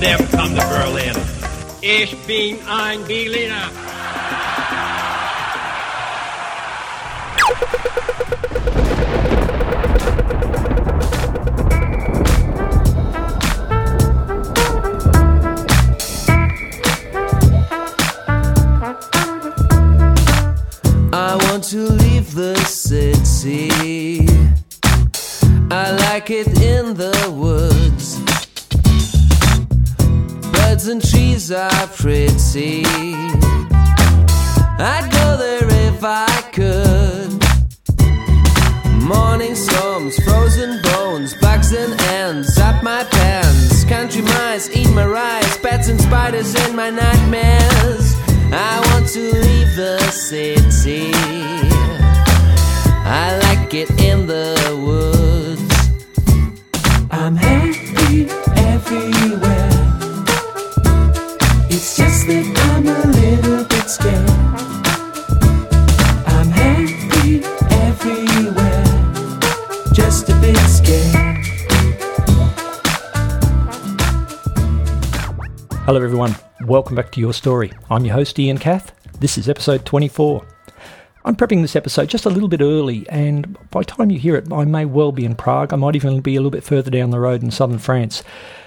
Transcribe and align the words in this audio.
never 0.00 0.26
come 0.36 0.54
to 0.54 0.60
Berlin. 0.68 1.14
Ich 1.80 2.16
bin 2.26 2.58
ein 2.68 3.04
Berliner. 3.04 3.70
Welcome 76.66 76.96
back 76.96 77.12
to 77.12 77.20
Your 77.20 77.32
Story. 77.32 77.70
I'm 77.88 78.04
your 78.04 78.14
host, 78.14 78.36
Ian 78.40 78.58
Cath. 78.58 78.90
This 79.20 79.38
is 79.38 79.48
episode 79.48 79.86
24. 79.86 80.44
I'm 81.24 81.36
prepping 81.36 81.62
this 81.62 81.76
episode 81.76 82.08
just 82.08 82.26
a 82.26 82.28
little 82.28 82.48
bit 82.48 82.60
early, 82.60 83.08
and 83.08 83.56
by 83.70 83.82
the 83.82 83.84
time 83.84 84.10
you 84.10 84.18
hear 84.18 84.34
it, 84.34 84.52
I 84.52 84.64
may 84.64 84.84
well 84.84 85.12
be 85.12 85.24
in 85.24 85.36
Prague. 85.36 85.72
I 85.72 85.76
might 85.76 85.94
even 85.94 86.20
be 86.22 86.34
a 86.34 86.40
little 86.40 86.50
bit 86.50 86.64
further 86.64 86.90
down 86.90 87.10
the 87.10 87.20
road 87.20 87.44
in 87.44 87.52
southern 87.52 87.78
France. 87.78 88.24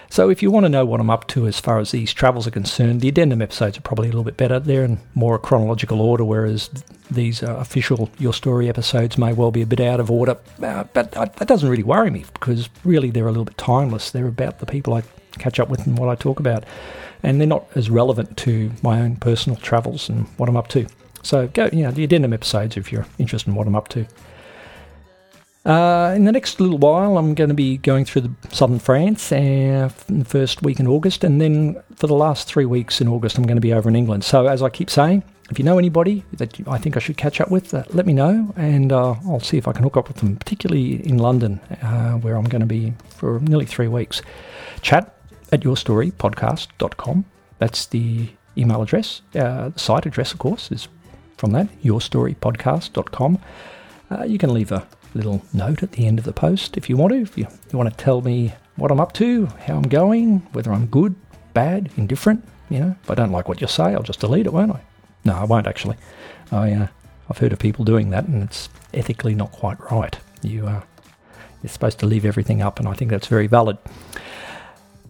So, 0.09 0.29
if 0.29 0.41
you 0.41 0.49
want 0.49 0.63
to 0.63 0.69
know 0.69 0.85
what 0.85 1.01
I'm 1.01 1.09
up 1.09 1.27
to 1.27 1.45
as 1.45 1.59
far 1.59 1.77
as 1.77 1.91
these 1.91 2.13
travels 2.13 2.47
are 2.47 2.51
concerned, 2.51 3.01
the 3.01 3.09
addendum 3.09 3.41
episodes 3.41 3.77
are 3.77 3.81
probably 3.81 4.07
a 4.07 4.11
little 4.11 4.23
bit 4.23 4.37
better. 4.37 4.61
They're 4.61 4.85
in 4.85 4.99
more 5.13 5.37
chronological 5.37 5.99
order, 5.99 6.23
whereas 6.23 6.69
these 7.11 7.43
uh, 7.43 7.57
official 7.57 8.09
Your 8.17 8.33
Story 8.33 8.69
episodes 8.69 9.17
may 9.17 9.33
well 9.33 9.51
be 9.51 9.61
a 9.61 9.67
bit 9.67 9.81
out 9.81 9.99
of 9.99 10.09
order. 10.09 10.37
Uh, 10.63 10.85
but 10.93 11.17
uh, 11.17 11.25
that 11.25 11.49
doesn't 11.49 11.67
really 11.67 11.83
worry 11.83 12.11
me 12.11 12.23
because 12.31 12.69
really 12.85 13.09
they're 13.09 13.27
a 13.27 13.31
little 13.31 13.43
bit 13.43 13.57
timeless. 13.57 14.11
They're 14.11 14.27
about 14.27 14.59
the 14.59 14.65
people 14.65 14.93
I 14.93 15.03
catch 15.37 15.59
up 15.59 15.67
with 15.67 15.85
and 15.85 15.97
what 15.97 16.07
I 16.07 16.15
talk 16.15 16.39
about. 16.39 16.63
And 17.23 17.39
they're 17.39 17.47
not 17.47 17.67
as 17.75 17.89
relevant 17.89 18.37
to 18.37 18.71
my 18.81 19.01
own 19.01 19.17
personal 19.17 19.57
travels 19.57 20.09
and 20.09 20.25
what 20.37 20.47
I'm 20.47 20.57
up 20.57 20.69
to. 20.69 20.87
So 21.21 21.47
go, 21.47 21.69
you 21.73 21.83
know, 21.83 21.91
the 21.91 22.03
addendum 22.03 22.33
episodes 22.33 22.77
if 22.77 22.91
you're 22.91 23.05
interested 23.17 23.49
in 23.49 23.55
what 23.55 23.67
I'm 23.67 23.75
up 23.75 23.89
to. 23.89 24.05
Uh, 25.65 26.13
in 26.15 26.23
the 26.23 26.31
next 26.31 26.61
little 26.61 26.77
while, 26.77 27.17
I'm 27.17 27.35
going 27.35 27.49
to 27.49 27.53
be 27.53 27.77
going 27.77 28.05
through 28.05 28.21
the 28.21 28.31
southern 28.49 28.79
France 28.79 29.31
uh, 29.31 29.89
the 30.07 30.25
first 30.25 30.63
week 30.63 30.79
in 30.79 30.87
August, 30.87 31.23
and 31.23 31.41
then 31.41 31.75
for 31.95 32.07
the 32.07 32.15
last 32.15 32.47
three 32.47 32.65
weeks 32.65 33.01
in 33.01 33.07
August, 33.09 33.37
I'm 33.37 33.43
going 33.43 33.57
to 33.57 33.61
be 33.61 33.73
over 33.73 33.89
in 33.89 33.95
England. 33.95 34.23
So, 34.23 34.47
as 34.47 34.63
I 34.63 34.69
keep 34.69 34.89
saying, 34.89 35.21
if 35.51 35.59
you 35.59 35.65
know 35.65 35.77
anybody 35.77 36.23
that 36.33 36.57
I 36.67 36.77
think 36.77 36.95
I 36.95 36.99
should 36.99 37.17
catch 37.17 37.41
up 37.41 37.51
with, 37.51 37.73
uh, 37.73 37.83
let 37.89 38.05
me 38.05 38.13
know, 38.13 38.53
and 38.55 38.93
uh, 38.93 39.15
I'll 39.27 39.41
see 39.41 39.57
if 39.57 39.67
I 39.67 39.73
can 39.73 39.83
hook 39.83 39.97
up 39.97 40.07
with 40.07 40.17
them, 40.17 40.37
particularly 40.37 41.05
in 41.05 41.17
London, 41.17 41.59
uh, 41.83 42.13
where 42.13 42.35
I'm 42.35 42.45
going 42.45 42.61
to 42.61 42.65
be 42.65 42.93
for 43.09 43.39
nearly 43.41 43.65
three 43.65 43.89
weeks. 43.89 44.21
Chat 44.81 45.13
at 45.51 45.61
yourstorypodcast.com. 45.61 47.25
That's 47.57 47.85
the 47.85 48.29
email 48.57 48.81
address. 48.81 49.21
Uh, 49.35 49.69
the 49.69 49.79
site 49.79 50.05
address, 50.05 50.31
of 50.31 50.39
course, 50.39 50.71
is 50.71 50.87
from 51.37 51.51
that, 51.51 51.67
yourstorypodcast.com. 51.81 53.39
Uh, 54.11 54.23
you 54.23 54.37
can 54.37 54.53
leave 54.53 54.71
a 54.71 54.87
little 55.13 55.41
note 55.53 55.83
at 55.83 55.93
the 55.93 56.07
end 56.07 56.19
of 56.19 56.25
the 56.25 56.33
post 56.33 56.77
if 56.77 56.89
you 56.89 56.97
want 56.97 57.13
to. 57.13 57.21
If 57.21 57.37
you, 57.37 57.47
you 57.71 57.77
want 57.77 57.89
to 57.89 58.03
tell 58.03 58.21
me 58.21 58.53
what 58.75 58.91
I'm 58.91 58.99
up 58.99 59.13
to, 59.13 59.47
how 59.65 59.75
I'm 59.75 59.89
going, 59.89 60.39
whether 60.53 60.71
I'm 60.71 60.87
good, 60.87 61.15
bad, 61.53 61.89
indifferent, 61.97 62.43
you 62.69 62.79
know, 62.79 62.95
if 63.03 63.11
I 63.11 63.15
don't 63.15 63.31
like 63.31 63.47
what 63.47 63.61
you 63.61 63.67
say, 63.67 63.83
I'll 63.83 64.03
just 64.03 64.19
delete 64.19 64.45
it, 64.45 64.53
won't 64.53 64.71
I? 64.71 64.81
No, 65.25 65.33
I 65.33 65.43
won't 65.43 65.67
actually. 65.67 65.97
I, 66.51 66.71
uh, 66.73 66.87
I've 67.29 67.37
heard 67.37 67.53
of 67.53 67.59
people 67.59 67.83
doing 67.85 68.09
that, 68.11 68.25
and 68.25 68.43
it's 68.43 68.69
ethically 68.93 69.35
not 69.35 69.51
quite 69.51 69.79
right. 69.91 70.17
You, 70.41 70.67
uh, 70.67 70.81
you're 71.61 71.69
supposed 71.69 71.99
to 71.99 72.05
leave 72.05 72.25
everything 72.25 72.61
up, 72.61 72.79
and 72.79 72.87
I 72.87 72.93
think 72.93 73.11
that's 73.11 73.27
very 73.27 73.47
valid. 73.47 73.77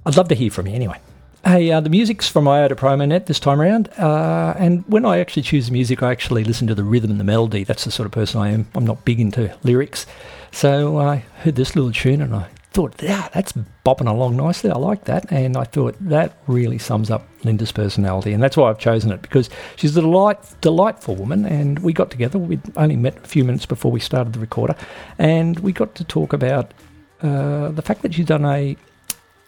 I'd 0.05 0.17
love 0.17 0.27
to 0.29 0.35
hear 0.35 0.49
from 0.49 0.67
you 0.67 0.75
anyway. 0.75 0.99
Hey, 1.45 1.71
uh, 1.71 1.79
the 1.79 1.89
music's 1.89 2.27
from 2.27 2.47
IOTA 2.47 2.75
PromoNet 2.75 3.25
this 3.25 3.39
time 3.39 3.61
around, 3.61 3.87
uh, 3.97 4.53
and 4.57 4.83
when 4.87 5.05
I 5.05 5.19
actually 5.19 5.43
choose 5.43 5.71
music, 5.71 6.03
I 6.03 6.11
actually 6.11 6.43
listen 6.43 6.67
to 6.67 6.75
the 6.75 6.83
rhythm 6.83 7.11
and 7.11 7.19
the 7.19 7.23
melody. 7.23 7.63
That's 7.63 7.85
the 7.85 7.91
sort 7.91 8.05
of 8.07 8.11
person 8.11 8.41
I 8.41 8.49
am. 8.49 8.67
I'm 8.75 8.85
not 8.85 9.05
big 9.05 9.21
into 9.21 9.55
lyrics, 9.63 10.05
so 10.51 10.97
I 10.97 11.17
heard 11.43 11.55
this 11.55 11.77
little 11.77 11.93
tune 11.93 12.21
and 12.21 12.35
I 12.35 12.49
thought, 12.71 13.01
yeah, 13.01 13.29
that's 13.33 13.53
bopping 13.85 14.09
along 14.09 14.35
nicely. 14.35 14.69
I 14.69 14.77
like 14.77 15.05
that, 15.05 15.31
and 15.31 15.55
I 15.55 15.63
thought 15.63 15.95
that 16.01 16.37
really 16.47 16.77
sums 16.77 17.09
up 17.09 17.25
Linda's 17.43 17.71
personality, 17.71 18.33
and 18.33 18.43
that's 18.43 18.57
why 18.57 18.69
I've 18.69 18.79
chosen 18.79 19.11
it 19.11 19.21
because 19.21 19.49
she's 19.77 19.95
a 19.95 20.01
delight, 20.01 20.39
delightful 20.59 21.15
woman. 21.15 21.45
And 21.45 21.79
we 21.79 21.93
got 21.93 22.11
together. 22.11 22.37
We'd 22.37 22.61
only 22.77 22.97
met 22.97 23.17
a 23.17 23.27
few 23.27 23.45
minutes 23.45 23.65
before 23.65 23.91
we 23.91 24.01
started 24.01 24.33
the 24.33 24.39
recorder, 24.39 24.75
and 25.17 25.57
we 25.59 25.71
got 25.71 25.95
to 25.95 26.03
talk 26.03 26.33
about 26.33 26.73
uh, 27.21 27.69
the 27.69 27.81
fact 27.81 28.01
that 28.01 28.13
she's 28.13 28.25
done 28.25 28.45
a 28.45 28.75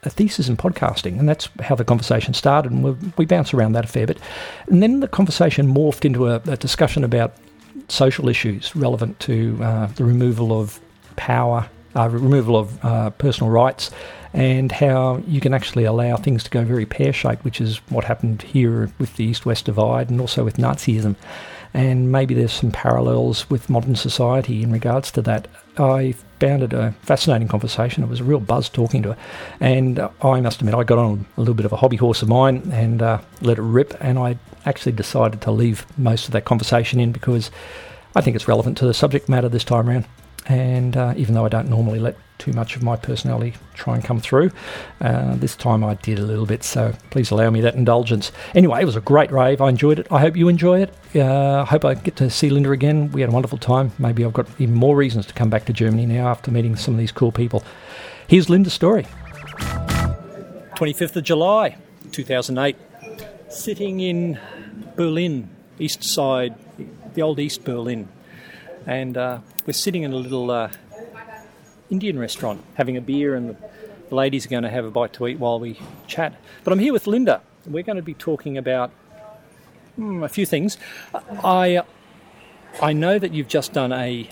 a 0.04 0.10
thesis 0.10 0.50
in 0.50 0.58
podcasting, 0.58 1.20
and 1.20 1.30
that's 1.30 1.50
how 1.62 1.76
the 1.76 1.86
conversation 1.86 2.34
started. 2.34 2.72
And 2.72 2.84
we, 2.84 2.92
we 3.18 3.26
around 3.54 3.74
that 3.74 3.86
a 3.86 3.88
fair 3.88 4.08
bit, 4.08 4.20
and 4.68 4.82
then 4.82 5.00
the 5.00 5.08
conversation 5.08 5.74
morphed 5.74 6.06
into 6.06 6.28
a, 6.28 6.36
a 6.48 6.58
discussion 6.58 7.04
about 7.04 7.34
social 7.88 8.30
issues 8.30 8.76
relevant 8.76 9.20
to 9.20 9.60
uh, 9.62 9.88
the 9.88 10.04
removal 10.04 10.60
of 10.60 10.80
power, 11.16 11.70
uh, 11.96 12.10
removal 12.10 12.56
of 12.56 12.86
uh, 12.86 13.10
personal 13.12 13.52
rights, 13.52 13.92
and 14.34 14.72
how 14.72 15.22
you 15.28 15.42
can 15.42 15.54
actually 15.54 15.84
allow 15.84 16.16
things 16.16 16.44
to 16.44 16.50
go 16.50 16.64
very 16.64 16.86
pear 16.86 17.12
shaped, 17.12 17.44
which 17.44 17.60
is 17.60 17.78
what 17.90 18.06
happened 18.06 18.42
here 18.42 18.90
with 18.98 19.16
the 19.18 19.26
East 19.26 19.46
West 19.46 19.66
divide 19.66 20.10
and 20.10 20.22
also 20.22 20.44
with 20.44 20.58
Nazism. 20.58 21.16
And 21.74 22.12
maybe 22.12 22.34
there's 22.34 22.54
some 22.54 22.72
parallels 22.72 23.50
with 23.50 23.70
modern 23.70 23.96
society 23.96 24.64
in 24.64 24.72
regards 24.72 25.12
to 25.12 25.22
that. 25.24 25.48
I 25.78 26.16
found 26.42 26.74
a 26.74 26.92
fascinating 27.04 27.48
conversation. 27.48 28.04
It 28.04 28.10
was 28.10 28.20
a 28.20 28.24
real 28.24 28.40
buzz 28.40 28.68
talking 28.68 29.04
to 29.04 29.14
her. 29.14 29.18
And 29.60 30.00
uh, 30.00 30.10
I 30.24 30.42
must 30.42 30.60
admit, 30.60 30.74
I 30.74 30.84
got 30.84 30.98
on 30.98 31.26
a 31.38 31.40
little 31.40 31.54
bit 31.54 31.68
of 31.68 31.72
a 31.72 31.78
hobby 31.78 31.98
horse 31.98 32.24
of 32.24 32.30
mine 32.30 32.70
and 32.74 33.02
uh, 33.02 33.20
let 33.42 33.60
it 33.60 33.62
rip. 33.62 33.96
And 34.02 34.18
I 34.18 34.40
actually 34.66 34.94
decided 34.94 35.42
to 35.42 35.52
leave 35.52 35.86
most 35.98 36.26
of 36.26 36.32
that 36.32 36.46
conversation 36.46 37.00
in 37.00 37.12
because 37.12 37.52
I 38.16 38.22
think 38.22 38.36
it's 38.36 38.48
relevant 38.48 38.78
to 38.80 38.88
the 38.88 38.94
subject 38.94 39.30
matter 39.30 39.50
this 39.50 39.64
time 39.64 39.88
around. 39.88 40.06
And 40.48 40.98
uh, 40.98 41.14
even 41.16 41.36
though 41.36 41.46
I 41.46 41.50
don't 41.50 41.70
normally 41.70 42.00
let 42.00 42.18
too 42.42 42.52
much 42.54 42.76
of 42.76 42.82
my 42.82 42.96
personality 42.96 43.54
try 43.76 43.94
and 43.94 44.04
come 44.04 44.20
through, 44.20 44.50
uh, 45.00 45.36
this 45.36 45.56
time 45.56 45.84
I 45.84 45.94
did 45.94 46.18
a 46.18 46.24
little 46.24 46.48
bit. 46.48 46.64
So 46.64 46.94
please 47.12 47.30
allow 47.30 47.52
me 47.52 47.62
that 47.62 47.76
indulgence. 47.76 48.32
Anyway, 48.56 48.82
it 48.82 48.86
was 48.86 48.96
a 48.96 49.02
great 49.02 49.32
rave. 49.32 49.62
I 49.62 49.70
enjoyed 49.70 50.00
it. 50.00 50.08
I 50.10 50.20
hope 50.20 50.36
you 50.36 50.48
enjoy 50.48 50.82
it. 50.82 50.92
Uh, 51.16 51.62
I 51.62 51.66
hope 51.66 51.86
I 51.86 51.94
get 51.94 52.16
to 52.16 52.32
see 52.32 52.50
Linda 52.50 52.72
again. 52.72 53.12
We 53.12 53.22
had 53.22 53.30
a 53.30 53.34
wonderful 53.34 53.60
time. 53.60 53.92
Maybe 54.00 54.26
I've 54.26 54.34
got 54.34 54.48
even 54.58 54.74
more 54.74 54.96
reasons 54.96 55.28
to 55.28 55.36
come 55.36 55.52
back 55.52 55.66
to 55.66 55.74
Germany 55.74 56.08
now 56.08 56.30
after 56.30 56.50
meeting 56.50 56.76
some 56.76 56.96
of 56.96 57.00
these 57.00 57.12
cool 57.12 57.32
people. 57.32 57.64
Here's 58.28 58.50
Linda's 58.50 58.74
story 58.74 59.06
25th 60.76 61.16
of 61.18 61.24
July 61.24 61.78
2008. 62.12 62.76
Sitting 63.50 64.00
in 64.00 64.40
Berlin, 64.96 65.50
east 65.78 66.04
side, 66.04 66.56
the 67.14 67.22
old 67.22 67.40
East 67.40 67.64
Berlin. 67.64 68.10
And 68.88 69.16
uh, 69.16 69.40
we're 69.68 69.74
sitting 69.74 70.02
in 70.02 70.12
a 70.12 70.16
little 70.16 70.50
uh, 70.50 70.72
Indian 71.92 72.18
restaurant 72.18 72.64
having 72.76 72.98
a 72.98 73.02
beer, 73.02 73.36
and 73.36 73.50
the, 74.10 74.16
ladies 74.16 74.46
are 74.46 74.50
going 74.50 74.64
to 74.64 74.70
have 74.70 74.86
a 74.86 74.92
bite 74.92 75.14
to 75.14 75.28
eat 75.28 75.40
while 75.40 75.60
we 75.60 75.80
chat. 76.08 76.36
But 76.64 76.74
I'm 76.74 76.80
here 76.80 76.94
with 76.94 77.06
Linda. 77.06 77.42
We're 77.66 77.84
going 77.84 77.98
to 77.98 78.02
be 78.02 78.14
talking 78.14 78.58
about 78.58 78.90
hmm, 79.96 80.24
a 80.24 80.30
few 80.30 80.46
things. 80.46 80.78
I 81.14 81.84
I 82.82 82.94
know 82.94 83.20
that 83.20 83.34
you've 83.34 83.48
just 83.48 83.74
done 83.74 83.92
a 83.92 84.30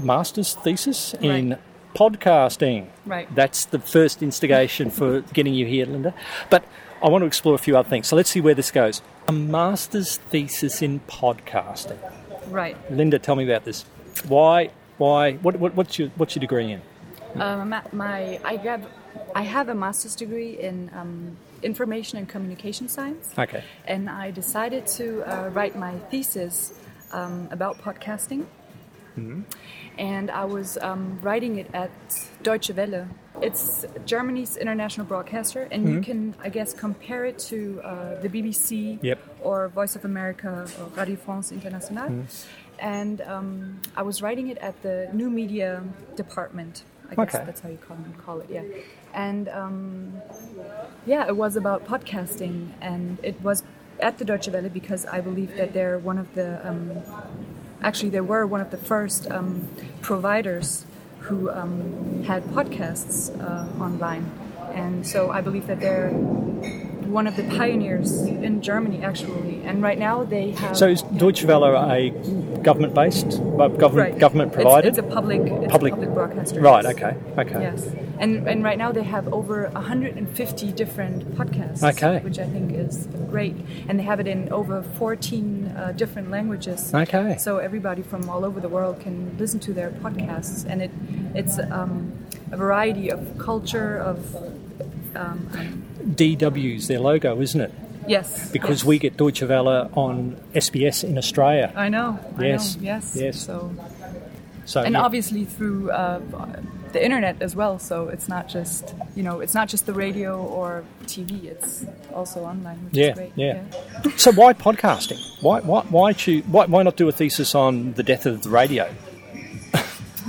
master's 0.00 0.54
thesis 0.54 1.14
in 1.14 1.50
Right. 1.50 1.58
podcasting. 1.94 2.88
Right. 3.06 3.34
That's 3.34 3.64
the 3.64 3.78
first 3.78 4.22
instigation 4.22 4.90
for 4.90 5.22
getting 5.32 5.54
you 5.54 5.66
here, 5.66 5.86
Linda. 5.86 6.14
But 6.50 6.64
I 7.02 7.08
want 7.08 7.22
to 7.22 7.26
explore 7.26 7.54
a 7.54 7.58
few 7.58 7.76
other 7.76 7.88
things. 7.88 8.06
So 8.06 8.16
let's 8.16 8.30
see 8.30 8.40
where 8.40 8.54
this 8.54 8.70
goes. 8.70 9.00
A 9.28 9.32
master's 9.32 10.16
thesis 10.16 10.82
in 10.82 11.00
podcasting. 11.08 11.98
Right. 12.48 12.76
Linda, 12.90 13.18
tell 13.18 13.36
me 13.36 13.44
about 13.44 13.64
this. 13.64 13.84
Why? 14.28 14.70
Why? 14.98 15.34
What, 15.34 15.56
what, 15.56 15.74
what's 15.74 15.98
your 15.98 16.08
What's 16.16 16.34
your 16.34 16.40
degree 16.40 16.72
in? 16.72 16.82
Um, 17.40 17.74
my 17.92 18.40
I 18.44 18.56
have 18.56 18.86
I 19.34 19.42
have 19.42 19.68
a 19.68 19.74
master's 19.74 20.14
degree 20.14 20.58
in 20.58 20.90
um, 20.94 21.36
information 21.62 22.18
and 22.18 22.28
communication 22.28 22.88
science. 22.88 23.34
Okay. 23.38 23.62
And 23.86 24.08
I 24.08 24.30
decided 24.30 24.86
to 24.98 25.22
uh, 25.24 25.48
write 25.50 25.76
my 25.76 25.98
thesis 26.10 26.72
um, 27.12 27.48
about 27.50 27.78
podcasting. 27.78 28.46
Mm-hmm. 29.18 29.42
And 29.98 30.30
I 30.30 30.44
was 30.44 30.76
um, 30.78 31.18
writing 31.22 31.58
it 31.58 31.68
at 31.72 31.90
Deutsche 32.42 32.70
Welle. 32.70 33.08
It's 33.40 33.84
Germany's 34.04 34.56
international 34.56 35.06
broadcaster, 35.06 35.68
and 35.70 35.88
you 35.88 36.00
can, 36.00 36.34
I 36.42 36.48
guess, 36.48 36.72
compare 36.72 37.26
it 37.26 37.38
to 37.50 37.80
uh, 37.82 38.20
the 38.20 38.28
BBC 38.28 38.98
Yep. 39.02 39.18
or 39.42 39.68
Voice 39.68 39.94
of 39.96 40.04
America 40.04 40.66
or 40.78 40.84
Radio 40.96 41.16
France 41.16 41.52
Internationale. 41.52 42.24
And 42.78 43.20
um, 43.22 43.80
I 43.96 44.02
was 44.02 44.20
writing 44.22 44.48
it 44.48 44.58
at 44.58 44.80
the 44.82 45.08
new 45.12 45.30
media 45.30 45.82
department. 46.16 46.84
I 47.10 47.14
guess 47.14 47.34
Okay. 47.34 47.44
that's 47.44 47.60
how 47.60 47.68
you 47.68 47.78
call, 47.78 47.96
call 48.24 48.40
it, 48.40 48.48
yeah. 48.50 48.62
And 49.14 49.48
um, 49.48 50.20
yeah, 51.06 51.26
it 51.26 51.36
was 51.36 51.54
about 51.56 51.86
podcasting, 51.86 52.70
and 52.80 53.18
it 53.22 53.40
was 53.42 53.62
at 54.00 54.18
the 54.18 54.24
Deutsche 54.24 54.48
Welle 54.48 54.68
because 54.68 55.06
I 55.06 55.20
believe 55.20 55.56
that 55.56 55.72
they're 55.72 55.98
one 55.98 56.18
of 56.18 56.34
the, 56.34 56.66
um, 56.68 57.00
actually, 57.80 58.10
they 58.10 58.20
were 58.20 58.44
one 58.46 58.60
of 58.60 58.70
the 58.72 58.76
first 58.76 59.30
um, 59.30 59.68
providers 60.02 60.84
who 61.20 61.48
um, 61.50 62.24
had 62.24 62.42
podcasts 62.46 63.30
uh, 63.40 63.82
online, 63.82 64.30
and 64.74 65.06
so 65.06 65.30
I 65.30 65.40
believe 65.40 65.66
that 65.66 65.80
they're 65.80 66.10
one 66.10 67.26
of 67.26 67.36
the 67.36 67.44
pioneers 67.44 68.22
in 68.22 68.60
Germany, 68.62 69.02
actually. 69.02 69.62
And 69.64 69.82
right 69.82 69.98
now 69.98 70.24
they 70.24 70.50
have. 70.52 70.76
So 70.76 70.88
is 70.88 71.02
Deutsche 71.02 71.44
Welle 71.44 71.64
a 71.64 72.10
government-based, 72.62 73.40
uh, 73.40 73.68
government 73.68 73.94
Right. 74.10 74.18
government 74.18 74.48
It's- 74.52 74.62
provided? 74.62 74.88
It's, 74.88 74.98
a 74.98 75.02
public, 75.02 75.40
it's 75.42 75.72
Public- 75.72 75.92
a 75.92 75.96
public 75.96 76.14
broadcaster. 76.14 76.60
Right. 76.60 76.84
yes. 76.84 76.94
Okay. 76.94 77.14
Okay. 77.38 77.60
Yes, 77.60 77.88
and 78.18 78.48
and 78.48 78.64
right 78.64 78.76
now 78.78 78.90
they 78.92 79.04
have 79.04 79.32
over 79.32 79.70
150 79.74 80.72
different 80.72 81.36
podcasts. 81.38 81.82
Okay. 81.92 82.20
which 82.24 82.38
I 82.38 82.46
think 82.46 82.72
is 82.72 83.06
great, 83.30 83.56
and 83.88 83.98
they 83.98 84.04
have 84.04 84.18
it 84.20 84.26
in 84.26 84.48
over 84.52 84.82
14 84.82 85.72
uh, 85.76 85.92
different 85.96 86.30
languages. 86.30 86.92
Okay. 86.94 87.36
So 87.38 87.58
everybody 87.58 88.02
from 88.02 88.28
all 88.28 88.44
over 88.44 88.60
the 88.60 88.68
world 88.68 89.00
can 89.00 89.16
listen 89.38 89.60
to 89.60 89.72
their 89.72 89.90
podcasts, 89.90 90.66
and 90.68 90.82
it 90.82 90.90
it's 91.34 91.58
um, 91.70 92.12
a 92.52 92.56
variety 92.56 93.10
of 93.10 93.20
culture 93.38 93.96
of. 93.96 94.18
Um, 95.16 95.48
DW's 96.04 96.86
their 96.88 97.00
logo, 97.00 97.40
isn't 97.40 97.60
it? 97.60 97.72
yes, 98.08 98.50
Because 98.52 98.80
yes. 98.82 98.84
we 98.84 98.98
get 99.00 99.16
Deutsche 99.16 99.42
Welle 99.42 99.90
on 99.94 100.36
SBS 100.54 101.02
in 101.02 101.18
Australia. 101.18 101.72
I 101.74 101.88
know. 101.88 102.18
I 102.38 102.44
Yes, 102.46 102.76
know, 102.76 102.82
yes. 102.82 103.12
yes. 103.16 103.36
So 103.40 103.72
So 104.64 104.82
and 104.82 104.94
yeah. 104.94 105.02
obviously 105.02 105.44
through 105.44 105.90
uh, 105.90 106.20
the 106.92 107.04
internet 107.04 107.42
as 107.42 107.54
well. 107.56 107.78
So 107.78 108.08
it's 108.14 108.28
not 108.28 108.48
just 108.48 108.94
you 109.16 109.22
know 109.22 109.40
it's 109.40 109.54
not 109.54 109.68
just 109.68 109.86
the 109.86 109.92
radio 109.92 110.38
or 110.58 110.84
TV. 111.06 111.44
It's 111.44 111.84
also 112.14 112.38
online, 112.44 112.78
which 112.84 112.94
Yeah, 112.94 113.10
is 113.10 113.14
great. 113.18 113.32
yeah. 113.36 113.62
So 114.16 114.30
why 114.32 114.52
podcasting? 114.54 115.20
Why 115.42 115.60
why 115.60 115.82
why 115.90 116.12
choose, 116.12 116.44
why 116.46 116.66
why 116.66 116.82
not 116.84 116.96
do 116.96 117.08
a 117.08 117.12
thesis 117.12 117.54
on 117.54 117.92
the 117.94 118.02
death 118.02 118.26
of 118.26 118.42
the 118.42 118.50
radio? 118.50 118.86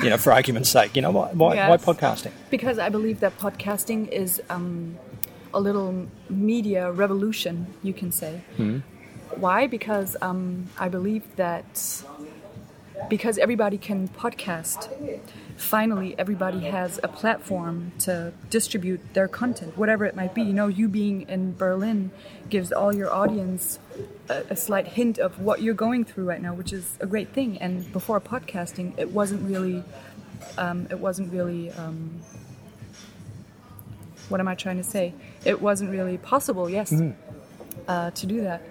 You 0.03 0.09
know, 0.09 0.17
for 0.17 0.31
argument's 0.31 0.69
sake, 0.69 0.95
you 0.95 1.01
know 1.01 1.11
why 1.11 1.29
why, 1.33 1.69
why 1.69 1.77
podcasting? 1.77 2.31
Because 2.49 2.77
I 2.79 2.89
believe 2.89 3.19
that 3.21 3.37
podcasting 3.37 4.09
is 4.09 4.41
um, 4.49 4.97
a 5.53 5.59
little 5.59 6.07
media 6.29 6.91
revolution, 6.91 7.73
you 7.83 7.93
can 7.93 8.11
say. 8.11 8.41
Why? 9.35 9.67
Because 9.67 10.15
um, 10.21 10.67
I 10.79 10.89
believe 10.89 11.23
that 11.35 12.03
because 13.09 13.37
everybody 13.37 13.77
can 13.77 14.07
podcast, 14.09 14.89
finally 15.57 16.15
everybody 16.17 16.61
has 16.61 16.99
a 17.03 17.07
platform 17.07 17.91
to 17.99 18.31
distribute 18.49 19.01
their 19.13 19.27
content, 19.27 19.77
whatever 19.77 20.05
it 20.05 20.15
might 20.15 20.33
be. 20.33 20.43
You 20.43 20.53
know, 20.53 20.67
you 20.67 20.87
being 20.87 21.27
in 21.27 21.55
Berlin 21.55 22.11
gives 22.49 22.71
all 22.71 22.95
your 22.95 23.11
audience 23.11 23.79
a, 24.29 24.43
a 24.51 24.55
slight 24.55 24.87
hint 24.87 25.17
of 25.17 25.39
what 25.41 25.61
you're 25.61 25.73
going 25.73 26.05
through 26.05 26.25
right 26.25 26.41
now, 26.41 26.53
which 26.53 26.71
is 26.71 26.97
a 26.99 27.07
great 27.07 27.29
thing. 27.29 27.57
And 27.57 27.91
before 27.91 28.21
podcasting, 28.21 28.97
it 28.97 29.11
wasn't 29.11 29.49
really, 29.49 29.83
um, 30.57 30.87
it 30.89 30.99
wasn't 30.99 31.33
really. 31.33 31.71
Um, 31.71 32.21
what 34.29 34.41
am 34.41 34.47
I 34.47 34.55
trying 34.55 34.77
to 34.77 34.83
say? 34.83 35.13
It 35.45 35.61
wasn't 35.61 35.89
really 35.89 36.17
possible, 36.17 36.69
yes, 36.69 36.93
uh, 37.87 38.11
to 38.11 38.25
do 38.25 38.41
that. 38.41 38.61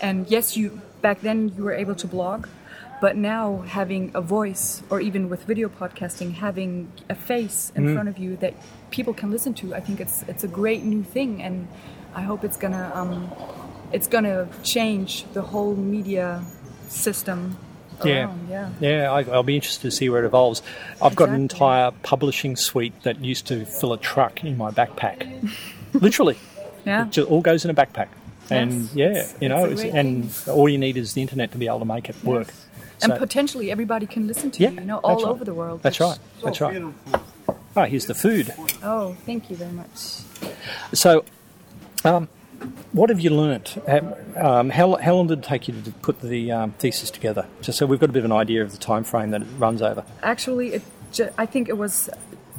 And 0.00 0.28
yes, 0.30 0.56
you 0.56 0.80
back 1.02 1.20
then 1.20 1.52
you 1.56 1.64
were 1.64 1.72
able 1.72 1.96
to 1.96 2.06
blog, 2.06 2.46
but 3.00 3.16
now 3.16 3.64
having 3.66 4.10
a 4.14 4.20
voice, 4.20 4.82
or 4.90 5.00
even 5.00 5.28
with 5.28 5.44
video 5.44 5.68
podcasting, 5.68 6.34
having 6.34 6.92
a 7.08 7.14
face 7.14 7.72
in 7.74 7.94
front 7.94 8.08
of 8.08 8.18
you 8.18 8.36
that 8.36 8.54
people 8.90 9.14
can 9.14 9.30
listen 9.30 9.54
to, 9.54 9.74
I 9.74 9.80
think 9.80 10.00
it's 10.00 10.22
it's 10.28 10.44
a 10.44 10.48
great 10.48 10.82
new 10.82 11.02
thing, 11.02 11.42
and 11.42 11.68
I 12.14 12.22
hope 12.22 12.44
it's 12.44 12.56
gonna 12.56 12.90
um, 12.94 13.30
it's 13.92 14.06
gonna 14.06 14.48
change 14.62 15.24
the 15.32 15.42
whole 15.42 15.74
media 15.74 16.44
system. 16.88 17.56
Yeah. 18.02 18.24
around, 18.24 18.48
yeah. 18.48 18.70
Yeah, 18.80 19.12
I, 19.12 19.24
I'll 19.24 19.42
be 19.42 19.56
interested 19.56 19.82
to 19.82 19.90
see 19.90 20.08
where 20.08 20.24
it 20.24 20.26
evolves. 20.26 20.62
I've 21.02 21.14
got 21.14 21.28
an 21.28 21.34
entire 21.34 21.90
publishing 22.02 22.56
suite 22.56 22.94
that 23.02 23.22
used 23.22 23.46
to 23.48 23.66
fill 23.66 23.92
a 23.92 23.98
truck 23.98 24.42
in 24.42 24.56
my 24.56 24.70
backpack, 24.70 25.52
literally. 25.92 26.38
Yeah. 26.86 27.08
It 27.08 27.18
all 27.18 27.42
goes 27.42 27.62
in 27.66 27.70
a 27.70 27.74
backpack, 27.74 28.08
and 28.48 28.88
Yes, 28.94 29.34
yeah, 29.34 29.38
you 29.42 29.48
know, 29.50 29.66
it's 29.66 29.82
a 29.82 29.86
it's, 29.88 29.94
and 30.48 30.56
all 30.56 30.66
you 30.66 30.78
need 30.78 30.96
is 30.96 31.12
the 31.12 31.20
internet 31.20 31.52
to 31.52 31.58
be 31.58 31.66
able 31.66 31.80
to 31.80 31.84
make 31.84 32.08
it 32.08 32.16
work. 32.24 32.48
And 33.02 33.12
So- 33.12 33.18
potentially 33.18 33.70
everybody 33.70 34.06
can 34.06 34.26
listen 34.26 34.50
to 34.52 34.62
Yeah, 34.62 34.70
you, 34.70 34.80
you 34.80 34.84
know, 34.86 35.00
that's 35.02 35.04
all 35.06 35.16
right. 35.24 35.30
over 35.30 35.44
the 35.44 35.54
world. 35.54 35.80
That's 35.82 36.00
right. 36.00 36.18
That's 36.44 36.60
right. 36.60 36.82
Oh, 37.76 37.84
here's 37.84 38.06
the 38.06 38.14
food. 38.14 38.52
Oh, 38.82 39.16
thank 39.26 39.48
you 39.50 39.56
very 39.56 39.72
much. 39.72 39.90
So, 40.92 41.24
um, 42.04 42.28
what 42.92 43.08
have 43.10 43.20
you 43.20 43.30
learnt? 43.30 43.78
Um, 44.36 44.70
how, 44.70 44.96
how 44.96 45.14
long 45.14 45.28
did 45.28 45.38
it 45.38 45.44
take 45.44 45.68
you 45.68 45.80
to 45.80 45.90
put 46.02 46.20
the 46.20 46.50
um, 46.52 46.72
thesis 46.72 47.10
together? 47.10 47.46
Just 47.62 47.78
so 47.78 47.86
we've 47.86 48.00
got 48.00 48.10
a 48.10 48.12
bit 48.12 48.20
of 48.20 48.24
an 48.26 48.32
idea 48.32 48.62
of 48.62 48.72
the 48.72 48.78
time 48.78 49.04
frame 49.04 49.30
that 49.30 49.42
it 49.42 49.48
runs 49.58 49.80
over. 49.82 50.04
Actually, 50.22 50.74
it 50.74 50.82
ju- 51.12 51.30
I 51.38 51.46
think 51.46 51.68
it 51.68 51.78
was 51.78 52.10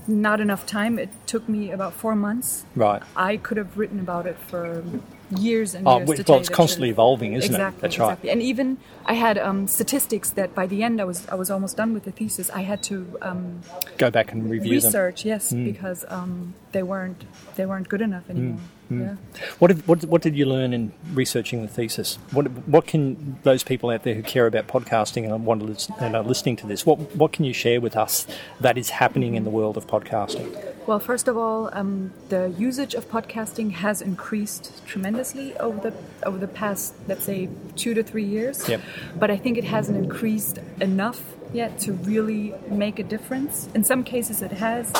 not 0.07 0.39
enough 0.41 0.65
time. 0.65 0.97
It 0.97 1.09
took 1.27 1.47
me 1.47 1.71
about 1.71 1.93
four 1.93 2.15
months. 2.15 2.65
Right. 2.75 3.03
I 3.15 3.37
could 3.37 3.57
have 3.57 3.77
written 3.77 3.99
about 3.99 4.25
it 4.25 4.37
for 4.47 4.83
years 5.31 5.73
and 5.75 5.87
Oh, 5.87 5.97
years. 5.97 6.07
well, 6.07 6.17
to 6.17 6.23
tell 6.23 6.37
it's 6.39 6.49
constantly 6.49 6.89
truth. 6.89 6.95
evolving, 6.95 7.33
isn't 7.33 7.51
it? 7.51 7.55
exactly, 7.55 7.81
That's 7.81 7.99
right. 7.99 8.23
And 8.25 8.41
even 8.41 8.77
I 9.05 9.13
had 9.13 9.37
um, 9.37 9.67
statistics 9.67 10.31
that 10.31 10.53
by 10.55 10.67
the 10.67 10.83
end 10.83 10.99
I 11.01 11.05
was 11.05 11.27
I 11.29 11.35
was 11.35 11.49
almost 11.49 11.77
done 11.77 11.93
with 11.93 12.03
the 12.03 12.11
thesis. 12.11 12.49
I 12.51 12.61
had 12.61 12.81
to 12.83 13.17
um, 13.21 13.61
Go 13.97 14.09
back 14.11 14.31
and 14.31 14.49
review 14.49 14.79
them. 14.79 14.87
research, 14.89 15.25
yes, 15.25 15.51
Hmm. 15.51 15.65
because 15.65 16.05
um, 16.09 16.53
they 16.71 16.83
weren't 16.83 17.23
they 17.55 17.65
weren't 17.65 17.87
good 17.89 18.01
enough 18.01 18.29
anymore. 18.29 18.59
Yeah. 18.99 19.15
What 19.59 19.69
did, 19.69 19.87
what, 19.87 20.03
what 20.05 20.21
did 20.21 20.35
you 20.35 20.45
learn 20.45 20.73
in 20.73 20.91
researching 21.13 21.61
the 21.61 21.67
thesis? 21.67 22.17
What, 22.31 22.45
what 22.67 22.87
can 22.87 23.39
those 23.43 23.63
people 23.63 23.89
out 23.89 24.03
there 24.03 24.15
who 24.15 24.23
care 24.23 24.47
about 24.47 24.67
podcasting 24.67 25.23
and 25.23 25.45
want 25.45 25.61
to 25.61 25.67
listen, 25.67 25.95
and 25.99 26.15
are 26.15 26.23
listening 26.23 26.57
to 26.57 26.67
this, 26.67 26.85
what, 26.85 27.15
what 27.15 27.31
can 27.31 27.45
you 27.45 27.53
share 27.53 27.79
with 27.79 27.95
us 27.95 28.27
that 28.59 28.77
is 28.77 28.89
happening 28.89 29.35
in 29.35 29.43
the 29.43 29.49
world 29.49 29.77
of 29.77 29.87
podcasting? 29.87 30.71
Well, 30.87 30.99
first 30.99 31.27
of 31.27 31.37
all, 31.37 31.69
um, 31.73 32.11
the 32.29 32.53
usage 32.57 32.95
of 32.95 33.07
podcasting 33.07 33.71
has 33.71 34.01
increased 34.01 34.85
tremendously 34.87 35.55
over 35.57 35.91
the 35.91 35.95
over 36.25 36.39
the 36.39 36.47
past, 36.47 36.95
let's 37.07 37.23
say, 37.23 37.49
two 37.75 37.93
to 37.93 38.01
three 38.03 38.23
years. 38.23 38.67
Yep. 38.67 38.81
But 39.17 39.29
I 39.29 39.37
think 39.37 39.57
it 39.57 39.63
hasn't 39.63 39.97
increased 39.97 40.57
enough 40.79 41.21
yet 41.53 41.77
to 41.79 41.93
really 41.93 42.55
make 42.67 42.97
a 42.97 43.03
difference. 43.03 43.69
In 43.75 43.83
some 43.83 44.03
cases, 44.03 44.41
it 44.41 44.51
has, 44.53 44.91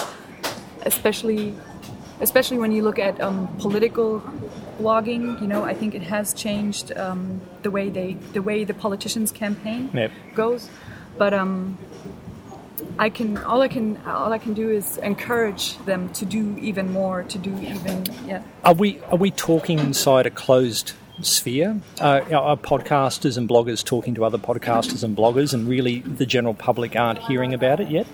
especially 0.85 1.55
especially 2.21 2.57
when 2.57 2.71
you 2.71 2.83
look 2.83 2.99
at 2.99 3.19
um, 3.19 3.47
political 3.59 4.21
blogging. 4.79 5.41
You 5.41 5.47
know, 5.47 5.63
I 5.63 5.73
think 5.73 5.95
it 5.95 6.03
has 6.03 6.33
changed 6.33 6.91
um, 6.97 7.41
the 7.63 7.71
way 7.71 7.89
they 7.89 8.13
the 8.33 8.41
way 8.41 8.63
the 8.63 8.73
politicians 8.73 9.31
campaign 9.31 9.89
Yep. 9.93 10.11
goes. 10.35 10.69
But 11.17 11.33
um, 11.33 11.77
I 12.97 13.09
can 13.09 13.37
all 13.39 13.61
I 13.61 13.67
can 13.67 13.97
all 14.05 14.31
I 14.31 14.37
can 14.37 14.53
do 14.53 14.69
is 14.69 14.97
encourage 14.97 15.77
them 15.85 16.09
to 16.13 16.25
do 16.25 16.57
even 16.59 16.91
more, 16.91 17.23
to 17.23 17.37
do 17.37 17.53
even 17.59 18.05
yeah. 18.25 18.43
Are 18.63 18.73
we, 18.73 18.99
are 19.11 19.17
we 19.17 19.31
talking 19.31 19.79
inside 19.79 20.25
a 20.25 20.31
closed 20.31 20.93
sphere? 21.21 21.79
Uh, 21.99 22.21
are 22.31 22.57
podcasters 22.57 23.37
and 23.37 23.47
bloggers 23.47 23.83
talking 23.83 24.15
to 24.15 24.25
other 24.25 24.37
podcasters 24.37 25.03
and 25.03 25.15
bloggers, 25.15 25.53
and 25.53 25.67
really 25.67 25.99
the 25.99 26.25
general 26.25 26.53
public 26.53 26.95
aren't 26.95 27.19
hearing 27.19 27.53
about 27.53 27.79
it 27.79 27.89
yet? 27.89 28.07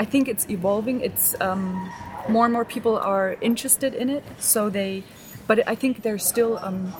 I 0.00 0.04
think 0.04 0.28
it's 0.28 0.48
evolving. 0.48 1.02
It's 1.02 1.38
um, 1.40 1.90
more 2.30 2.44
and 2.46 2.52
more 2.52 2.64
people 2.64 2.96
are 2.98 3.36
interested 3.40 3.94
in 3.94 4.08
it, 4.10 4.24
so 4.38 4.70
they. 4.70 5.02
But 5.46 5.66
I 5.68 5.74
think 5.74 6.02
there's 6.02 6.24
still 6.26 6.58
um, 6.58 6.92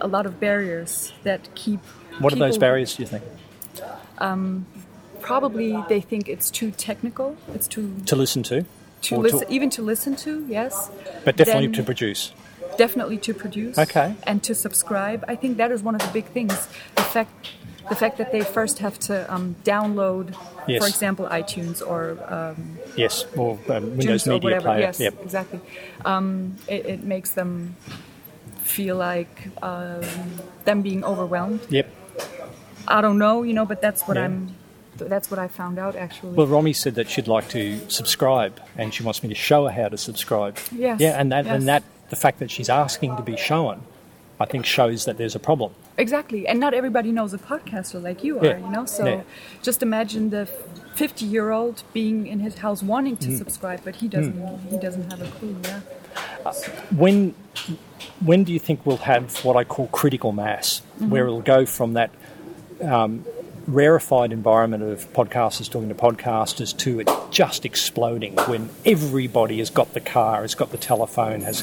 a 0.00 0.06
lot 0.08 0.26
of 0.26 0.40
barriers 0.40 1.12
that 1.24 1.54
keep. 1.54 1.80
What 2.18 2.32
are 2.32 2.36
those 2.36 2.58
barriers, 2.58 2.96
do 2.96 3.02
you 3.02 3.08
think? 3.08 3.24
Probably 5.20 5.76
they 5.88 6.00
think 6.00 6.28
it's 6.28 6.50
too 6.50 6.70
technical. 6.70 7.36
It's 7.54 7.68
too 7.68 7.94
To 8.06 8.16
listen 8.16 8.42
to? 8.44 8.64
to 9.02 9.16
listen, 9.16 9.44
even 9.48 9.70
to 9.70 9.82
listen 9.82 10.16
to. 10.16 10.44
Yes, 10.48 10.90
but 11.24 11.36
definitely 11.36 11.66
then- 11.68 11.74
to 11.74 11.82
produce. 11.82 12.32
definitely 12.78 13.18
to 13.18 13.34
produce 13.34 13.78
Okay. 13.78 14.14
and 14.26 14.42
to 14.42 14.54
subscribe. 14.54 15.24
I 15.28 15.34
think 15.36 15.56
that 15.58 15.70
is 15.70 15.82
one 15.82 15.94
of 15.94 16.00
the 16.00 16.08
big 16.12 16.26
things. 16.26 16.54
The 16.96 17.02
fact 17.02 17.50
the 17.90 17.96
fact 17.96 18.16
that 18.18 18.32
they 18.32 18.40
first 18.42 18.78
have 18.78 18.98
to 19.00 19.14
um, 19.32 19.54
download, 19.64 20.34
Yes. 20.68 20.82
for 20.82 20.88
example, 20.88 21.26
iTunes 21.26 21.82
or 21.86 22.16
um, 22.32 22.78
Yes, 22.96 23.24
or 23.36 23.58
um, 23.68 23.96
Windows 23.96 24.04
Juice 24.24 24.26
or 24.28 24.30
Media 24.34 24.44
whatever. 24.46 24.68
Player. 24.68 24.80
Yes, 24.80 25.00
Yep. 25.00 25.14
exactly. 25.22 25.60
Um, 26.04 26.56
it, 26.68 26.86
it 26.86 27.02
makes 27.02 27.30
them 27.34 27.76
feel 28.62 28.96
like 28.96 29.48
um, 29.62 30.02
them 30.64 30.82
being 30.82 31.04
overwhelmed. 31.04 31.60
Yep. 31.70 31.88
I 32.88 33.00
don't 33.00 33.18
know, 33.18 33.42
you 33.42 33.52
know, 33.52 33.66
but 33.66 33.80
that's 33.82 34.02
what 34.08 34.16
Yeah. 34.16 34.24
I'm. 34.24 34.54
That's 34.96 35.30
what 35.30 35.38
I 35.40 35.48
found 35.48 35.78
out 35.78 35.96
actually. 35.96 36.34
Well, 36.34 36.46
Romy 36.46 36.74
said 36.74 36.94
that 36.96 37.08
she'd 37.08 37.26
like 37.28 37.48
to 37.50 37.78
subscribe, 37.88 38.60
and 38.76 38.92
she 38.92 39.02
wants 39.02 39.22
me 39.22 39.30
to 39.30 39.34
show 39.34 39.64
her 39.66 39.70
how 39.82 39.88
to 39.88 39.96
subscribe. 39.96 40.58
Yes, 40.72 41.00
Yeah, 41.00 41.18
and 41.18 41.32
that 41.32 41.46
yes. 41.46 41.54
and 41.54 41.68
that 41.68 41.82
the 42.10 42.16
fact 42.16 42.38
that 42.40 42.50
she's 42.50 42.68
asking 42.68 43.16
to 43.16 43.22
be 43.22 43.36
shown, 43.36 43.80
I 44.38 44.44
think 44.44 44.66
shows 44.66 45.06
that 45.06 45.16
there's 45.16 45.34
a 45.34 45.38
problem. 45.38 45.72
Exactly, 45.98 46.46
and 46.48 46.58
not 46.58 46.72
everybody 46.72 47.12
knows 47.12 47.34
a 47.34 47.38
podcaster 47.38 48.02
like 48.02 48.24
you 48.24 48.38
are, 48.40 48.44
Yeah. 48.46 48.58
you 48.58 48.70
know. 48.70 48.84
So 48.86 49.06
Yeah. 49.06 49.20
just 49.62 49.82
imagine 49.82 50.30
the 50.30 50.46
fifty-year-old 50.94 51.82
being 51.92 52.26
in 52.26 52.40
his 52.40 52.56
house 52.58 52.82
wanting 52.82 53.16
Mm. 53.16 53.20
to 53.26 53.36
subscribe, 53.36 53.80
but 53.84 53.96
he 53.96 54.08
doesn't. 54.08 54.36
He 54.70 54.78
doesn't 54.78 55.10
have 55.10 55.20
a 55.22 55.26
clue. 55.26 55.56
Yeah. 55.64 55.80
When 56.96 57.34
when 58.24 58.44
do 58.44 58.52
you 58.52 58.58
think 58.58 58.84
we'll 58.84 58.96
have 58.98 59.44
what 59.44 59.56
I 59.56 59.64
call 59.64 59.86
critical 59.88 60.32
mass, 60.32 60.82
Mm-hmm. 60.98 61.10
where 61.10 61.26
it'll 61.26 61.40
go 61.42 61.64
from 61.66 61.94
that 61.94 62.10
um, 62.82 63.24
rarefied 63.66 64.32
environment 64.32 64.82
of 64.82 65.12
podcasters 65.12 65.70
talking 65.70 65.88
to 65.90 65.94
podcasters 65.94 66.74
to 66.78 66.98
it 67.00 67.08
just 67.30 67.64
exploding 67.66 68.34
when 68.48 68.68
everybody 68.86 69.58
has 69.58 69.68
got 69.70 69.92
the 69.92 70.00
car, 70.00 70.42
has 70.42 70.54
got 70.54 70.70
the 70.72 70.78
telephone, 70.78 71.42
has 71.42 71.62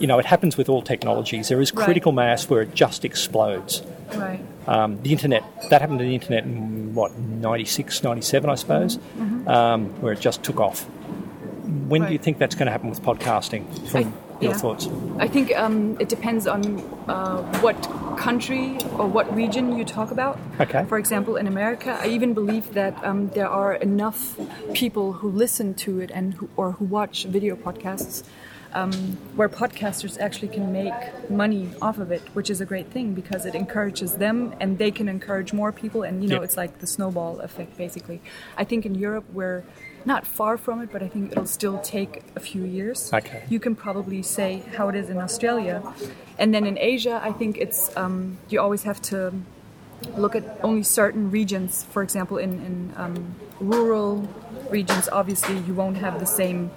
you 0.00 0.06
know 0.06 0.18
it 0.18 0.24
happens 0.26 0.56
with 0.56 0.68
all 0.68 0.82
technologies. 0.82 1.48
There 1.48 1.60
is 1.60 1.72
Right. 1.74 1.84
critical 1.84 2.12
mass 2.12 2.48
where 2.48 2.62
it 2.62 2.74
just 2.74 3.04
explodes. 3.04 3.82
Right. 4.14 4.40
Um, 4.66 5.00
the 5.02 5.12
internet, 5.12 5.42
that 5.70 5.80
happened 5.80 6.00
to 6.00 6.04
the 6.04 6.14
internet 6.14 6.44
in 6.44 6.94
what, 6.94 7.16
96, 7.18 8.02
97, 8.02 8.50
I 8.50 8.54
suppose, 8.56 8.98
um, 9.46 9.86
where 10.00 10.12
it 10.12 10.20
just 10.20 10.42
took 10.42 10.58
off. 10.60 10.84
When 11.88 12.04
do 12.04 12.12
you 12.12 12.18
think 12.18 12.38
that's 12.38 12.54
going 12.56 12.66
to 12.66 12.72
happen 12.72 12.88
with 12.90 13.00
podcasting 13.02 13.64
from 13.88 14.00
I- 14.06 14.42
your 14.42 14.52
yeah. 14.52 14.58
thoughts? 14.58 14.88
I 15.18 15.28
think 15.28 15.56
um, 15.56 15.96
it 16.00 16.08
depends 16.08 16.46
on 16.48 16.80
uh, 17.08 17.42
what 17.60 17.76
country 18.16 18.76
or 18.98 19.06
what 19.06 19.32
region 19.36 19.76
you 19.78 19.84
talk 19.84 20.10
about. 20.10 20.38
Okay. 20.60 20.84
For 20.88 20.98
example, 20.98 21.36
in 21.36 21.46
America, 21.46 21.96
I 22.00 22.08
even 22.08 22.34
believe 22.34 22.74
that 22.74 22.94
um, 23.04 23.28
there 23.30 23.48
are 23.48 23.74
enough 23.74 24.36
people 24.74 25.12
who 25.14 25.28
listen 25.30 25.74
to 25.74 26.00
it 26.00 26.10
and 26.12 26.34
who, 26.34 26.48
or 26.56 26.72
who 26.72 26.84
watch 26.86 27.24
video 27.24 27.54
podcasts. 27.56 28.24
Um, 28.80 28.92
where 29.38 29.48
podcasters 29.62 30.14
actually 30.26 30.48
can 30.56 30.66
make 30.80 30.98
money 31.30 31.64
off 31.86 31.98
of 32.04 32.08
it, 32.16 32.22
which 32.36 32.50
is 32.54 32.58
a 32.60 32.66
great 32.72 32.88
thing 32.94 33.06
because 33.20 33.42
it 33.50 33.54
encourages 33.54 34.10
them 34.24 34.36
and 34.60 34.68
they 34.82 34.90
can 34.98 35.06
encourage 35.16 35.50
more 35.60 35.72
people, 35.82 36.00
and 36.06 36.14
you 36.22 36.28
know 36.28 36.40
Yep. 36.40 36.44
it's 36.46 36.58
like 36.62 36.72
the 36.84 36.86
snowball 36.96 37.34
effect 37.48 37.72
basically. 37.84 38.18
I 38.62 38.64
think 38.70 38.80
in 38.84 38.94
Europe 39.06 39.24
we're 39.38 39.62
not 40.12 40.22
far 40.38 40.54
from 40.64 40.76
it, 40.82 40.88
but 40.94 41.00
I 41.06 41.08
think 41.08 41.32
it'll 41.32 41.52
still 41.60 41.78
take 41.96 42.12
a 42.36 42.40
few 42.50 42.64
years. 42.78 42.98
Okay. 43.20 43.42
You 43.54 43.60
can 43.66 43.74
probably 43.86 44.20
say 44.22 44.50
how 44.76 44.84
it 44.90 44.94
is 44.94 45.08
in 45.14 45.18
Australia. 45.26 45.76
And 46.38 46.48
then 46.54 46.64
in 46.66 46.76
Asia, 46.78 47.16
I 47.30 47.32
think 47.40 47.52
it's 47.64 47.80
um, 47.96 48.36
you 48.50 48.60
always 48.60 48.82
have 48.90 49.00
to 49.12 49.18
look 50.22 50.34
at 50.36 50.44
only 50.62 50.82
certain 50.82 51.24
regions. 51.38 51.70
For 51.94 52.02
example, 52.02 52.36
in, 52.46 52.52
in 52.68 52.76
um, 53.02 53.16
rural 53.58 54.28
regions, 54.70 55.08
obviously 55.20 55.56
you 55.66 55.74
won't 55.74 55.96
have 55.96 56.20
the 56.20 56.30
same 56.42 56.70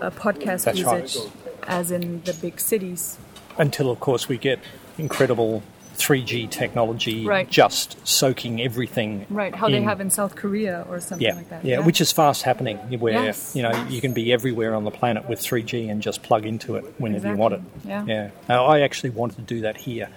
uh, 0.00 0.10
podcast 0.10 0.64
That's 0.64 0.82
right. 0.82 1.02
usage 1.02 1.30
as 1.66 1.90
in 1.90 2.22
the 2.24 2.32
big 2.34 2.58
cities. 2.60 3.18
Until, 3.58 3.90
of 3.90 4.00
course, 4.00 4.28
we 4.28 4.38
get 4.38 4.58
incredible 4.98 5.62
3G 5.96 6.48
technology 6.50 7.26
Right. 7.26 7.48
just 7.50 7.98
soaking 8.08 8.62
everything. 8.62 9.26
Right, 9.28 9.54
how 9.54 9.68
they 9.68 9.82
have 9.82 10.00
in 10.00 10.08
South 10.08 10.34
Korea 10.34 10.86
or 10.88 10.98
something 11.00 11.26
Yeah, 11.26 11.34
like 11.34 11.50
that. 11.50 11.64
yeah, 11.64 11.80
which 11.80 12.00
is 12.00 12.10
fast 12.10 12.42
happening. 12.42 12.78
Where 12.98 13.12
Yes. 13.12 13.54
you 13.54 13.62
know 13.62 13.72
you 13.90 14.00
can 14.00 14.14
be 14.14 14.32
everywhere 14.32 14.74
on 14.74 14.84
the 14.84 14.90
planet 14.90 15.28
with 15.28 15.40
3G 15.40 15.90
and 15.90 16.00
just 16.00 16.22
plug 16.22 16.46
into 16.46 16.76
it 16.76 16.84
whenever 16.98 17.28
you 17.28 17.36
want 17.36 17.54
it. 17.54 17.60
Yeah. 17.84 18.04
yeah. 18.06 18.30
Now, 18.48 18.64
I 18.64 18.80
actually 18.80 19.10
wanted 19.10 19.36
to 19.36 19.42
do 19.42 19.60
that 19.62 19.76
here, 19.76 20.08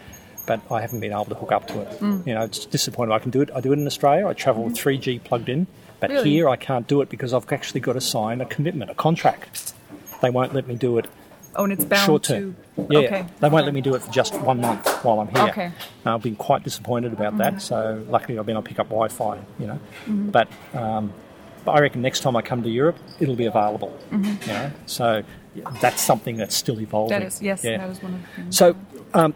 but 0.48 0.62
I 0.72 0.80
haven't 0.80 1.02
been 1.02 1.12
able 1.12 1.26
to 1.26 1.36
hook 1.36 1.52
up 1.52 1.68
to 1.68 1.82
it. 1.82 2.00
Mm. 2.00 2.26
You 2.28 2.34
know, 2.36 2.44
it's 2.44 2.66
disappointing. 2.66 3.12
I 3.14 3.20
can 3.20 3.32
do 3.32 3.42
it. 3.42 3.50
I 3.54 3.60
do 3.60 3.74
it 3.74 3.80
in 3.80 3.86
Australia. 3.86 4.28
I 4.28 4.34
travel 4.34 4.64
with 4.64 4.76
3G 4.78 5.20
plugged 5.20 5.50
in, 5.50 5.68
but 6.00 6.12
Really? 6.12 6.30
here 6.30 6.48
I 6.48 6.56
can't 6.56 6.88
do 6.88 7.02
it 7.02 7.10
because 7.10 7.34
I've 7.34 7.52
actually 7.52 7.82
got 7.82 7.94
to 7.94 8.02
sign 8.02 8.40
a 8.40 8.46
commitment, 8.46 8.90
a 8.90 8.96
contract. 8.96 9.73
They 10.24 10.30
won't 10.32 10.54
let 10.56 10.68
me 10.68 10.76
do 10.76 10.98
it 10.98 11.06
Oh, 11.56 11.66
and 11.66 11.74
it's 11.74 11.86
bound 11.86 12.06
short 12.08 12.24
to. 12.24 12.56
Yeah, 12.90 13.00
Okay. 13.00 13.26
they 13.40 13.48
won't 13.50 13.62
okay. 13.62 13.66
let 13.66 13.74
me 13.76 13.82
do 13.82 13.94
it 13.94 14.02
for 14.02 14.12
just 14.12 14.34
one 14.42 14.60
month 14.60 14.88
while 15.04 15.20
I'm 15.20 15.28
here. 15.28 15.44
Okay. 15.50 15.72
Uh, 16.04 16.16
I've 16.16 16.24
been 16.24 16.36
quite 16.36 16.64
disappointed 16.64 17.14
about 17.14 17.38
that. 17.38 17.62
So 17.62 18.04
luckily, 18.10 18.40
I've 18.40 18.46
been 18.48 18.56
able 18.56 18.64
to 18.64 18.70
pick 18.70 18.80
up 18.80 18.88
Wi-Fi. 18.88 19.38
You 19.60 19.68
know, 19.68 19.80
Mm-hmm. 20.08 20.30
but 20.32 20.48
um, 20.74 21.14
but 21.64 21.74
I 21.74 21.80
reckon 21.82 22.02
next 22.02 22.22
time 22.22 22.36
I 22.36 22.42
come 22.42 22.64
to 22.64 22.70
Europe, 22.70 22.98
it'll 23.20 23.36
be 23.36 23.46
available. 23.46 23.96
Mm-hmm. 24.12 24.50
You 24.50 24.54
know, 24.58 24.72
so 24.88 25.24
that's 25.80 26.02
something 26.02 26.38
that's 26.38 26.56
still 26.56 26.80
evolving. 26.82 27.20
That 27.20 27.28
is 27.28 27.40
yes, 27.42 27.64
Yeah. 27.64 27.78
that 27.78 27.90
is 27.92 28.02
one 28.02 28.14
of 28.16 28.22
the 28.22 28.28
things. 28.36 28.58
So. 28.58 28.76
Um, 29.14 29.34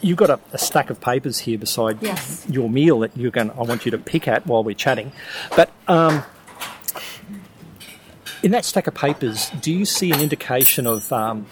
You've 0.00 0.18
got 0.18 0.30
a, 0.30 0.38
a 0.52 0.58
stack 0.58 0.90
of 0.90 1.00
papers 1.00 1.40
here 1.40 1.58
beside 1.58 2.00
Yes. 2.00 2.46
your 2.48 2.70
meal 2.70 3.00
that 3.00 3.16
you're 3.16 3.32
going. 3.32 3.50
I 3.50 3.62
want 3.62 3.84
you 3.84 3.90
to 3.90 3.98
pick 3.98 4.28
at 4.28 4.46
while 4.46 4.62
we're 4.62 4.76
chatting. 4.76 5.10
But 5.56 5.70
um, 5.88 6.22
in 8.42 8.52
that 8.52 8.64
stack 8.64 8.86
of 8.86 8.94
papers, 8.94 9.50
do 9.60 9.72
you 9.72 9.84
see 9.84 10.12
an 10.12 10.20
indication 10.20 10.86
of 10.86 11.12
um, 11.12 11.46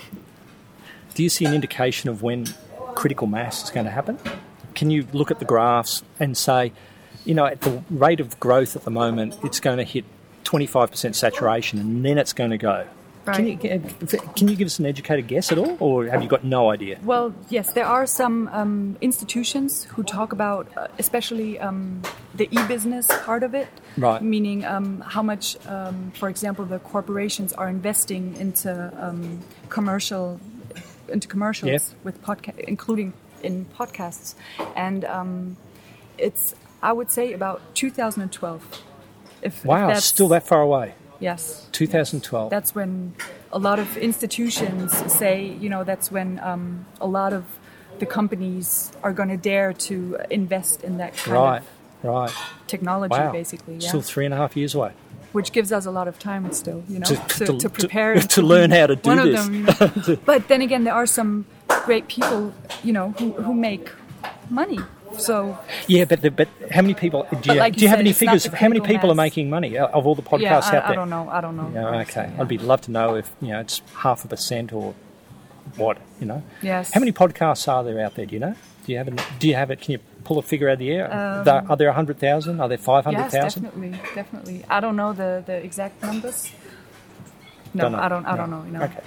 do 1.15 1.23
you 1.23 1.29
see 1.29 1.45
an 1.45 1.55
indication 1.55 2.11
of 2.11 2.23
when 2.23 2.47
critical 2.95 3.27
mass 3.27 3.65
is 3.65 3.71
going 3.71 3.87
to 3.87 3.93
happen? 3.93 4.19
Can 4.75 4.91
you 4.91 5.07
look 5.13 5.31
at 5.31 5.39
the 5.39 5.45
graphs 5.45 6.03
and 6.21 6.37
say, 6.37 6.73
you 7.25 7.35
know, 7.35 7.47
at 7.47 7.63
the 7.63 7.83
rate 7.91 8.21
of 8.21 8.39
growth 8.39 8.77
at 8.77 8.85
the 8.85 8.91
moment, 8.91 9.37
it's 9.43 9.59
going 9.59 9.79
to 9.79 9.85
hit 9.85 10.05
25% 10.45 11.15
saturation 11.15 11.79
and 11.79 12.05
then 12.05 12.19
it's 12.19 12.33
going 12.33 12.51
to 12.51 12.59
go? 12.59 12.87
Can, 13.35 13.47
you, 13.47 13.57
can 14.37 14.49
you 14.49 14.57
give 14.57 14.67
us 14.67 14.79
an 14.79 14.87
educated 14.87 15.27
guess 15.27 15.51
at 15.53 15.59
all, 15.59 15.77
or 15.81 16.07
have 16.07 16.23
you 16.23 16.29
got 16.29 16.45
no 16.45 16.71
idea? 16.71 16.99
Well, 17.03 17.35
yes, 17.49 17.73
there 17.73 17.87
are 17.87 18.07
some 18.07 18.49
um, 18.53 18.97
institutions 19.01 19.85
who 19.85 20.03
talk 20.03 20.33
about, 20.33 20.69
uh, 20.77 20.89
especially 20.99 21.59
um, 21.59 22.03
the 22.35 22.49
e-business 22.51 23.09
part 23.25 23.43
of 23.43 23.55
it, 23.55 23.69
Right. 23.97 24.21
Meaning 24.23 24.65
um, 24.65 25.01
how 25.01 25.23
much, 25.23 25.57
um, 25.67 26.13
for 26.15 26.29
example, 26.29 26.67
the 26.67 26.79
corporations 26.79 27.53
are 27.55 27.69
investing 27.69 28.37
into 28.37 28.93
um, 28.99 29.41
commercial, 29.71 30.39
into 31.09 31.27
commercials 31.29 31.95
with 32.05 32.23
podcast, 32.23 32.59
including 32.59 33.15
in 33.43 33.65
podcasts, 33.65 34.35
and 34.75 35.05
um, 35.07 35.57
it's 36.19 36.55
I 36.83 36.93
would 36.93 37.11
say 37.11 37.33
about 37.33 37.75
2012. 37.75 38.83
If, 39.43 39.57
if 39.61 39.65
Wow, 39.65 39.89
that's, 39.89 40.05
still 40.05 40.29
that 40.29 40.47
far 40.47 40.61
away. 40.61 40.95
Yes. 41.21 41.67
2012. 41.73 42.51
That's 42.51 42.75
when 42.75 43.15
a 43.53 43.59
lot 43.59 43.79
of 43.79 43.97
institutions 43.97 44.93
say, 45.13 45.47
you 45.61 45.69
know, 45.69 45.85
that's 45.85 46.11
when 46.11 46.39
um, 46.41 46.87
a 47.01 47.07
lot 47.07 47.33
of 47.33 47.45
the 47.99 48.07
companies 48.07 48.93
are 49.03 49.13
going 49.13 49.31
to 49.31 49.37
dare 49.39 49.73
to 49.73 50.19
invest 50.31 50.83
in 50.85 50.99
that 50.99 51.17
kind 51.17 51.33
right, 51.35 51.63
of 52.03 52.09
right. 52.11 52.33
technology, 52.67 53.13
Wow. 53.13 53.33
basically. 53.33 53.77
Yeah. 53.77 53.89
Still 53.89 54.03
three 54.03 54.25
and 54.27 54.35
a 54.35 54.37
half 54.37 54.57
years 54.57 54.75
away. 54.75 54.93
Which 55.33 55.53
gives 55.53 55.73
us 55.73 55.87
a 55.87 55.91
lot 55.91 56.09
of 56.09 56.19
time 56.19 56.53
still, 56.53 56.83
you 56.89 56.99
know, 56.99 57.07
To- 57.07 57.17
to, 57.17 57.47
to- 57.47 57.59
to, 57.59 57.69
prepare 57.71 58.15
to- 58.21 58.43
learn 58.43 58.71
how 58.71 58.87
to 58.87 58.97
do 58.97 59.09
one 59.11 59.17
this. 59.33 59.41
Of 59.41 59.47
them, 59.47 59.55
you 59.55 60.03
know. 60.15 60.21
but 60.25 60.49
then 60.49 60.61
again, 60.63 60.85
there 60.85 60.95
are 60.95 61.07
some 61.07 61.47
great 61.85 62.09
people, 62.09 62.53
you 62.85 62.93
know, 62.93 63.11
who, 63.19 63.33
who 63.33 63.55
make 63.55 63.91
money. 64.51 64.79
So 65.19 65.59
Yeah, 65.87 66.05
but 66.05 66.21
the, 66.23 66.31
but 66.31 66.49
how 66.71 66.83
many 66.83 66.95
people 66.95 67.27
do 67.41 67.55
you, 67.55 67.59
like 67.59 67.75
do 67.75 67.81
you 67.81 67.85
you 67.85 67.89
have 67.89 67.99
said, 67.99 68.01
any 68.01 68.13
figures? 68.13 68.47
of 68.47 68.55
How 68.55 68.69
many 68.69 68.81
people 68.81 69.11
are 69.11 69.15
making 69.15 69.49
money 69.51 69.79
uh, 69.79 69.87
of 69.89 70.07
all 70.07 70.15
the 70.15 70.23
podcasts 70.23 70.41
yeah, 70.41 70.57
out 70.59 70.71
there? 70.71 70.83
I 70.89 70.95
don't 70.95 71.11
know. 71.11 71.29
I 71.31 71.41
don't 71.41 71.57
know. 71.57 71.71
Yeah, 71.73 72.01
okay. 72.03 72.31
yeah. 72.35 72.41
I'd 72.41 72.49
be 72.49 72.59
love 72.59 72.83
to 72.83 72.91
know 72.91 73.15
if 73.17 73.31
you 73.41 73.49
know 73.49 73.61
it's 73.61 73.81
half 73.95 74.25
a 74.25 74.29
percent 74.29 74.73
or 74.73 74.95
what. 75.77 75.99
You 76.21 76.27
know. 76.27 76.43
Yes. 76.63 76.93
How 76.93 77.01
many 77.01 77.13
podcasts 77.13 77.67
are 77.69 77.85
there 77.85 78.01
out 78.05 78.15
there? 78.15 78.27
Do 78.27 78.35
you 78.35 78.41
know? 78.41 78.55
Do 78.85 78.93
you 78.93 78.99
have 78.99 79.09
it? 79.09 79.21
Do 79.39 79.49
you 79.49 79.55
have 79.55 79.71
it? 79.71 79.81
Can 79.81 79.93
you 79.93 79.99
pull 80.25 80.39
a 80.39 80.43
figure 80.43 80.69
out 80.69 80.75
of 80.75 80.79
the 80.81 80.91
air? 80.91 81.13
Um, 81.13 81.67
are 81.71 81.77
there 81.77 81.91
hundred 81.93 82.19
thousand? 82.19 82.61
Are 82.61 82.69
there 82.69 82.79
five 82.79 83.05
hundred 83.05 83.31
thousand? 83.31 83.65
Yes, 83.65 83.73
definitely, 83.73 83.99
definitely. 84.15 84.65
I 84.69 84.81
don't 84.81 84.97
know 84.97 85.13
the, 85.13 85.43
the 85.47 85.57
exact 85.57 86.03
numbers. 86.03 86.51
No, 87.75 87.85
Don't. 87.85 87.95
I 87.95 88.09
don't. 88.09 88.27
I 88.27 88.31
No. 88.33 88.37
don't 88.37 88.51
know. 88.51 88.65
You 88.65 88.73
know. 88.73 88.83
Okay. 88.85 89.01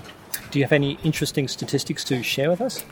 Do 0.52 0.60
you 0.60 0.66
have 0.66 0.74
any 0.74 0.98
interesting 1.04 1.48
statistics 1.48 2.04
to 2.06 2.22
share 2.24 2.50
with 2.50 2.62
us? 2.62 2.84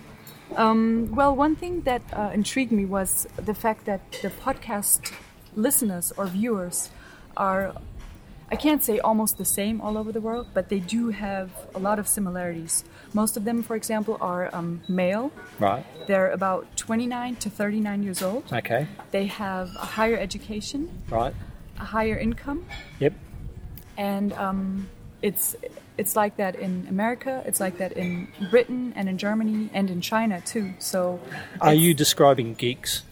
Well, 0.57 1.35
one 1.35 1.55
thing 1.55 1.81
that 1.81 2.01
uh, 2.13 2.31
intrigued 2.33 2.71
me 2.71 2.85
was 2.85 3.27
the 3.35 3.53
fact 3.53 3.85
that 3.85 4.01
the 4.23 4.29
podcast 4.29 5.13
listeners 5.55 6.11
or 6.17 6.25
viewers 6.25 6.89
are, 7.35 7.75
I 8.51 8.55
can't 8.55 8.83
say 8.83 8.97
almost 8.99 9.37
the 9.37 9.45
same 9.45 9.79
all 9.81 9.97
over 9.97 10.11
the 10.11 10.21
world, 10.21 10.47
but 10.53 10.69
they 10.69 10.79
do 10.79 11.09
have 11.09 11.51
a 11.75 11.79
lot 11.79 11.99
of 11.99 12.07
similarities. 12.07 12.83
Most 13.13 13.37
of 13.37 13.43
them, 13.43 13.61
for 13.63 13.75
example, 13.75 14.17
are 14.19 14.49
um, 14.53 14.81
male. 14.87 15.31
Right. 15.59 15.85
They're 16.07 16.31
about 16.31 16.65
29 16.75 17.35
to 17.37 17.49
39 17.49 18.03
years 18.03 18.21
old. 18.23 18.51
Okay. 18.51 18.87
They 19.11 19.27
have 19.27 19.69
a 19.75 19.85
higher 19.85 20.17
education, 20.17 20.89
Right. 21.09 21.33
a 21.79 21.85
higher 21.85 22.17
income, 22.17 22.65
Yep. 22.99 23.13
and 23.97 24.33
um, 24.33 24.89
it's 25.21 25.55
it's 25.97 26.15
like 26.15 26.37
that 26.37 26.55
in 26.55 26.85
America. 26.89 27.41
It's 27.45 27.59
like 27.59 27.77
that 27.79 27.91
in 27.93 28.27
Britain 28.51 28.93
and 28.95 29.09
in 29.09 29.17
Germany 29.17 29.69
and 29.73 29.89
in 29.89 30.01
China 30.01 30.41
too. 30.41 30.73
So, 30.79 31.19
Are 31.61 31.73
you 31.73 31.93
describing 31.93 32.53
geeks? 32.53 33.03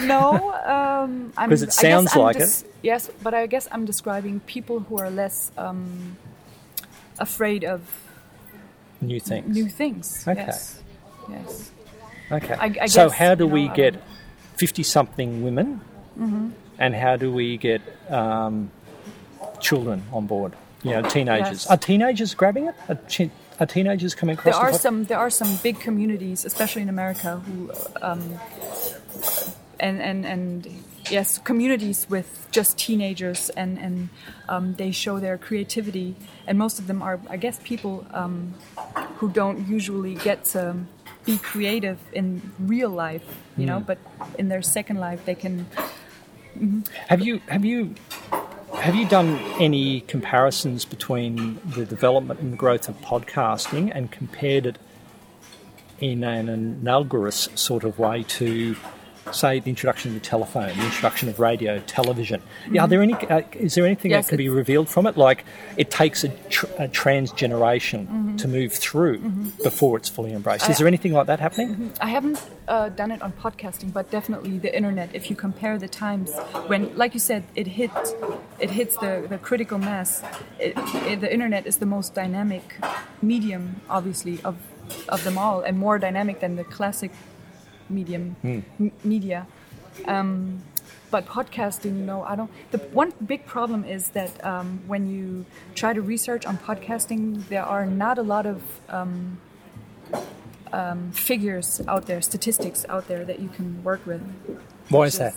No, 0.00 0.52
um, 0.64 1.32
I'm- 1.36 1.48
'Cause 1.50 1.62
it 1.62 1.66
I 1.66 1.70
guess 1.70 1.80
sounds 1.80 2.16
like 2.16 2.38
des- 2.38 2.64
Yes, 2.82 3.10
but 3.22 3.34
I 3.34 3.46
guess 3.46 3.68
I'm 3.72 3.84
describing 3.84 4.40
people 4.40 4.80
who 4.80 4.98
are 4.98 5.10
less 5.10 5.50
um, 5.58 6.16
afraid 7.18 7.64
of 7.64 7.80
New 9.00 9.18
things. 9.20 9.48
new 9.56 9.68
things. 9.68 10.24
Okay. 10.26 10.46
Yes. 10.46 10.80
Yes. 11.30 11.70
Okay. 12.30 12.54
I- 12.54 12.76
I 12.82 12.86
so 12.86 13.08
guess, 13.08 13.18
how 13.18 13.34
do 13.34 13.44
you 13.44 13.48
know, 13.48 13.54
we 13.54 13.68
get 13.68 13.94
fifty-something 14.56 15.42
women, 15.42 15.80
Mm-hmm. 16.18 16.50
and 16.78 16.94
how 16.94 17.16
do 17.16 17.32
we 17.32 17.56
get 17.56 17.80
um, 18.10 18.70
children 19.60 20.02
on 20.12 20.26
board? 20.26 20.52
You 20.82 20.90
know, 20.92 21.02
teenagers. 21.02 21.64
Yes. 21.64 21.66
Are 21.70 21.76
teenagers 21.76 22.34
grabbing 22.34 22.66
it? 22.66 22.74
Are, 22.88 22.98
are 23.60 23.66
teenagers 23.66 24.14
coming 24.14 24.34
across? 24.34 24.54
There 24.54 24.62
are 24.62 24.70
pod- 24.72 24.80
some. 24.80 25.04
There 25.04 25.18
are 25.18 25.30
some 25.30 25.56
big 25.62 25.78
communities, 25.80 26.44
especially 26.44 26.82
in 26.82 26.88
America, 26.88 27.36
who 27.46 27.70
um, 28.00 28.40
and 29.78 30.02
and 30.02 30.26
and 30.26 30.66
yes, 31.10 31.38
communities 31.38 32.06
with 32.08 32.48
just 32.50 32.78
teenagers, 32.78 33.50
and 33.50 33.78
and 33.78 34.08
um, 34.48 34.74
they 34.74 34.90
show 34.90 35.20
their 35.20 35.38
creativity, 35.38 36.16
and 36.46 36.58
most 36.58 36.78
of 36.78 36.86
them 36.86 37.02
are, 37.02 37.20
I 37.30 37.36
guess, 37.36 37.60
people 37.62 38.04
um, 38.12 38.54
who 39.18 39.30
don't 39.30 39.68
usually 39.68 40.14
get 40.16 40.44
to 40.46 40.76
be 41.24 41.38
creative 41.38 41.98
in 42.12 42.52
real 42.58 42.90
life, 42.90 43.24
you 43.56 43.66
know, 43.66 43.78
but 43.78 43.98
in 44.38 44.48
their 44.48 44.62
second 44.62 44.98
life 44.98 45.24
they 45.24 45.34
can. 45.36 45.66
Have 47.08 47.22
you 47.22 47.40
have 47.48 47.64
you 47.64 47.94
have 48.82 48.96
you 48.96 49.06
done 49.06 49.38
any 49.60 50.00
comparisons 50.00 50.84
between 50.84 51.60
the 51.64 51.86
development 51.86 52.40
and 52.40 52.58
growth 52.58 52.88
of 52.88 53.00
podcasting 53.00 53.92
and 53.94 54.10
compared 54.10 54.66
it 54.66 54.76
in 56.00 56.24
an 56.24 56.48
analogous 56.48 57.48
sort 57.54 57.84
of 57.84 58.00
way 58.00 58.24
to 58.24 58.74
say 59.30 59.60
the 59.60 59.70
introduction 59.70 60.10
of 60.10 60.14
the 60.14 60.20
telephone, 60.26 60.68
the 60.76 60.84
introduction 60.84 61.28
of 61.28 61.38
radio, 61.38 61.78
television? 61.80 62.42
Yeah, 62.70 62.82
are 62.82 62.88
there 62.88 63.02
any? 63.02 63.14
Uh, 63.14 63.42
is 63.52 63.74
there 63.74 63.86
anything 63.86 64.10
Yes, 64.10 64.24
that 64.26 64.30
can 64.30 64.38
be 64.38 64.48
revealed 64.48 64.88
from 64.88 65.06
it? 65.06 65.16
Like 65.16 65.44
it 65.76 65.90
takes 65.90 66.24
a, 66.24 66.28
tr- 66.48 66.66
a 66.78 66.88
trans 66.88 67.32
generation 67.32 68.06
Mm-hmm. 68.06 68.36
to 68.36 68.48
move 68.48 68.72
through 68.72 69.18
before 69.62 69.96
it's 69.98 70.08
fully 70.08 70.32
embraced. 70.32 70.68
Is 70.68 70.78
there 70.78 70.86
anything 70.86 71.12
like 71.12 71.26
that 71.26 71.40
happening? 71.40 71.92
I 72.00 72.08
haven't 72.08 72.40
uh, 72.68 72.88
done 72.88 73.10
it 73.10 73.20
on 73.22 73.32
podcasting, 73.32 73.92
but 73.92 74.10
definitely 74.10 74.58
the 74.58 74.74
internet. 74.74 75.10
If 75.14 75.28
you 75.30 75.36
compare 75.36 75.78
the 75.78 75.88
times 75.88 76.32
when, 76.66 76.96
like 76.96 77.14
you 77.14 77.20
said, 77.20 77.44
it 77.54 77.66
hit, 77.66 77.90
it 78.58 78.70
hits 78.70 78.96
the, 78.98 79.26
the 79.28 79.38
critical 79.38 79.78
mass. 79.78 80.22
It, 80.58 80.72
it, 80.76 81.20
the 81.20 81.32
internet 81.32 81.66
is 81.66 81.76
the 81.78 81.86
most 81.86 82.14
dynamic 82.14 82.76
medium, 83.20 83.80
obviously, 83.88 84.40
of 84.44 84.56
of 85.08 85.22
them 85.24 85.38
all, 85.38 85.60
and 85.62 85.78
more 85.78 85.98
dynamic 85.98 86.40
than 86.40 86.56
the 86.56 86.64
classic 86.64 87.12
medium 87.88 88.36
m- 88.44 88.92
media. 89.04 89.46
Um, 90.06 90.62
but 91.10 91.26
podcasting, 91.26 91.92
no, 92.06 92.22
I 92.22 92.34
don't. 92.36 92.50
The 92.70 92.78
one 92.78 93.12
big 93.26 93.44
problem 93.44 93.84
is 93.84 94.08
that 94.10 94.42
um, 94.44 94.80
when 94.86 95.06
you 95.06 95.44
try 95.74 95.92
to 95.92 96.00
research 96.00 96.46
on 96.46 96.56
podcasting, 96.56 97.46
there 97.48 97.64
are 97.64 97.84
not 97.84 98.16
a 98.18 98.22
lot 98.22 98.46
of 98.46 98.62
um, 98.88 99.38
um, 100.72 101.12
figures 101.12 101.82
out 101.86 102.06
there, 102.06 102.22
statistics 102.22 102.86
out 102.88 103.08
there 103.08 103.24
that 103.24 103.40
you 103.40 103.48
can 103.48 103.84
work 103.84 104.04
with. 104.06 104.22
Why 104.88 105.04
is 105.04 105.18
that? 105.18 105.34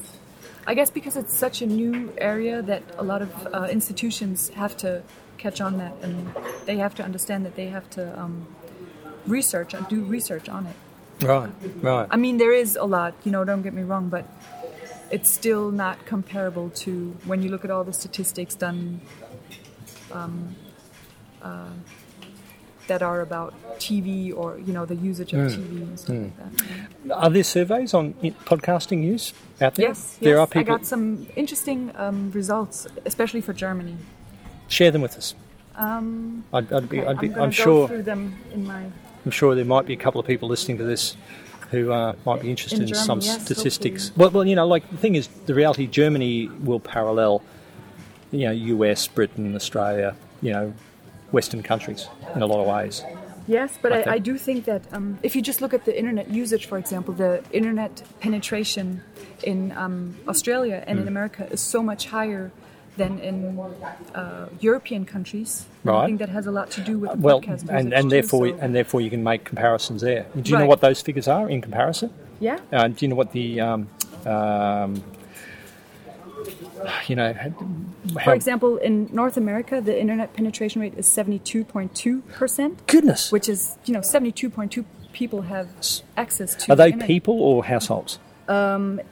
I 0.65 0.73
guess 0.73 0.89
because 0.89 1.15
it's 1.17 1.35
such 1.35 1.61
a 1.61 1.65
new 1.65 2.11
area 2.17 2.61
that 2.61 2.83
a 2.97 3.03
lot 3.03 3.21
of 3.21 3.47
uh, 3.53 3.67
institutions 3.69 4.49
have 4.49 4.75
to 4.77 5.03
catch 5.37 5.61
on 5.61 5.77
that, 5.77 5.93
and 6.01 6.33
they 6.65 6.77
have 6.77 6.95
to 6.95 7.03
understand 7.03 7.45
that 7.45 7.55
they 7.55 7.67
have 7.67 7.89
to 7.91 8.19
um, 8.19 8.47
research 9.27 9.73
and 9.73 9.87
do 9.87 10.01
research 10.03 10.49
on 10.49 10.65
it. 10.65 10.75
Right, 11.21 11.49
right. 11.81 12.07
I 12.11 12.17
mean, 12.17 12.37
there 12.37 12.53
is 12.53 12.75
a 12.75 12.85
lot, 12.85 13.13
you 13.23 13.31
know, 13.31 13.43
don't 13.43 13.61
get 13.61 13.73
me 13.73 13.83
wrong, 13.83 14.09
but 14.09 14.25
it's 15.11 15.31
still 15.33 15.71
not 15.71 16.05
comparable 16.05 16.69
to 16.71 17.15
when 17.25 17.41
you 17.41 17.49
look 17.49 17.63
at 17.63 17.71
all 17.71 17.83
the 17.83 17.93
statistics 17.93 18.55
done 18.55 18.99
um, 20.11 20.55
uh, 21.41 21.69
that 22.87 23.01
are 23.01 23.21
about 23.21 23.53
TV 23.79 24.35
or, 24.35 24.59
you 24.59 24.73
know, 24.73 24.85
the 24.85 24.95
usage 24.95 25.33
of 25.33 25.51
TV 25.51 25.81
and 25.81 25.99
stuff 25.99 26.15
like 26.15 26.37
that. 27.07 27.15
Are 27.15 27.29
there 27.29 27.43
surveys 27.43 27.93
on 27.93 28.13
podcasting 28.45 29.03
use 29.03 29.33
out 29.61 29.75
there? 29.75 29.87
Yes, 29.87 30.17
there 30.19 30.35
yes, 30.35 30.39
are 30.39 30.47
people. 30.47 30.73
I 30.73 30.77
got 30.77 30.85
some 30.85 31.27
interesting 31.35 31.91
um, 31.95 32.31
results, 32.31 32.87
especially 33.05 33.41
for 33.41 33.53
Germany. 33.53 33.97
Share 34.67 34.91
them 34.91 35.01
with 35.01 35.17
us. 35.17 35.33
Um, 35.75 36.45
I'd, 36.53 36.71
I'd 36.71 36.89
be, 36.89 37.01
okay, 37.01 37.09
I'd 37.09 37.19
be, 37.19 37.27
I'm, 37.27 37.33
I'm, 37.33 37.49
go 37.49 37.51
sure, 37.51 37.87
through 37.87 38.03
them 38.03 38.35
in 38.51 38.65
my 38.65 38.85
I'm 39.25 39.31
sure 39.31 39.55
there 39.55 39.65
might 39.65 39.85
be 39.85 39.93
a 39.93 39.97
couple 39.97 40.21
of 40.21 40.27
people 40.27 40.47
listening 40.47 40.77
to 40.77 40.83
this 40.83 41.15
who 41.71 41.91
uh, 41.91 42.13
might 42.25 42.41
be 42.41 42.49
interested 42.51 42.81
in, 42.81 42.87
In 42.89 42.95
some 42.95 43.19
yes, 43.21 43.43
statistics. 43.43 44.11
Well, 44.15 44.29
well, 44.29 44.45
you 44.45 44.55
know, 44.55 44.67
like 44.67 44.89
the 44.91 44.97
thing 44.97 45.15
is, 45.15 45.27
the 45.47 45.55
reality, 45.55 45.87
Germany 45.87 46.47
will 46.47 46.79
parallel, 46.79 47.41
you 48.31 48.45
know, 48.45 48.51
US, 48.51 49.07
Britain, 49.07 49.55
Australia, 49.55 50.15
you 50.41 50.53
know, 50.53 50.73
Western 51.31 51.63
countries 51.63 52.07
in 52.35 52.41
a 52.43 52.45
lot 52.45 52.61
of 52.61 52.67
ways. 52.67 53.03
Yes, 53.47 53.77
but 53.81 53.91
I 53.91 54.01
I, 54.01 54.13
I 54.13 54.19
do 54.19 54.37
think 54.37 54.65
that 54.65 54.83
um, 54.91 55.19
if 55.21 55.35
you 55.35 55.41
just 55.41 55.61
look 55.61 55.73
at 55.73 55.85
the 55.85 55.97
internet 55.97 56.29
usage, 56.29 56.65
for 56.67 56.77
example, 56.77 57.13
the 57.13 57.43
internet 57.51 58.03
penetration 58.19 59.01
in 59.43 59.71
um, 59.71 60.15
Australia 60.27 60.83
and 60.87 60.97
Hmm. 60.97 61.03
in 61.03 61.07
America 61.07 61.47
is 61.51 61.61
so 61.61 61.81
much 61.83 62.07
higher 62.07 62.51
than 62.97 63.19
in 63.19 63.59
uh, 64.13 64.47
European 64.59 65.05
countries. 65.05 65.65
Right. 65.83 66.03
I 66.03 66.05
think 66.05 66.19
that 66.19 66.29
has 66.29 66.47
a 66.47 66.51
lot 66.51 66.71
to 66.71 66.81
do 66.81 66.97
with 66.99 67.11
the 67.11 67.17
Well, 67.17 67.41
podcast 67.41 67.67
and, 67.69 67.89
usage 67.89 67.93
and 67.93 68.03
too, 68.03 68.09
therefore, 68.09 68.47
so- 68.49 68.57
and 68.61 68.75
therefore, 68.75 69.01
you 69.01 69.09
can 69.09 69.23
make 69.23 69.43
comparisons 69.43 70.01
there. 70.01 70.25
Do 70.41 70.51
you 70.51 70.57
know 70.57 70.65
what 70.65 70.81
those 70.81 71.01
figures 71.01 71.27
are 71.27 71.49
in 71.49 71.61
comparison? 71.61 72.09
yeah, 72.39 72.59
Uh, 72.71 72.87
do 72.87 72.95
you 73.05 73.07
know 73.09 73.15
what 73.15 73.31
the, 73.31 73.61
um, 73.61 73.87
um, 74.25 75.03
you 77.07 77.15
know, 77.15 77.33
for 78.23 78.33
example, 78.33 78.77
in 78.77 79.09
North 79.11 79.37
America, 79.37 79.81
the 79.81 79.99
internet 79.99 80.33
penetration 80.33 80.81
rate 80.81 80.93
is 80.97 81.11
seventy-two 81.11 81.63
point 81.65 81.95
two 81.95 82.21
percent, 82.33 82.85
goodness, 82.87 83.31
which 83.31 83.47
is 83.49 83.77
you 83.85 83.93
know 83.93 84.01
seventy-two 84.01 84.49
point 84.49 84.71
two 84.71 84.85
people 85.13 85.43
have 85.43 85.67
access 86.17 86.53
to. 86.55 86.71
are 86.73 86.75
they 86.75 86.87
internet. 86.87 87.07
people 87.07 87.41
or 87.41 87.63
households? 87.65 88.19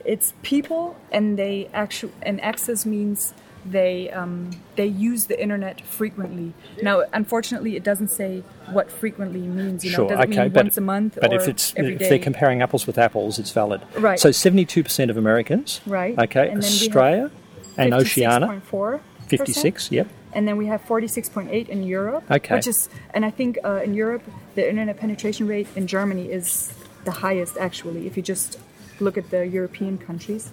it's 0.04 0.32
people 0.42 0.94
and 1.10 1.36
they 1.36 1.68
actually 1.74 2.12
and 2.22 2.40
access 2.40 2.86
means 2.86 3.34
they 3.64 4.10
um, 4.10 4.50
they 4.76 4.86
use 4.86 5.26
the 5.26 5.40
internet 5.40 5.80
frequently 5.80 6.52
now 6.82 7.02
unfortunately 7.12 7.76
it 7.76 7.82
doesn't 7.82 8.08
say 8.08 8.42
what 8.70 8.90
frequently 8.90 9.40
means 9.40 9.84
you 9.84 9.90
know 9.90 9.96
Sure, 9.96 10.04
it 10.06 10.08
doesn't 10.16 10.32
okay, 10.32 10.42
mean 10.42 10.52
but, 10.52 10.64
once 10.64 10.76
a 10.76 10.80
month 10.80 11.18
but 11.20 11.32
or 11.32 11.36
if 11.36 11.48
it's 11.48 11.72
if 11.76 11.98
day. 11.98 12.08
they're 12.08 12.18
comparing 12.18 12.60
apples 12.62 12.86
with 12.86 12.98
apples, 12.98 13.38
it's 13.38 13.52
valid. 13.52 13.80
Right. 13.98 14.18
So 14.20 14.30
seventy-two 14.32 14.82
percent 14.84 15.10
of 15.10 15.16
Americans. 15.16 15.80
Right, 15.86 16.18
Okay. 16.18 16.48
and 16.50 16.62
then 16.62 16.70
we 16.70 16.78
have 16.78 16.88
Australia 16.88 17.30
and 17.76 17.94
Oceania, 17.94 18.46
56.4%, 18.70 19.00
fifty-six. 19.28 19.90
Yep. 19.90 20.08
and 20.34 20.46
then 20.48 20.56
we 20.56 20.66
have 20.66 20.82
46.8 20.84 21.68
in 21.68 21.82
Europe 21.84 22.24
Okay. 22.30 22.54
which 22.54 22.66
is 22.66 22.88
and 23.14 23.24
I 23.24 23.30
think 23.30 23.58
uh, 23.64 23.80
in 23.84 23.94
Europe 23.94 24.22
the 24.56 24.68
internet 24.68 24.96
penetration 24.98 25.46
rate 25.46 25.68
in 25.76 25.86
Germany 25.86 26.30
is 26.30 26.72
the 27.04 27.12
highest 27.12 27.56
actually 27.56 28.06
if 28.06 28.16
you 28.16 28.22
just 28.22 28.58
look 29.00 29.16
at 29.18 29.30
the 29.30 29.46
European 29.46 29.98
countries 29.98 30.50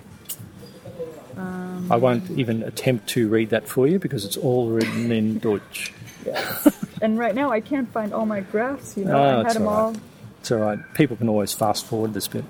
I 1.38 1.96
won't 1.98 2.30
even 2.32 2.64
attempt 2.64 3.08
to 3.10 3.28
read 3.30 3.50
that 3.50 3.68
for 3.68 3.88
you 3.88 4.00
because 4.00 4.26
it's 4.26 4.38
all 4.38 4.70
written 4.70 5.12
in 5.12 5.40
Deutsch. 5.46 5.94
and 7.02 7.18
right 7.18 7.34
now 7.34 7.52
I 7.52 7.60
can't 7.62 7.92
find 7.92 8.14
all 8.14 8.26
my 8.26 8.42
graphs 8.42 8.96
you 8.96 9.06
know 9.06 9.18
Oh, 9.18 9.40
I 9.42 9.44
had 9.44 9.54
them 9.56 9.68
all 9.68 9.74
all 9.76 9.92
right. 9.92 10.02
It's 10.40 10.52
all 10.52 10.58
right. 10.60 10.80
People 10.96 11.18
can 11.18 11.30
always 11.30 11.54
fast 11.54 11.86
forward 11.86 12.14
this 12.16 12.28
bit. 12.28 12.44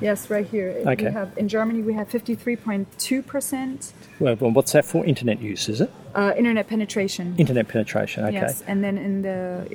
Yes, 0.00 0.28
right 0.30 0.46
here. 0.46 0.82
Okay. 0.86 1.06
We 1.06 1.12
have 1.12 1.36
in 1.36 1.48
Germany 1.48 1.82
we 1.82 1.94
have 1.94 2.08
fifty 2.08 2.34
three 2.34 2.56
point 2.56 2.86
two 2.98 3.22
percent 3.22 3.92
Well, 4.18 4.36
well, 4.36 4.50
what's 4.50 4.72
that 4.72 4.84
for? 4.84 5.04
Internet 5.04 5.40
use, 5.40 5.68
is 5.68 5.80
it? 5.80 5.90
uh, 6.16 6.32
internet 6.36 6.66
penetration. 6.66 7.34
Internet 7.36 7.68
penetration. 7.68 8.24
Okay. 8.24 8.34
Yes, 8.34 8.62
and 8.66 8.82
then 8.82 8.96
in 8.96 9.22
the 9.22 9.66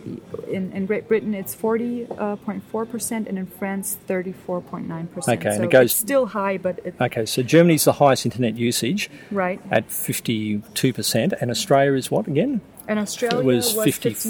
in, 0.50 0.72
in 0.74 0.86
Great 0.88 1.08
Britain 1.08 1.34
it's 1.34 1.54
forty 1.54 2.06
point 2.46 2.64
four 2.72 2.86
percent, 2.86 3.28
and 3.28 3.38
in 3.38 3.46
France 3.46 3.98
thirty 4.08 4.32
four 4.32 4.60
point 4.62 4.88
nine 4.88 5.08
percent. 5.08 5.40
Okay, 5.40 5.56
and 5.56 5.64
it 5.64 5.70
goes- 5.70 5.92
it's 5.92 6.00
still 6.00 6.26
high, 6.28 6.58
but 6.58 6.80
it, 6.84 6.96
Okay. 7.00 7.26
So 7.26 7.44
Germany's 7.44 7.86
the 7.86 7.94
highest 7.94 8.26
internet 8.26 8.58
usage 8.58 9.10
right. 9.30 9.62
at 9.70 9.92
fifty-two 9.92 10.94
percent, 10.94 11.34
and 11.40 11.52
Australia 11.52 11.94
is 11.94 12.10
what 12.10 12.28
again? 12.28 12.62
And 12.88 12.98
Australia 13.00 13.44
was 13.46 13.76
was, 13.76 13.86
50 13.86 14.10
50. 14.14 14.30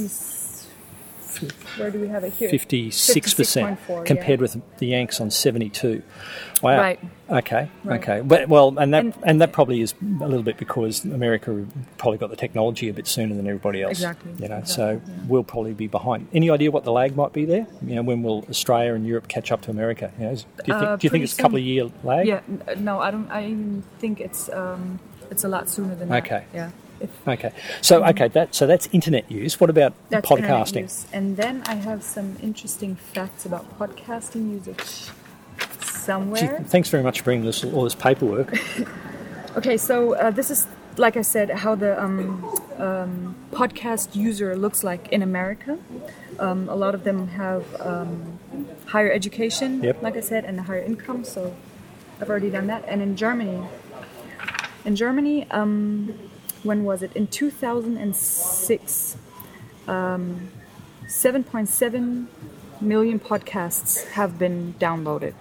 Where 1.77 1.91
do 1.91 1.99
we 1.99 2.07
have 2.07 2.23
it 2.23 2.33
here? 2.33 2.49
Fifty-six 2.49 3.33
percent 3.33 3.79
compared 4.05 4.39
yeah. 4.39 4.43
with 4.43 4.77
the 4.77 4.87
Yanks 4.87 5.21
on 5.21 5.31
seventy-two. 5.31 6.01
Wow. 6.61 6.77
Right. 6.77 6.99
Okay. 7.29 7.69
Right. 7.83 8.01
Okay. 8.01 8.21
But, 8.21 8.49
well, 8.49 8.77
and 8.77 8.93
that 8.93 9.05
and, 9.05 9.13
And- 9.23 9.41
that 9.41 9.51
probably 9.51 9.81
is 9.81 9.93
a 10.21 10.27
little 10.27 10.43
bit 10.43 10.57
because 10.57 11.03
America 11.05 11.65
probably 11.97 12.17
got 12.17 12.29
the 12.29 12.35
technology 12.35 12.89
a 12.89 12.93
bit 12.93 13.07
sooner 13.07 13.33
than 13.33 13.47
everybody 13.47 13.81
else. 13.81 13.93
Exactly, 13.93 14.33
You 14.33 14.49
know, 14.49 14.57
exactly, 14.57 14.99
so 14.99 15.01
we'll 15.27 15.43
probably 15.43 15.73
be 15.73 15.87
behind. 15.87 16.27
Any 16.33 16.49
idea 16.51 16.69
what 16.69 16.83
the 16.83 16.91
lag 16.91 17.15
might 17.15 17.33
be 17.33 17.45
there? 17.45 17.65
You 17.85 17.95
know, 17.95 18.03
when 18.03 18.21
will 18.21 18.45
Australia 18.49 18.93
and 18.93 19.07
Europe 19.07 19.27
catch 19.27 19.51
up 19.51 19.61
to 19.63 19.71
America? 19.71 20.11
You 20.19 20.25
know, 20.25 20.35
do 20.35 20.43
you 20.67 20.73
think, 20.73 20.73
Uh, 20.73 20.95
do 20.97 21.05
you 21.05 21.09
think 21.09 21.23
it's 21.23 21.37
a 21.39 21.41
couple 21.41 21.57
of 21.57 21.63
year 21.63 21.89
lag? 22.03 22.27
Yeah, 22.27 22.41
no, 22.77 22.99
I 22.99 23.09
don't. 23.11 23.31
I 23.31 23.55
think 23.99 24.19
it's 24.19 24.49
um, 24.49 24.99
it's 25.31 25.43
a 25.43 25.47
lot 25.47 25.69
sooner 25.69 25.95
than 25.95 26.09
that. 26.09 26.25
Okay. 26.25 26.43
Yeah. 26.53 26.71
Okay. 27.27 27.51
So 27.81 28.03
okay, 28.05 28.27
that 28.29 28.53
so 28.55 28.67
that's 28.67 28.87
internet 28.91 29.29
use. 29.31 29.59
What 29.59 29.69
about 29.69 29.93
that's 30.09 30.27
podcasting? 30.27 30.87
And 31.13 31.37
then 31.37 31.63
I 31.65 31.75
have 31.75 32.03
some 32.03 32.37
interesting 32.41 32.95
facts 32.95 33.45
about 33.45 33.65
podcasting 33.79 34.51
usage 34.51 35.11
Gee, 35.59 35.85
somewhere. 35.85 36.63
thanks 36.67 36.89
very 36.89 37.03
much 37.03 37.19
for 37.19 37.25
bringing 37.25 37.45
this 37.45 37.63
all 37.63 37.83
this 37.83 37.95
paperwork. 37.95 38.57
Okay, 39.57 39.75
so 39.75 40.15
uh, 40.15 40.31
this 40.31 40.49
is, 40.49 40.65
like 40.95 41.17
I 41.17 41.23
said, 41.23 41.49
how 41.49 41.75
the 41.75 42.01
um, 42.01 42.41
um, 42.77 43.35
podcast 43.51 44.15
user 44.15 44.55
looks 44.55 44.81
like 44.81 45.09
in 45.11 45.21
America. 45.21 45.77
Um, 46.39 46.69
a 46.69 46.75
lot 46.75 46.95
of 46.95 47.03
them 47.03 47.27
have 47.27 47.65
um, 47.81 48.39
higher 48.85 49.11
education, 49.11 49.83
Yep. 49.83 50.01
like 50.01 50.15
I 50.15 50.21
said, 50.21 50.45
and 50.45 50.57
a 50.57 50.63
higher 50.63 50.79
income. 50.81 51.25
So 51.25 51.53
I've 52.21 52.29
already 52.29 52.49
done 52.49 52.67
that. 52.67 52.85
And 52.87 53.01
in 53.01 53.17
Germany, 53.17 53.61
in 54.85 54.95
Germany, 54.95 55.47
um, 55.51 56.17
when 56.63 56.83
was 56.83 57.01
it? 57.01 57.15
In 57.15 57.27
2006, 57.27 59.17
um, 59.87 60.49
7.7 61.05 62.27
million 62.81 63.19
podcasts 63.19 64.07
have 64.11 64.39
been 64.39 64.75
downloaded, 64.79 65.33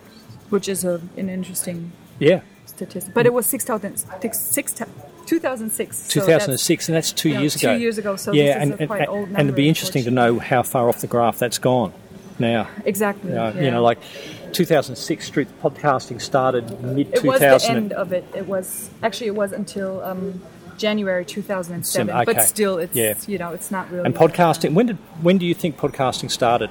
which 0.50 0.68
is 0.68 0.85
a, 0.85 1.00
an 1.16 1.28
interesting 1.28 1.92
yeah, 2.18 2.40
statistic. 2.66 3.14
But 3.14 3.26
it 3.26 3.33
was 3.33 3.46
6,000 3.46 3.96
six, 4.20 4.38
six, 4.38 4.83
2006. 5.26 5.96
so 5.96 6.20
2006, 6.20 6.88
and 6.88 6.96
that's 6.96 7.12
two 7.12 7.30
yeah, 7.30 7.40
years 7.40 7.54
two 7.54 7.78
years 7.78 7.98
ago, 7.98 8.16
so 8.16 8.33
yeah, 8.33 8.44
this 8.44 8.56
is 8.56 8.62
and, 8.62 8.72
a 8.72 8.78
and, 8.80 8.88
quite 8.88 9.09
old 9.09 9.28
and 9.28 9.38
it'd 9.38 9.54
be 9.54 9.68
interesting 9.68 10.04
to 10.04 10.11
know 10.11 10.38
how 10.38 10.62
far 10.62 10.88
off 10.88 11.00
the 11.00 11.06
graph 11.06 11.38
that's 11.38 11.59
gone. 11.59 11.92
Now, 12.38 12.68
Exactly. 12.87 13.37
uh, 13.37 13.52
yeah. 13.52 13.61
you 13.61 13.70
know, 13.70 13.83
like 13.83 13.98
2006, 14.52 15.26
street 15.26 15.48
podcasting 15.62 16.20
started 16.20 16.83
mid 16.83 17.14
2000. 17.14 17.22
it 17.24 17.52
was 17.52 17.62
the 17.62 17.70
end 17.70 17.92
of 17.92 18.12
it. 18.12 18.24
It 18.35 18.46
was 18.46 18.90
actually 19.02 19.28
it 19.28 19.35
was 19.35 19.52
until 19.52 20.02
um, 20.02 20.40
January 20.80 21.24
2007. 21.24 22.08
Sem- 22.08 22.24
But 22.24 22.42
still, 22.44 22.78
it's 22.78 22.96
Yeah. 22.96 23.14
you 23.26 23.38
know 23.38 23.50
it's 23.52 23.70
not 23.70 23.90
really. 23.92 24.06
And 24.06 24.14
podcasting, 24.14 24.72
when 24.74 24.86
did 24.86 24.96
when 25.26 25.36
do 25.38 25.44
you 25.46 25.54
think 25.54 25.76
podcasting 25.76 26.30
started? 26.30 26.70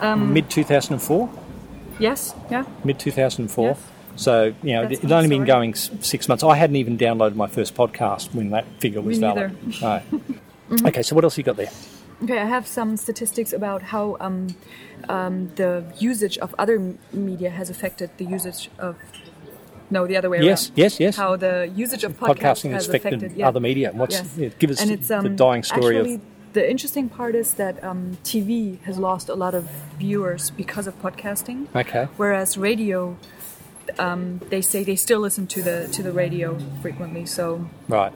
Um, 0.00 0.32
mid 0.32 0.50
2004. 0.50 1.28
Yes. 2.00 2.34
Yeah. 2.50 2.64
Mid 2.84 2.98
2004. 2.98 3.66
Yes. 3.68 3.78
So 4.16 4.32
you 4.62 4.74
know, 4.74 4.82
That's 4.88 5.02
it's 5.04 5.12
only 5.12 5.28
been 5.28 5.44
going 5.44 5.74
six 5.74 6.28
months. 6.28 6.42
I 6.44 6.56
hadn't 6.56 6.76
even 6.76 6.98
downloaded 6.98 7.36
my 7.36 7.46
first 7.46 7.74
podcast 7.74 8.34
when 8.34 8.50
that 8.50 8.64
figure 8.80 9.00
was 9.00 9.18
valid. 9.18 9.52
No. 9.80 10.00
Mm-hmm. 10.70 10.86
Okay, 10.86 11.02
so 11.02 11.14
what 11.14 11.24
else 11.24 11.36
you 11.36 11.44
got 11.44 11.56
there? 11.58 11.70
Okay, 12.22 12.38
I 12.38 12.46
have 12.46 12.66
some 12.66 12.96
statistics 12.96 13.52
about 13.52 13.82
how 13.82 14.16
um, 14.18 14.56
um, 15.10 15.50
the 15.56 15.84
usage 15.98 16.38
of 16.38 16.54
other 16.58 16.94
media 17.12 17.50
has 17.50 17.68
affected 17.68 18.08
the 18.16 18.24
usage 18.24 18.70
of. 18.78 18.94
No, 19.96 20.00
the 20.12 20.16
other 20.20 20.30
way 20.32 20.38
Yes, 20.42 20.68
around. 20.68 20.78
yes, 20.82 20.92
yes. 20.94 21.00
yes. 21.04 21.16
How 21.22 21.30
the 21.46 21.54
usage 21.84 22.04
of 22.08 22.12
podcasts 22.18 22.60
Podcasting 22.62 22.72
has 22.76 22.88
affected 22.88 23.14
affected 23.22 23.38
yeah. 23.38 23.48
other 23.48 23.60
media. 23.70 23.88
What's 24.00 24.16
Yes. 24.16 24.28
yeah, 24.36 24.48
give 24.60 24.70
us 24.74 24.80
and 24.82 24.90
it's, 24.96 25.08
the 25.08 25.18
um, 25.18 25.36
dying 25.46 25.62
story 25.62 25.96
actually, 25.98 26.14
of 26.16 26.20
the 26.58 26.64
interesting 26.74 27.06
part 27.18 27.34
is 27.42 27.48
that 27.62 27.74
um, 27.88 28.00
TV 28.30 28.52
has 28.88 28.96
lost 29.08 29.26
a 29.28 29.34
lot 29.44 29.54
of 29.60 29.64
viewers 29.98 30.50
because 30.62 30.86
of 30.90 30.94
podcasting. 31.06 31.58
okay. 31.82 32.04
Whereas 32.16 32.56
radio, 32.70 33.16
um, 33.98 34.40
they 34.52 34.62
say 34.62 34.78
they 34.84 34.96
still 34.96 35.20
listen 35.20 35.46
to 35.54 35.60
the 35.68 35.76
to 35.96 36.00
the 36.02 36.12
radio 36.24 36.48
frequently. 36.82 37.24
So 37.26 37.44
Right. 37.88 38.12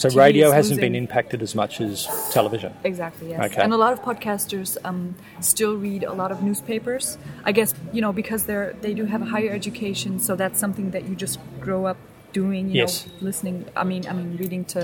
So 0.00 0.08
radio 0.26 0.50
hasn't 0.50 0.80
been 0.80 0.94
impacted 0.94 1.42
as 1.42 1.54
much 1.54 1.80
as 1.80 1.94
television. 2.32 2.72
exactly, 2.84 3.26
yes. 3.30 3.44
Okay. 3.46 3.62
And 3.62 3.72
a 3.72 3.76
lot 3.84 3.92
of 3.92 4.00
podcasters 4.02 4.70
um, 4.88 5.14
still 5.40 5.74
read 5.76 6.02
a 6.04 6.14
lot 6.22 6.30
of 6.34 6.42
newspapers. 6.42 7.18
I 7.44 7.52
guess 7.52 7.74
you 7.92 8.00
know 8.04 8.12
because 8.12 8.40
they're 8.48 8.74
they 8.80 8.94
do 9.00 9.04
have 9.04 9.22
a 9.22 9.28
higher 9.34 9.52
education, 9.60 10.12
so 10.26 10.36
that's 10.42 10.58
something 10.64 10.90
that 10.94 11.02
you 11.08 11.14
just 11.14 11.38
grow 11.60 11.80
up 11.90 11.98
doing. 12.32 12.68
You 12.70 12.76
Yes. 12.82 13.06
know, 13.06 13.12
listening. 13.28 13.56
I 13.76 13.84
mean, 13.84 14.02
I 14.10 14.12
mean, 14.18 14.36
reading 14.42 14.64
to 14.74 14.80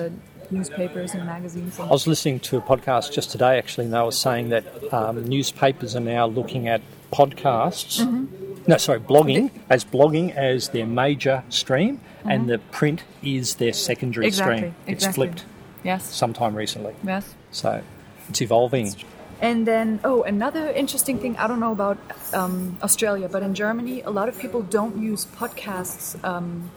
newspapers 0.51 1.15
and 1.15 1.25
magazines. 1.27 1.79
And, 1.79 1.89
I 1.89 1.93
was 1.93 2.07
listening 2.07 2.39
to 2.49 2.59
a 2.59 2.61
podcast 2.61 3.13
just 3.13 3.31
today, 3.31 3.59
actually, 3.59 3.87
and 3.87 3.95
they 3.95 4.01
were 4.03 4.13
saying 4.13 4.51
that 4.51 4.65
um, 4.93 5.25
newspapers 5.25 5.97
are 5.97 6.01
now 6.17 6.27
looking 6.27 6.69
at 6.69 6.81
podcasts. 7.13 8.01
Mm-hmm. 8.01 8.65
No, 8.69 8.77
sorry, 8.79 9.01
blogging 9.01 9.51
as 9.71 9.85
blogging 9.85 10.35
as 10.35 10.69
their 10.71 10.87
major 10.87 11.43
stream, 11.49 12.01
and 12.29 12.49
the 12.49 12.59
print 12.59 13.05
is 13.23 13.57
their 13.57 13.73
secondary 13.73 14.27
Mm-hmm. 14.27 14.29
exactly. 14.29 14.57
stream. 14.59 14.75
It's 14.87 15.05
exactly. 15.05 15.27
flipped 15.29 15.45
Yes. 15.85 16.05
sometime 16.15 16.55
recently, 16.55 16.95
Yes. 17.05 17.35
so 17.51 17.83
it's 18.29 18.41
evolving. 18.43 18.95
And 19.41 19.67
then, 19.67 20.01
oh, 20.03 20.23
another 20.23 20.71
interesting 20.71 21.19
thing, 21.19 21.37
I 21.37 21.47
don't 21.47 21.61
know 21.61 21.73
about 21.73 21.99
um, 22.33 22.79
Australia, 22.83 23.29
but 23.29 23.43
in 23.43 23.53
Germany, 23.55 24.01
a 24.01 24.11
lot 24.11 24.29
of 24.31 24.39
people 24.39 24.63
don't 24.63 24.97
use 25.01 25.27
podcasts 25.27 26.17
um, 26.25 26.71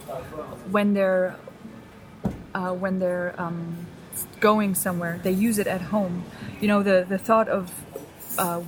when 0.69 0.93
they're 0.93 1.35
uh, 2.53 2.73
when 2.73 2.99
they're 2.99 3.33
um, 3.38 3.88
going 4.41 4.75
somewhere. 4.75 5.19
They 5.23 5.31
use 5.31 5.57
it 5.57 5.67
at 5.67 5.81
home. 5.81 6.23
You 6.59 6.67
know, 6.67 6.83
the 6.83 7.05
the 7.07 7.17
thought 7.17 7.47
of 7.47 7.71
uh, 8.38 8.62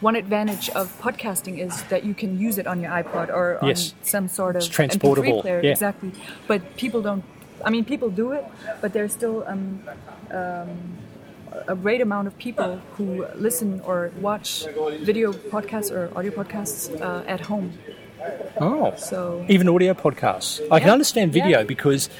one 0.00 0.16
advantage 0.16 0.68
of 0.70 0.86
podcasting 1.00 1.58
is 1.58 1.82
that 1.84 2.04
you 2.04 2.14
can 2.14 2.38
use 2.38 2.56
it 2.58 2.66
on 2.66 2.80
your 2.80 2.90
iPod 2.90 3.28
or 3.28 3.58
on 3.62 3.68
Yes. 3.68 3.94
some 4.02 4.28
sort 4.28 4.56
of 4.56 4.62
It's 4.62 4.68
transportable, 4.68 5.38
MP3 5.38 5.42
player. 5.42 5.60
yeah. 5.62 5.70
Exactly, 5.72 6.12
but 6.46 6.60
people 6.76 7.02
don't. 7.02 7.24
I 7.64 7.70
mean, 7.70 7.84
people 7.84 8.08
do 8.10 8.32
it, 8.32 8.44
but 8.80 8.92
there's 8.92 9.12
still 9.12 9.42
um, 9.46 9.80
a 10.30 11.74
great 11.74 12.00
amount 12.00 12.26
of 12.28 12.38
people 12.38 12.80
who 12.96 13.26
listen 13.34 13.80
or 13.84 14.12
watch 14.20 14.66
video 15.02 15.32
podcasts 15.32 15.90
or 15.90 16.10
audio 16.16 16.30
podcasts 16.30 16.88
uh, 17.00 17.24
at 17.26 17.40
home. 17.40 17.72
Oh, 18.60 18.94
So 18.96 19.44
even 19.48 19.68
audio 19.68 19.94
podcasts. 19.94 20.60
I 20.70 20.80
can 20.80 20.90
understand 20.90 21.32
video 21.32 21.58
yeah. 21.58 21.64
because 21.64 22.10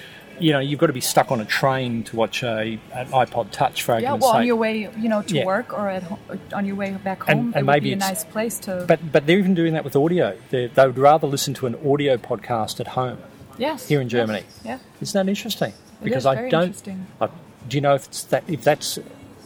you 0.40 0.53
know 0.53 0.59
you've 0.59 0.79
got 0.81 0.87
to 0.88 0.92
be 0.92 1.01
stuck 1.01 1.31
on 1.31 1.40
a 1.40 1.44
train 1.44 2.03
to 2.05 2.16
watch 2.16 2.42
a 2.42 2.79
an 2.94 3.07
iPod 3.09 3.51
Touch 3.51 3.83
for 3.83 3.98
yeah, 3.98 4.14
well, 4.14 4.31
on 4.31 4.46
your 4.46 4.57
way, 4.57 4.88
you 4.98 5.09
know, 5.09 5.22
to 5.22 5.35
Yeah. 5.35 5.44
work 5.44 5.72
or 5.72 5.88
at 5.88 6.03
ho- 6.05 6.18
on 6.53 6.64
your 6.66 6.77
way 6.77 6.90
back 6.92 7.20
And- 7.29 7.38
home, 7.38 7.46
and 7.48 7.57
it 7.57 7.59
would 7.59 7.66
maybe 7.66 7.85
be 7.85 7.92
a 7.92 7.96
it's- 7.96 8.09
nice 8.11 8.24
place 8.24 8.59
to. 8.61 8.85
But 8.87 9.01
but 9.12 9.27
they're 9.27 9.38
even 9.38 9.55
doing 9.55 9.72
that 9.74 9.85
with 9.85 9.96
audio. 9.96 10.37
They 10.51 10.66
they 10.68 10.87
would 10.87 10.98
rather 10.98 11.27
listen 11.27 11.55
to 11.55 11.66
an 11.66 11.77
audio 11.87 12.16
podcast 12.16 12.81
at 12.81 12.88
home. 12.88 13.18
yes, 13.59 13.88
here 13.88 14.01
in 14.01 14.07
yes, 14.09 14.12
Germany. 14.12 14.42
Yeah, 14.64 14.79
Isn't 15.01 15.18
that 15.27 15.29
interesting? 15.29 15.70
It 16.01 16.05
Because 16.05 16.22
is 16.22 16.27
I 16.27 16.35
very 16.37 16.51
don't. 16.51 16.62
interesting. 16.64 17.07
I, 17.20 17.27
do 17.68 17.77
you 17.77 17.81
know 17.81 17.94
if 17.94 18.07
it's 18.07 18.22
that 18.24 18.44
if 18.48 18.62
that's 18.62 18.98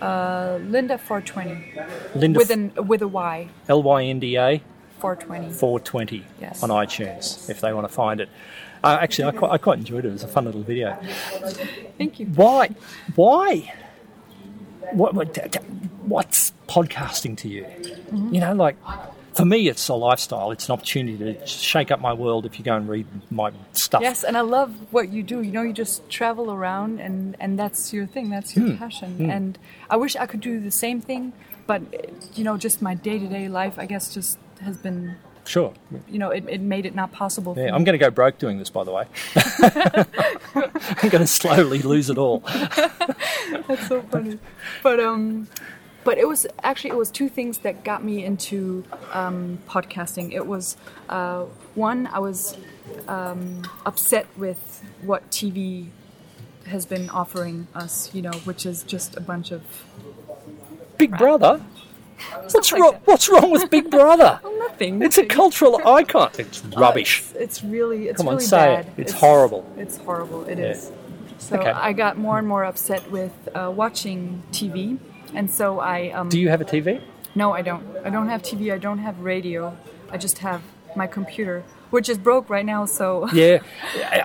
Uh, 0.00 0.58
Linda 0.62 0.96
420 0.96 2.18
Linda 2.18 2.38
with 2.38 2.50
an 2.50 2.72
with 2.86 3.02
a 3.02 3.08
Y 3.08 3.48
L 3.68 3.82
Y 3.82 4.04
N 4.04 4.18
D 4.18 4.36
A 4.38 4.62
420. 4.98 5.52
420 5.52 6.24
Yes. 6.40 6.62
on 6.62 6.70
iTunes 6.70 7.50
if 7.50 7.60
they 7.60 7.72
want 7.72 7.86
to 7.86 7.92
find 7.92 8.20
it. 8.20 8.28
Uh, 8.82 8.98
actually, 9.00 9.24
I 9.28 9.32
quite, 9.32 9.50
I 9.50 9.58
quite 9.58 9.78
enjoyed 9.78 10.04
it. 10.06 10.08
It 10.08 10.12
was 10.12 10.22
a 10.22 10.28
fun 10.28 10.46
little 10.46 10.62
video. 10.62 10.96
Thank 11.98 12.18
you. 12.18 12.26
Why? 12.26 12.70
Why? 13.14 13.74
What, 14.92 15.14
what, 15.14 15.36
what's 16.06 16.52
podcasting 16.70 17.36
to 17.38 17.48
you? 17.48 17.64
Mm-hmm. 17.64 18.34
You 18.34 18.40
know, 18.40 18.54
like 18.54 18.76
for 19.34 19.44
me, 19.44 19.68
it's 19.68 19.88
a 19.88 19.94
lifestyle. 19.94 20.50
It's 20.50 20.68
an 20.68 20.72
opportunity 20.72 21.18
to 21.18 21.46
shake 21.46 21.90
up 21.90 22.00
my 22.00 22.12
world. 22.12 22.46
If 22.46 22.58
you 22.58 22.64
go 22.64 22.76
and 22.76 22.88
read 22.88 23.06
my 23.30 23.52
stuff, 23.72 24.02
Yes, 24.02 24.24
and 24.24 24.36
I 24.36 24.40
love 24.42 24.72
what 24.92 25.08
you 25.10 25.22
do. 25.22 25.40
You 25.42 25.52
know, 25.52 25.62
you 25.62 25.72
just 25.72 26.08
travel 26.08 26.50
around, 26.50 27.00
and 27.00 27.36
and 27.40 27.58
that's 27.58 27.92
your 27.92 28.06
thing. 28.06 28.30
That's 28.30 28.56
your 28.56 28.76
passion. 28.76 29.30
And 29.30 29.58
I 29.88 29.96
wish 29.96 30.16
I 30.16 30.26
could 30.26 30.40
do 30.40 30.60
the 30.60 30.70
same 30.70 31.00
thing, 31.00 31.32
but 31.66 31.82
you 32.36 32.44
know, 32.44 32.56
just 32.56 32.82
my 32.82 32.94
day 32.94 33.18
to 33.18 33.26
day 33.26 33.48
life, 33.48 33.78
I 33.78 33.86
guess, 33.86 34.12
just 34.14 34.38
has 34.60 34.76
been. 34.76 35.16
sure. 35.46 35.72
You 36.08 36.18
know, 36.18 36.30
it, 36.30 36.44
it 36.48 36.60
made 36.60 36.84
it 36.86 36.94
not 36.94 37.12
possible. 37.12 37.54
Yeah. 37.56 37.74
I'm 37.74 37.84
going 37.84 37.98
to 37.98 38.04
go 38.04 38.10
broke 38.10 38.38
doing 38.38 38.58
this, 38.58 38.70
by 38.70 38.84
the 38.84 38.92
way. 38.92 39.06
I'm 41.02 41.08
going 41.08 41.22
to 41.22 41.26
slowly 41.26 41.80
lose 41.80 42.10
it 42.10 42.18
all. 42.18 42.40
That's 43.66 43.88
so 43.88 44.02
funny. 44.02 44.38
But 44.82 45.00
um, 45.00 45.48
but 46.04 46.18
it 46.18 46.26
was 46.26 46.46
actually 46.62 46.90
it 46.90 46.96
was 46.96 47.10
two 47.10 47.28
things 47.28 47.58
that 47.58 47.84
got 47.84 48.02
me 48.04 48.24
into 48.24 48.84
um, 49.12 49.58
podcasting. 49.68 50.32
It 50.32 50.46
was 50.46 50.76
uh, 51.08 51.44
one 51.74 52.06
I 52.06 52.18
was 52.18 52.56
um, 53.08 53.62
upset 53.86 54.26
with 54.36 54.82
what 55.02 55.30
TV 55.30 55.88
has 56.66 56.86
been 56.86 57.10
offering 57.10 57.66
us. 57.74 58.14
You 58.14 58.22
know, 58.22 58.32
which 58.44 58.66
is 58.66 58.82
just 58.82 59.16
a 59.16 59.20
bunch 59.20 59.50
of 59.50 59.62
Big 60.98 61.16
Brother. 61.16 61.62
What's 62.52 62.70
like 62.72 62.80
wrong? 62.80 62.92
that. 62.92 63.06
What's 63.06 63.28
wrong 63.30 63.50
with 63.50 63.70
Big 63.70 63.90
Brother? 63.90 64.40
nothing. 64.58 65.00
It's 65.02 65.16
a 65.18 65.24
cultural 65.24 65.86
icon. 65.86 66.30
It's 66.38 66.62
rubbish. 66.66 67.20
It's, 67.20 67.34
it's 67.34 67.64
really 67.64 68.08
it's 68.08 68.18
Come 68.18 68.28
on, 68.28 68.34
really 68.34 68.44
say 68.46 68.74
it. 68.74 68.86
bad. 68.86 68.92
It's 68.98 69.12
horrible. 69.12 69.70
It's 69.78 69.96
horrible. 69.96 70.44
It 70.44 70.58
Yeah. 70.58 70.64
is. 70.72 70.92
So 71.38 71.56
Okay. 71.56 71.70
I 71.70 71.94
got 71.94 72.18
more 72.18 72.38
and 72.38 72.46
more 72.46 72.64
upset 72.64 73.10
with 73.10 73.32
uh, 73.54 73.72
watching 73.74 74.42
TV, 74.52 74.98
and 75.34 75.50
so 75.50 75.80
I 75.80 76.10
um, 76.10 76.28
Do 76.28 76.38
you 76.40 76.48
have 76.48 76.60
a 76.60 76.64
TV? 76.64 77.00
No, 77.34 77.52
I 77.52 77.62
don't. 77.62 77.84
I 78.04 78.10
don't 78.10 78.28
have 78.28 78.42
TV. 78.42 78.72
I 78.72 78.78
don't 78.78 78.98
have 78.98 79.20
radio. 79.20 79.76
I 80.10 80.16
just 80.18 80.38
have 80.38 80.62
my 80.96 81.06
computer, 81.06 81.62
which 81.90 82.08
is 82.08 82.18
broke 82.18 82.50
right 82.50 82.66
now. 82.66 82.84
So 82.86 83.28
Yeah, 83.32 83.58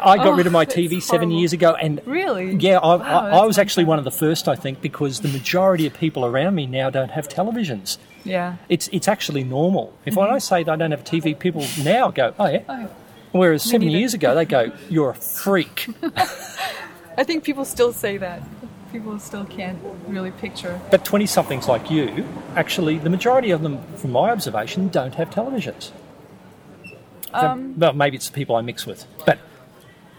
I 0.03 0.17
got 0.17 0.27
Oh, 0.27 0.35
rid 0.35 0.47
of 0.47 0.53
my 0.53 0.65
TV 0.77 1.01
seven 1.01 1.29
years 1.29 1.53
ago, 1.53 1.75
and 1.75 2.01
really, 2.07 2.55
yeah, 2.55 2.79
I, 2.79 2.95
Wow, 2.95 3.03
I, 3.03 3.29
I 3.41 3.45
was 3.45 3.59
actually 3.59 3.85
one 3.85 3.99
of 3.99 4.05
the 4.05 4.11
first, 4.11 4.47
I 4.47 4.55
think, 4.55 4.81
because 4.81 5.19
the 5.21 5.27
majority 5.27 5.85
of 5.85 5.93
people 5.93 6.25
around 6.25 6.55
me 6.55 6.65
now 6.65 6.89
don't 6.89 7.11
have 7.11 7.27
televisions. 7.29 7.97
Yeah. 8.23 8.55
It's 8.69 8.87
it's 8.91 9.07
actually 9.07 9.43
normal. 9.43 9.93
If 10.05 10.15
when 10.15 10.29
I 10.31 10.39
say 10.39 10.63
that 10.63 10.71
I 10.71 10.75
don't 10.75 10.89
have 10.91 11.01
a 11.01 11.03
TV, 11.03 11.37
people 11.37 11.63
now 11.83 12.09
go, 12.09 12.33
"Oh 12.39 12.47
yeah." 12.47 12.63
Oh, 12.67 12.89
Whereas 13.31 13.61
seven 13.63 13.89
years 13.89 14.13
ago, 14.15 14.33
they 14.33 14.45
go, 14.45 14.71
"You're 14.89 15.11
a 15.11 15.15
freak." 15.15 15.87
I 17.17 17.23
think 17.23 17.43
people 17.43 17.65
still 17.65 17.93
say 17.93 18.17
that. 18.17 18.41
People 18.95 19.19
still 19.19 19.45
can't 19.45 19.79
really 20.07 20.31
picture. 20.31 20.79
but 20.89 21.03
twenty 21.03 21.25
somethings 21.25 21.67
like 21.67 21.91
you, 21.91 22.25
actually, 22.55 22.97
the 22.97 23.09
majority 23.09 23.51
of 23.51 23.61
them, 23.61 23.83
from 23.97 24.11
my 24.11 24.29
observation, 24.29 24.87
don't 24.87 25.15
have 25.15 25.29
televisions. 25.29 25.91
Um, 27.33 27.77
well, 27.77 27.91
maybe 27.91 28.15
it's 28.15 28.29
the 28.29 28.33
people 28.33 28.55
I 28.55 28.61
mix 28.61 28.85
with, 28.85 29.05
but 29.25 29.37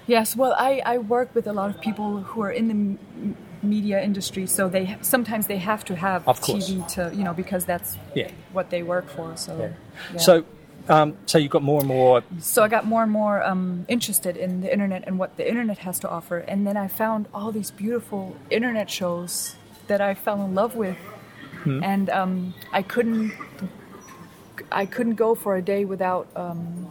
Yes, 0.07 0.37
well, 0.37 0.55
I, 0.59 0.83
I 0.85 0.99
work 0.99 1.35
with 1.35 1.47
a 1.47 1.53
lot 1.53 1.71
of 1.71 1.81
people 1.81 2.21
who 2.21 2.43
are 2.43 2.51
in 2.51 2.69
the 2.69 2.75
m- 2.75 3.37
media 3.63 4.03
industry, 4.03 4.47
so 4.47 4.69
they 4.69 4.97
sometimes 5.01 5.47
they 5.47 5.57
have 5.57 5.83
to 5.87 5.97
have. 5.97 6.25
TV 6.25 6.87
to 6.97 7.11
you 7.15 7.25
know 7.25 7.33
because 7.33 7.65
that's 7.65 7.97
yeah. 8.15 8.31
what 8.53 8.69
they 8.69 8.83
work 8.83 9.09
for. 9.09 9.37
So, 9.37 9.73
yeah. 10.13 10.19
So, 10.19 10.45
um, 10.89 11.17
so 11.27 11.39
you've 11.39 11.51
got 11.51 11.63
more 11.63 11.81
and 11.81 11.89
more. 11.89 12.23
so 12.41 12.63
I 12.63 12.69
got 12.69 12.85
more 12.87 13.03
and 13.03 13.11
more 13.13 13.43
um, 13.45 13.85
interested 13.89 14.37
in 14.37 14.61
the 14.61 14.73
internet 14.73 15.05
and 15.07 15.19
what 15.19 15.37
the 15.37 15.49
internet 15.49 15.79
has 15.79 15.99
to 16.01 16.09
offer, 16.09 16.39
and 16.39 16.67
then 16.67 16.77
I 16.77 16.89
found 16.89 17.27
all 17.35 17.53
these 17.53 17.71
beautiful 17.71 18.37
internet 18.51 18.91
shows 18.91 19.57
that 19.89 20.01
I 20.01 20.15
fell 20.15 20.43
in 20.45 20.55
love 20.55 20.75
with, 20.77 20.97
and 21.65 22.09
um, 22.11 22.55
I 22.73 22.83
couldn't 22.83 23.33
I 24.71 24.87
couldn't 24.87 25.15
go 25.15 25.35
for 25.35 25.57
a 25.57 25.63
day 25.63 25.85
without 25.85 26.29
um, 26.37 26.89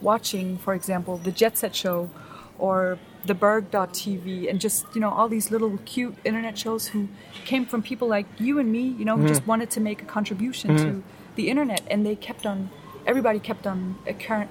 watching, 0.00 0.58
for 0.58 0.74
example, 0.74 1.16
the 1.18 1.30
Jet 1.32 1.56
Set 1.58 1.74
Show 1.74 2.10
or 2.58 2.98
the 3.24 3.34
Berg.tv 3.34 4.48
and 4.48 4.60
just 4.60 4.86
you 4.94 5.00
know 5.00 5.10
all 5.10 5.28
these 5.28 5.50
little 5.50 5.78
cute 5.84 6.14
internet 6.24 6.56
shows 6.58 6.88
who 6.88 7.08
came 7.44 7.64
from 7.66 7.82
people 7.82 8.08
like 8.08 8.26
you 8.38 8.58
and 8.58 8.70
me, 8.72 8.82
you 8.98 9.04
know, 9.04 9.16
who 9.16 9.28
just 9.28 9.46
wanted 9.46 9.70
to 9.70 9.80
make 9.80 10.02
a 10.02 10.04
contribution 10.06 10.76
to 10.76 11.02
the 11.36 11.48
internet, 11.48 11.82
and 11.90 12.04
they 12.04 12.16
kept 12.16 12.44
on 12.46 12.70
everybody 13.06 13.38
kept 13.40 13.66
on 13.66 13.96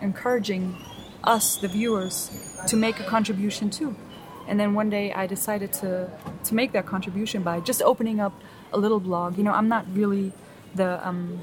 encouraging 0.01 0.75
us, 1.23 1.57
the 1.57 1.67
viewers, 1.67 2.29
to 2.67 2.75
make 2.75 2.99
a 2.99 3.03
contribution 3.03 3.69
too. 3.69 3.95
And 4.47 4.59
then 4.59 4.73
one 4.73 4.89
day 4.89 5.13
I 5.13 5.27
decided 5.27 5.73
to 5.73 6.09
to 6.45 6.55
make 6.55 6.71
that 6.71 6.85
contribution 6.85 7.43
by 7.43 7.59
just 7.59 7.81
opening 7.81 8.19
up 8.19 8.33
a 8.73 8.77
little 8.77 8.99
blog. 8.99 9.37
You 9.37 9.43
know, 9.43 9.51
I'm 9.53 9.67
not 9.67 9.85
really 9.93 10.31
the 10.75 11.05
um, 11.07 11.41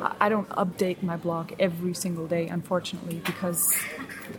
I- 0.00 0.14
I 0.26 0.28
don't 0.28 0.48
update 0.50 1.02
my 1.02 1.16
blog 1.16 1.52
every 1.58 1.94
single 1.94 2.26
day, 2.26 2.46
unfortunately, 2.48 3.20
because 3.24 3.74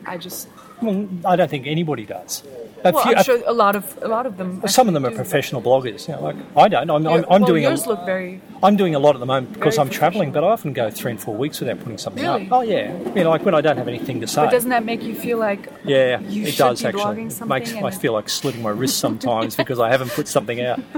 I 0.05 0.17
just 0.17 0.47
Well, 0.81 1.07
I 1.25 1.35
don't 1.35 1.49
think 1.49 1.67
anybody 1.67 2.05
does. 2.05 2.43
A 2.83 2.91
well, 2.91 3.01
few- 3.03 3.13
I'm 3.13 3.17
a- 3.19 3.23
sure 3.23 3.41
a 3.47 3.53
lot 3.53 3.75
of 3.75 3.97
a 4.03 4.07
lot 4.07 4.25
of 4.27 4.37
them. 4.37 4.61
some 4.67 4.87
of 4.87 4.93
them 4.93 5.05
are 5.05 5.09
do. 5.09 5.15
professional 5.15 5.61
bloggers. 5.61 6.07
You 6.07 6.15
know, 6.15 6.21
like 6.21 6.35
I 6.55 6.67
don't. 6.67 6.89
I'm, 6.91 7.07
I'm, 7.07 7.25
I'm 7.29 7.41
well, 7.41 7.47
doing. 7.47 7.63
yours 7.63 7.85
A, 7.85 7.89
look 7.89 8.05
very. 8.05 8.41
I'm 8.61 8.75
doing 8.75 8.93
a 8.95 8.99
lot 8.99 9.15
at 9.15 9.19
the 9.19 9.25
moment 9.25 9.53
because 9.53 9.77
I'm 9.77 9.89
travelling, 9.89 10.31
but 10.31 10.43
I 10.43 10.47
often 10.47 10.73
go 10.73 10.89
three 10.91 11.11
and 11.11 11.19
four 11.19 11.35
weeks 11.35 11.59
without 11.59 11.79
putting 11.79 11.97
something 11.97 12.23
Really? 12.23 12.45
up. 12.45 12.51
Oh 12.51 12.61
yeah, 12.61 12.95
you 13.15 13.23
know, 13.23 13.29
like 13.29 13.43
when 13.45 13.55
I 13.55 13.61
don't 13.61 13.77
have 13.77 13.87
anything 13.87 14.21
to 14.21 14.27
say. 14.27 14.43
But 14.45 14.51
doesn't 14.51 14.69
that 14.69 14.85
make 14.85 15.01
you 15.03 15.15
feel 15.15 15.37
like 15.39 15.71
yeah, 15.83 16.19
you 16.21 16.45
it 16.45 16.57
does 16.57 16.83
actually. 16.85 17.23
It 17.25 17.45
makes 17.47 17.73
I 17.73 17.91
feel 17.91 18.13
like 18.13 18.29
slitting 18.29 18.61
my 18.61 18.69
wrist 18.69 18.97
sometimes 18.99 19.55
because 19.61 19.79
I 19.79 19.89
haven't 19.89 20.11
put 20.11 20.27
something 20.27 20.61
out. 20.61 20.79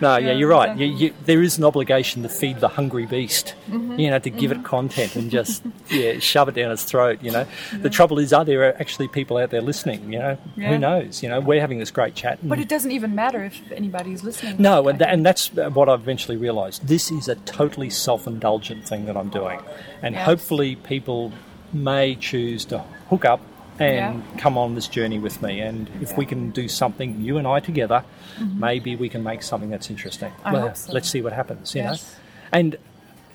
No, 0.00 0.16
yeah, 0.18 0.26
Yeah, 0.28 0.32
you're 0.34 0.48
right. 0.50 0.76
You, 0.76 0.86
exactly. 0.86 1.06
you, 1.06 1.14
there 1.24 1.42
is 1.42 1.56
an 1.56 1.64
obligation 1.64 2.22
to 2.22 2.28
feed 2.28 2.60
the 2.60 2.68
hungry 2.68 3.06
beast. 3.06 3.54
Mm-hmm. 3.70 3.98
You 3.98 4.10
know, 4.10 4.18
to 4.18 4.28
give 4.30 4.52
it 4.52 4.62
content 4.62 5.16
and 5.16 5.30
just 5.30 5.62
yeah, 5.90 6.18
shove 6.18 6.48
it 6.50 6.54
down 6.54 6.70
its 6.70 6.84
throat. 6.84 7.18
You 7.22 7.30
know, 7.30 7.46
the 7.72 7.88
trouble 7.88 8.18
is, 8.18 8.32
are 8.34 8.44
there 8.44 8.78
actually 8.80 9.08
people 9.16 9.36
out 9.38 9.50
there 9.50 9.62
listening? 9.62 10.12
You 10.12 10.18
know, 10.20 10.38
Yeah. 10.56 10.68
who 10.68 10.78
knows? 10.78 11.22
You 11.22 11.28
know, 11.30 11.40
we're 11.40 11.60
having 11.66 11.78
this 11.80 11.90
great 11.90 12.14
chat. 12.14 12.38
But 12.42 12.58
it 12.60 12.68
doesn't 12.68 12.92
even 12.92 13.14
matter 13.14 13.42
if 13.44 13.56
anybody's 13.72 14.22
listening. 14.22 14.56
No, 14.58 14.86
and, 14.88 15.00
and 15.02 15.24
that's 15.28 15.52
what 15.78 15.88
I've 15.88 16.00
eventually 16.06 16.36
realised. 16.36 16.86
This 16.86 17.10
is 17.10 17.26
a 17.28 17.34
totally 17.60 17.90
self-indulgent 17.90 18.86
thing 18.86 19.06
that 19.06 19.16
I'm 19.16 19.30
doing, 19.30 19.60
and 20.02 20.14
Yes. 20.14 20.24
hopefully 20.24 20.76
people 20.76 21.32
may 21.72 22.14
choose 22.14 22.64
to 22.66 22.78
hook 23.10 23.24
up 23.24 23.40
and 23.78 24.22
Yeah. 24.22 24.38
come 24.38 24.56
on 24.56 24.74
this 24.74 24.88
journey 24.88 25.18
with 25.18 25.42
me. 25.42 25.60
And 25.60 25.88
if 26.00 26.16
we 26.16 26.24
can 26.26 26.50
do 26.50 26.66
something, 26.68 27.20
you 27.20 27.36
and 27.38 27.46
I 27.46 27.60
together, 27.60 28.04
maybe 28.68 28.96
we 28.96 29.08
can 29.08 29.22
make 29.22 29.42
something 29.42 29.70
that's 29.70 29.90
interesting. 29.90 30.30
Mm-hmm. 30.32 30.48
I 30.48 30.52
Well, 30.52 30.74
so. 30.74 30.92
Let's 30.92 31.08
see 31.10 31.20
what 31.22 31.32
happens. 31.32 31.74
You 31.74 31.82
Yes. 31.82 32.02
know, 32.02 32.58
and 32.58 32.76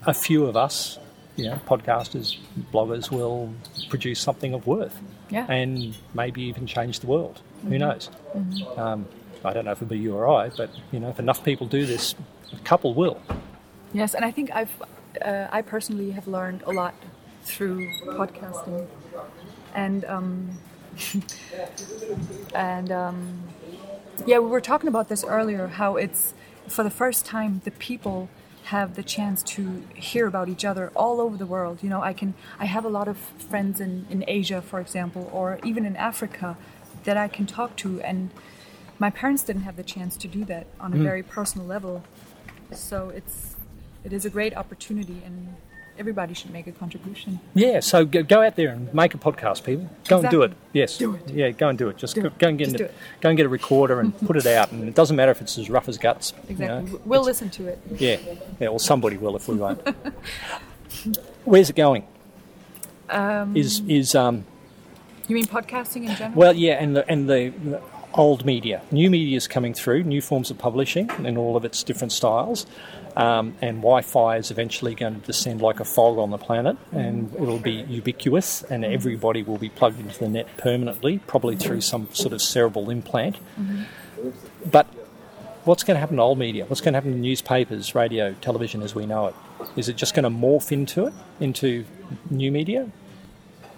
a 0.07 0.13
few 0.13 0.45
of 0.45 0.55
us, 0.57 0.97
you 1.35 1.45
know, 1.49 1.59
podcasters, 1.67 2.37
bloggers, 2.73 3.11
will 3.11 3.53
produce 3.89 4.19
something 4.19 4.53
of 4.53 4.65
worth, 4.67 4.95
Yeah. 5.31 5.43
Mm-hmm. 5.43 5.51
and 5.51 5.97
maybe 6.13 6.41
even 6.43 6.67
change 6.67 6.99
the 6.99 7.07
world. 7.07 7.41
Who 7.63 7.77
knows? 7.77 8.09
Um, 8.75 9.07
I 9.45 9.53
don't 9.53 9.65
know 9.65 9.71
if 9.71 9.77
it'll 9.81 9.87
be 9.87 9.97
you 9.97 10.13
or 10.13 10.27
I, 10.27 10.49
but 10.49 10.69
you 10.91 10.99
know, 10.99 11.09
if 11.09 11.19
enough 11.19 11.43
people 11.43 11.67
do 11.67 11.85
this, 11.85 12.15
a 12.53 12.59
couple 12.59 12.93
will. 12.93 13.19
Yes, 13.93 14.13
and 14.13 14.25
I 14.25 14.31
think 14.31 14.51
I've, 14.53 14.71
uh, 15.23 15.47
I 15.51 15.61
personally 15.61 16.11
have 16.11 16.27
learned 16.27 16.63
a 16.63 16.71
lot 16.71 16.93
through 17.43 17.87
podcasting, 18.05 18.87
and 19.73 20.05
um, 20.05 20.49
and 22.55 22.91
um, 22.91 23.39
yeah, 24.25 24.39
we 24.39 24.49
were 24.49 24.61
talking 24.61 24.87
about 24.89 25.07
this 25.09 25.23
earlier. 25.23 25.67
How 25.67 25.95
it's 25.95 26.33
for 26.67 26.83
the 26.83 26.89
first 26.91 27.25
time 27.25 27.61
the 27.63 27.71
people 27.71 28.29
have 28.71 28.95
the 28.95 29.03
chance 29.03 29.43
to 29.43 29.83
hear 29.95 30.25
about 30.27 30.47
each 30.47 30.63
other 30.63 30.91
all 30.95 31.19
over 31.19 31.35
the 31.35 31.45
world. 31.45 31.79
You 31.83 31.89
know, 31.89 32.01
I 32.01 32.13
can 32.13 32.33
I 32.57 32.65
have 32.65 32.85
a 32.85 32.89
lot 32.97 33.07
of 33.09 33.17
friends 33.51 33.81
in 33.81 34.05
in 34.09 34.23
Asia, 34.27 34.61
for 34.61 34.79
example, 34.79 35.29
or 35.33 35.59
even 35.63 35.85
in 35.85 35.95
Africa 35.97 36.57
that 37.03 37.17
I 37.17 37.27
can 37.27 37.45
talk 37.45 37.75
to, 37.83 38.01
and 38.01 38.29
my 38.97 39.09
parents 39.09 39.43
didn't 39.43 39.63
have 39.63 39.75
the 39.75 39.83
chance 39.83 40.15
to 40.23 40.27
do 40.27 40.45
that 40.45 40.67
on 40.79 40.93
a 40.93 40.97
hmm. 40.97 41.03
very 41.03 41.23
personal 41.23 41.67
level. 41.67 42.03
So 42.71 43.09
it's 43.09 43.57
it 44.05 44.13
is 44.13 44.23
a 44.25 44.29
great 44.29 44.55
opportunity, 44.55 45.21
and 45.25 45.55
everybody 46.01 46.33
should 46.33 46.51
make 46.51 46.65
a 46.67 46.71
contribution. 46.71 47.39
Yeah, 47.53 47.79
so 47.79 48.03
go, 48.05 48.23
go 48.23 48.41
out 48.41 48.55
there 48.55 48.69
and 48.69 48.91
make 48.93 49.13
a 49.13 49.17
podcast, 49.17 49.63
people. 49.63 49.87
Go 50.07 50.19
and 50.19 50.29
do 50.29 50.41
it. 50.41 50.51
Yes. 50.73 50.97
Do 50.97 51.13
it. 51.15 51.29
Yeah, 51.29 51.51
go 51.51 51.69
and 51.69 51.77
do 51.77 51.87
it. 51.89 51.97
Just 51.97 52.15
Do 52.15 52.21
go, 52.21 52.27
it. 52.27 52.37
go 52.39 52.47
and 52.49 52.57
get 52.57 52.65
Just 52.65 52.75
in 52.75 52.77
do 52.79 52.83
it- 52.85 52.87
it. 52.87 53.21
go 53.21 53.29
and 53.29 53.37
get 53.37 53.45
a 53.45 53.49
recorder 53.49 53.99
and 53.99 54.19
put 54.19 54.35
it 54.35 54.45
out. 54.47 54.71
And 54.71 54.87
it 54.89 54.95
doesn't 54.95 55.15
matter 55.15 55.31
if 55.31 55.39
it's 55.41 55.57
as 55.57 55.69
rough 55.69 55.87
as 55.87 55.97
guts. 55.99 56.33
you 56.49 56.51
Exactly. 56.53 56.91
know. 56.91 56.99
We'll 57.05 57.23
listen 57.23 57.49
to 57.51 57.67
it. 57.67 57.79
Yeah, 57.97 58.17
yeah. 58.59 58.69
Well, 58.69 58.79
somebody 58.79 59.17
will 59.17 59.35
if 59.35 59.47
we 59.47 59.55
won't. 59.55 59.79
Where's 61.45 61.69
it 61.69 61.75
going? 61.75 62.05
Um, 63.09 63.55
Is 63.55 63.81
is 63.87 64.15
um 64.15 64.45
you 65.27 65.35
mean 65.35 65.45
podcasting 65.45 66.07
in 66.09 66.15
general? 66.15 66.37
well, 66.37 66.53
yeah, 66.53 66.73
and 66.81 66.95
the 66.95 67.07
and 67.09 67.29
the 67.29 67.53
old 68.13 68.45
media. 68.45 68.81
New 68.91 69.09
media 69.09 69.37
is 69.37 69.47
coming 69.47 69.73
through, 69.73 70.03
new 70.03 70.21
forms 70.21 70.49
of 70.51 70.57
publishing 70.57 71.09
in 71.23 71.37
all 71.37 71.55
of 71.55 71.63
its 71.65 71.83
different 71.83 72.11
styles. 72.11 72.65
Um, 73.21 73.55
and 73.61 73.77
Wi 73.77 74.01
Fi 74.01 74.37
is 74.37 74.49
eventually 74.49 74.95
going 74.95 75.21
to 75.21 75.27
descend 75.27 75.61
like 75.61 75.79
a 75.79 75.85
fog 75.85 76.17
on 76.17 76.31
the 76.31 76.39
planet, 76.39 76.75
and 76.91 77.31
it'll 77.35 77.59
be 77.59 77.85
ubiquitous, 77.87 78.63
and 78.63 78.83
everybody 78.83 79.43
will 79.43 79.59
be 79.59 79.69
plugged 79.69 79.99
into 79.99 80.17
the 80.17 80.27
net 80.27 80.47
permanently, 80.57 81.19
probably 81.27 81.55
through 81.55 81.81
some 81.81 82.07
sort 82.13 82.33
of 82.33 82.41
cerebral 82.41 82.89
implant. 82.89 83.37
But 84.65 84.87
what's 85.65 85.83
going 85.83 85.95
to 85.95 85.99
happen 85.99 86.15
to 86.17 86.21
old 86.23 86.39
media? 86.39 86.65
What's 86.65 86.81
going 86.81 86.93
to 86.93 86.97
happen 86.97 87.11
to 87.11 87.17
newspapers, 87.19 87.93
radio, 87.93 88.33
television 88.41 88.81
as 88.81 88.95
we 88.95 89.05
know 89.05 89.27
it? 89.27 89.35
Is 89.75 89.87
it 89.87 89.97
just 89.97 90.15
going 90.15 90.23
to 90.23 90.29
morph 90.29 90.71
into 90.71 91.05
it, 91.07 91.13
into 91.39 91.85
new 92.29 92.51
media? 92.51 92.89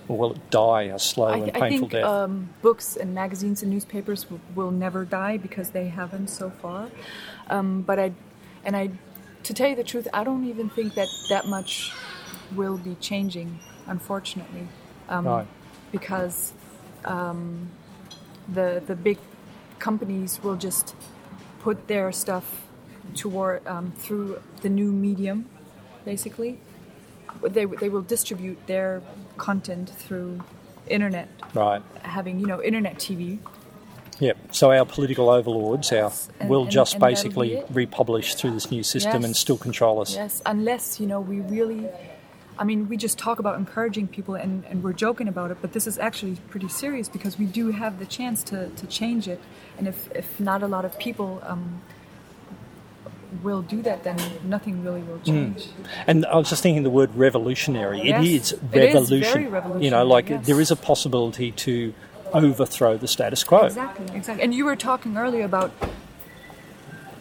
Or 0.08 0.18
will 0.18 0.34
it 0.34 0.50
die 0.50 0.84
a 0.84 1.00
slow 1.00 1.28
I, 1.28 1.34
and 1.36 1.44
th- 1.46 1.56
I 1.56 1.60
painful 1.60 1.90
think 1.90 1.92
death? 1.92 2.06
um, 2.06 2.50
books 2.62 2.96
and 2.96 3.14
magazines 3.14 3.62
and 3.62 3.72
newspapers 3.72 4.30
will, 4.30 4.42
will 4.56 4.72
never 4.72 5.06
die 5.06 5.38
because 5.38 5.72
they 5.72 5.88
haven't 5.88 6.30
so 6.30 6.50
far. 6.50 6.90
Um, 7.50 7.82
but 7.82 8.00
I, 8.00 8.12
and 8.66 8.76
I, 8.76 8.92
to 9.44 9.54
tell 9.54 9.70
you 9.70 9.76
the 9.76 9.84
truth, 9.84 10.08
I 10.14 10.24
don't 10.24 10.46
even 10.46 10.70
think 10.70 10.96
that 10.96 11.10
that 11.30 11.48
much 11.48 11.92
will 12.56 12.78
be 12.78 12.96
changing, 12.96 13.60
unfortunately, 13.88 14.68
um, 15.10 15.28
right. 15.28 15.48
because 15.92 16.54
um, 17.06 17.70
the 18.48 18.82
the 18.86 18.96
big 18.96 19.18
companies 19.80 20.42
will 20.44 20.56
just 20.56 20.96
put 21.60 21.88
their 21.88 22.12
stuff 22.12 22.68
toward 23.16 23.66
um, 23.68 23.92
through 23.98 24.42
the 24.62 24.70
new 24.70 24.92
medium, 24.92 25.50
basically. 26.06 26.60
They 27.42 27.66
they 27.66 27.90
will 27.90 28.02
distribute 28.02 28.66
their 28.68 29.02
content 29.38 29.90
through 29.90 30.42
internet 30.88 31.28
Right. 31.54 31.82
having 32.04 32.40
you 32.40 32.48
know 32.48 32.62
internet 32.62 32.96
TV. 32.96 33.40
Yep. 34.20 34.38
So 34.52 34.72
our 34.72 34.86
political 34.86 35.30
overlords, 35.30 35.92
our 35.92 36.12
And- 36.40 36.50
will 36.50 36.64
and- 36.64 36.72
just 36.72 36.94
and 36.96 37.02
basically 37.02 37.56
be 37.56 37.64
republish 37.74 38.36
through 38.36 38.52
this 38.52 38.70
new 38.72 38.84
system 38.84 39.22
Yes. 39.22 39.26
and 39.26 39.36
still 39.36 39.58
control 39.58 40.02
us. 40.02 40.16
Yes, 40.16 40.42
unless 40.46 41.00
you 41.00 41.08
know 41.08 41.20
we 41.22 41.40
really. 41.42 41.88
I 42.60 42.66
mean, 42.66 42.88
we 42.88 42.98
just 42.98 43.18
talk 43.18 43.40
about 43.40 43.58
encouraging 43.58 44.08
people 44.10 44.36
and, 44.36 44.64
and 44.70 44.84
we're 44.84 44.94
joking 44.94 45.28
about 45.28 45.50
it, 45.50 45.58
but 45.60 45.74
this 45.74 45.88
is 45.88 45.98
actually 45.98 46.38
pretty 46.52 46.68
serious 46.70 47.10
because 47.10 47.40
we 47.40 47.46
do 47.46 47.72
have 47.72 47.98
the 47.98 48.06
chance 48.06 48.44
to, 48.44 48.70
to 48.70 48.86
change 48.86 49.28
it. 49.28 49.42
And 49.80 49.88
if, 49.88 50.08
if 50.12 50.40
not 50.40 50.62
a 50.62 50.68
lot 50.68 50.86
of 50.86 50.96
people 51.00 51.42
um, 51.48 51.82
will 53.42 53.64
do 53.64 53.82
that, 53.82 54.04
then 54.04 54.18
nothing 54.44 54.84
really 54.84 55.02
will 55.02 55.20
change. 55.26 55.66
And 56.06 56.28
I 56.28 56.36
was 56.36 56.48
just 56.50 56.62
thinking 56.62 56.84
the 56.84 56.92
word 56.92 57.16
revolutionary. 57.16 58.02
Yes. 58.04 58.24
It 58.24 58.32
is 58.32 58.52
It 58.72 58.96
is 58.96 59.10
very 59.10 59.48
revolution. 59.48 59.82
you 59.82 59.90
know, 59.90 60.06
like 60.06 60.30
yes. 60.30 60.46
there 60.46 60.62
is 60.62 60.70
a 60.70 60.76
possibility 60.76 61.52
to 61.54 61.94
overthrow 62.34 62.98
the 62.98 63.08
status 63.08 63.44
quo. 63.44 63.66
Exactly, 63.66 64.06
exactly. 64.16 64.44
And 64.44 64.54
you 64.54 64.66
were 64.66 64.76
talking 64.76 65.18
earlier 65.18 65.46
about 65.46 65.72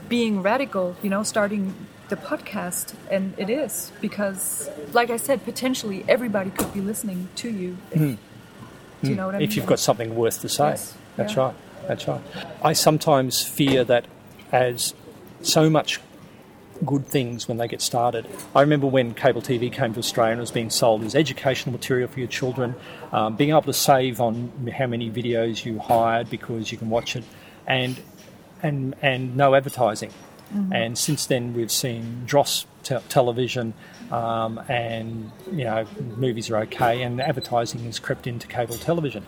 being 0.08 0.42
radical, 0.42 0.96
you 1.02 1.10
know, 1.10 1.22
starting 1.22 1.74
the 2.08 2.16
podcast, 2.16 2.94
and 3.10 3.32
it 3.38 3.48
is 3.48 3.92
because, 4.00 4.68
like 4.92 5.10
I 5.10 5.16
said, 5.16 5.44
potentially 5.44 6.04
everybody 6.08 6.50
could 6.50 6.72
be 6.74 6.80
listening 6.80 7.28
to 7.36 7.50
you. 7.50 7.78
If, 7.90 7.98
Do 8.00 9.10
you 9.10 9.14
know 9.16 9.26
what 9.26 9.34
I 9.34 9.38
mean? 9.38 9.46
Hmm. 9.48 9.50
If 9.50 9.56
you've 9.56 9.66
got 9.66 9.78
something 9.78 10.14
worth 10.14 10.40
to 10.42 10.48
say. 10.48 10.70
Yes. 10.70 10.94
That's 11.16 11.34
Yeah. 11.34 11.40
right. 11.46 11.54
That's 11.88 12.06
right. 12.08 12.20
I 12.62 12.72
sometimes 12.74 13.42
fear 13.42 13.82
that 13.84 14.04
as 14.52 14.94
so 15.42 15.68
much 15.70 16.00
good 16.84 17.06
things 17.06 17.48
when 17.48 17.58
they 17.58 17.68
get 17.68 17.80
started. 17.80 18.26
I 18.54 18.60
remember 18.60 18.86
when 18.86 19.14
cable 19.14 19.42
TV 19.42 19.72
came 19.72 19.92
to 19.94 19.98
Australia 19.98 20.32
and 20.32 20.40
was 20.40 20.50
being 20.50 20.70
sold 20.70 21.04
as 21.04 21.14
educational 21.14 21.72
material 21.72 22.08
for 22.08 22.18
your 22.18 22.28
children, 22.28 22.74
um, 23.12 23.36
being 23.36 23.50
able 23.50 23.62
to 23.62 23.72
save 23.72 24.20
on 24.20 24.70
how 24.76 24.86
many 24.86 25.10
videos 25.10 25.64
you 25.64 25.78
hired 25.78 26.30
because 26.30 26.72
you 26.72 26.78
can 26.78 26.90
watch 26.90 27.16
it, 27.16 27.24
and 27.66 28.00
and 28.62 28.94
and 29.02 29.36
no 29.36 29.54
advertising. 29.54 30.12
And 30.70 30.98
since 30.98 31.24
then, 31.24 31.54
we've 31.54 31.72
seen 31.72 32.24
dross 32.26 32.66
te- 32.82 32.98
television, 33.08 33.72
um, 34.10 34.60
and 34.68 35.30
you 35.50 35.64
know 35.64 35.86
movies 36.18 36.50
are 36.50 36.58
okay, 36.58 37.02
and 37.02 37.22
advertising 37.22 37.80
has 37.84 37.98
crept 37.98 38.26
into 38.26 38.46
cable 38.46 38.76
television, 38.76 39.24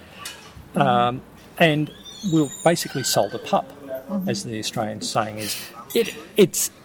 um, 0.76 1.22
and 1.58 1.90
we'll 2.30 2.50
basically 2.62 3.02
sold 3.02 3.34
a 3.34 3.38
pup, 3.38 3.72
as 4.26 4.44
the 4.44 4.58
Australian 4.58 5.00
saying 5.00 5.38
is. 5.38 5.56
It 5.94 6.14
it's 6.36 6.68
it 6.68 6.83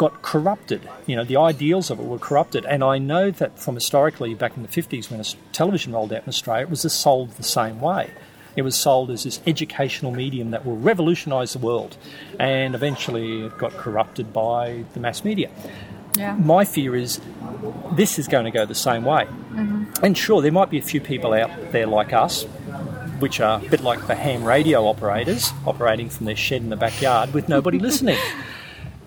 got 0.00 0.22
corrupted. 0.22 0.80
You 1.04 1.14
know, 1.14 1.24
the 1.24 1.36
ideals 1.36 1.90
of 1.90 2.00
it 2.00 2.06
were 2.06 2.18
corrupted. 2.18 2.64
And 2.64 2.82
I 2.82 2.96
know 2.96 3.30
that 3.32 3.58
from 3.58 3.74
historically 3.74 4.32
back 4.32 4.56
in 4.56 4.62
the 4.62 4.68
50s 4.68 5.10
when 5.10 5.22
television 5.52 5.92
rolled 5.92 6.10
out 6.10 6.22
in 6.22 6.28
Australia, 6.30 6.62
it 6.62 6.70
was 6.70 6.90
sold 6.90 7.32
the 7.32 7.42
same 7.42 7.82
way. 7.82 8.08
It 8.56 8.62
was 8.62 8.76
sold 8.76 9.10
as 9.10 9.24
this 9.24 9.42
educational 9.46 10.10
medium 10.10 10.52
that 10.52 10.64
will 10.64 10.78
revolutionise 10.78 11.52
the 11.52 11.58
world. 11.58 11.98
And 12.38 12.74
eventually 12.74 13.42
it 13.42 13.58
got 13.58 13.72
corrupted 13.72 14.32
by 14.32 14.84
the 14.94 15.00
mass 15.00 15.22
media. 15.22 15.50
yeah. 16.14 16.34
My 16.34 16.64
fear 16.64 16.96
is 16.96 17.20
this 17.92 18.18
is 18.18 18.26
going 18.26 18.46
to 18.46 18.50
go 18.50 18.64
the 18.64 18.74
same 18.74 19.04
way. 19.04 19.24
Mm-hmm. 19.24 20.02
And 20.02 20.16
sure, 20.16 20.40
there 20.40 20.50
might 20.50 20.70
be 20.70 20.78
a 20.78 20.82
few 20.82 21.02
people 21.02 21.34
out 21.34 21.50
there 21.72 21.86
like 21.86 22.14
us, 22.14 22.44
which 23.18 23.38
are 23.38 23.60
a 23.60 23.68
bit 23.68 23.82
like 23.82 24.06
the 24.06 24.14
ham 24.14 24.44
radio 24.44 24.86
operators 24.86 25.52
operating 25.66 26.08
from 26.08 26.24
their 26.24 26.36
shed 26.36 26.62
in 26.62 26.70
the 26.70 26.76
backyard 26.76 27.34
with 27.34 27.50
nobody 27.50 27.78
listening. 27.78 28.16